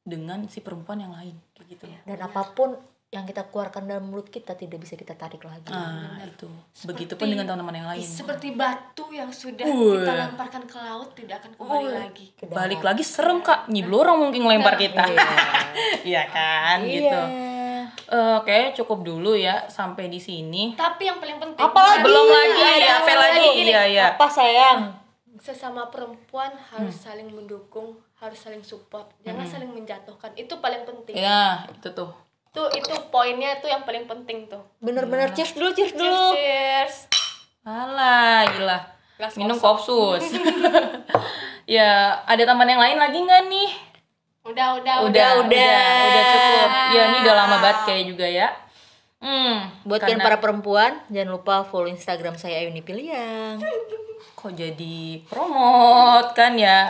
dengan 0.00 0.48
si 0.48 0.64
perempuan 0.64 1.04
yang 1.04 1.12
lain 1.12 1.36
gitu. 1.68 1.84
Dan 2.08 2.18
apa 2.24 2.56
pun 2.56 2.72
yang 3.08 3.24
kita 3.24 3.48
keluarkan 3.48 3.88
dalam 3.88 4.12
mulut 4.12 4.28
kita 4.28 4.52
tidak 4.52 4.84
bisa 4.84 4.92
kita 4.92 5.16
tarik 5.16 5.40
lagi. 5.40 5.72
nah 5.72 6.20
itu. 6.28 6.44
Begitupun 6.84 7.24
dengan 7.32 7.48
teman-teman 7.48 7.80
yang 7.80 7.88
lain. 7.88 8.04
seperti 8.04 8.52
batu 8.52 9.08
yang 9.08 9.32
sudah 9.32 9.64
Wih. 9.64 10.04
kita 10.04 10.12
lemparkan 10.28 10.68
ke 10.68 10.76
laut 10.76 11.16
tidak 11.16 11.40
akan 11.40 11.56
kembali 11.56 11.88
Wih. 11.88 11.96
lagi. 12.04 12.26
Balik 12.44 12.84
lagi 12.84 13.00
serem 13.00 13.40
kak. 13.40 13.64
Nyiblorong 13.72 14.28
mungkin 14.28 14.44
ngelempar 14.44 14.76
kita. 14.76 15.08
iya. 16.04 16.28
Kan? 16.36 16.84
Gitu. 16.84 17.20
Oke 18.12 18.76
cukup 18.76 19.00
dulu 19.00 19.32
ya 19.32 19.64
sampai 19.72 20.12
di 20.12 20.20
sini. 20.20 20.76
Tapi 20.76 21.08
yang 21.08 21.16
paling 21.16 21.40
penting 21.40 21.64
Apalagi? 21.64 22.04
belum 22.04 22.26
lagi. 22.28 22.60
Ada 22.60 22.76
ya 22.76 22.92
apa 23.00 23.12
lagi. 23.16 23.48
iya 23.64 23.80
iya. 23.88 24.04
Apa 24.12 24.28
sayang? 24.28 24.80
sesama 25.38 25.86
perempuan 25.88 26.50
harus 26.74 26.98
saling 26.98 27.30
mendukung 27.30 27.96
harus 28.20 28.36
saling 28.36 28.60
support. 28.60 29.08
Jangan 29.24 29.48
saling 29.48 29.70
menjatuhkan. 29.72 30.34
Itu 30.36 30.60
paling 30.60 30.84
penting. 30.84 31.16
Ya 31.16 31.64
itu 31.72 31.88
tuh 31.96 32.27
itu 32.58 32.82
itu 32.82 32.94
poinnya 33.08 33.54
itu 33.54 33.66
yang 33.66 33.82
paling 33.82 34.02
penting 34.04 34.50
tuh 34.50 34.58
Bener-bener 34.78 35.30
cheers 35.30 35.54
dulu, 35.54 35.70
cheers 35.70 35.94
cheers 35.94 36.02
dulu. 36.02 36.34
cheers 36.34 36.94
Alah, 37.62 38.48
gila. 38.48 38.78
Gelas 39.14 39.34
Minum 39.36 39.54
kopsus. 39.54 40.24
ya, 41.68 42.16
ada 42.24 42.42
teman 42.42 42.64
yang 42.64 42.80
lain 42.80 42.96
lagi 42.96 43.18
nggak 43.20 43.44
nih? 43.46 43.70
udah 44.40 44.80
udah 44.80 44.94
udah, 45.04 45.28
udah. 45.44 45.44
udah 45.44 46.24
cukup. 46.24 46.68
Ya, 46.88 47.02
ini 47.04 47.16
udah 47.20 47.34
lama 47.36 47.56
banget 47.60 47.78
kayak 47.84 48.04
juga 48.08 48.24
ya. 48.24 48.48
Hmm, 49.20 49.68
Buat 49.84 50.00
kalian 50.00 50.16
karena- 50.16 50.24
para 50.24 50.38
perempuan, 50.40 50.96
jangan 51.08 51.30
lupa 51.30 51.54
follow 51.62 51.84
Instagram 51.86 52.40
saya 52.40 52.64
Ayuni 52.64 52.80
Piliang. 52.80 53.60
kok 54.38 54.52
jadi 54.56 55.20
promote 55.28 56.32
kan 56.32 56.56
ya. 56.56 56.88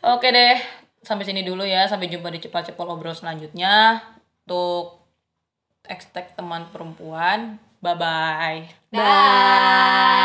Oke 0.00 0.32
deh, 0.32 0.56
sampai 1.00 1.28
sini 1.28 1.44
dulu 1.44 1.60
ya. 1.60 1.84
Sampai 1.84 2.08
jumpa 2.08 2.32
di 2.32 2.40
cepat-cepat 2.40 2.86
obrol 2.88 3.12
selanjutnya. 3.12 4.00
Untuk 4.44 5.03
hashtag 5.84 6.32
teman 6.36 6.68
perempuan. 6.72 7.60
Bye-bye. 7.84 8.92
Dah. 8.92 10.24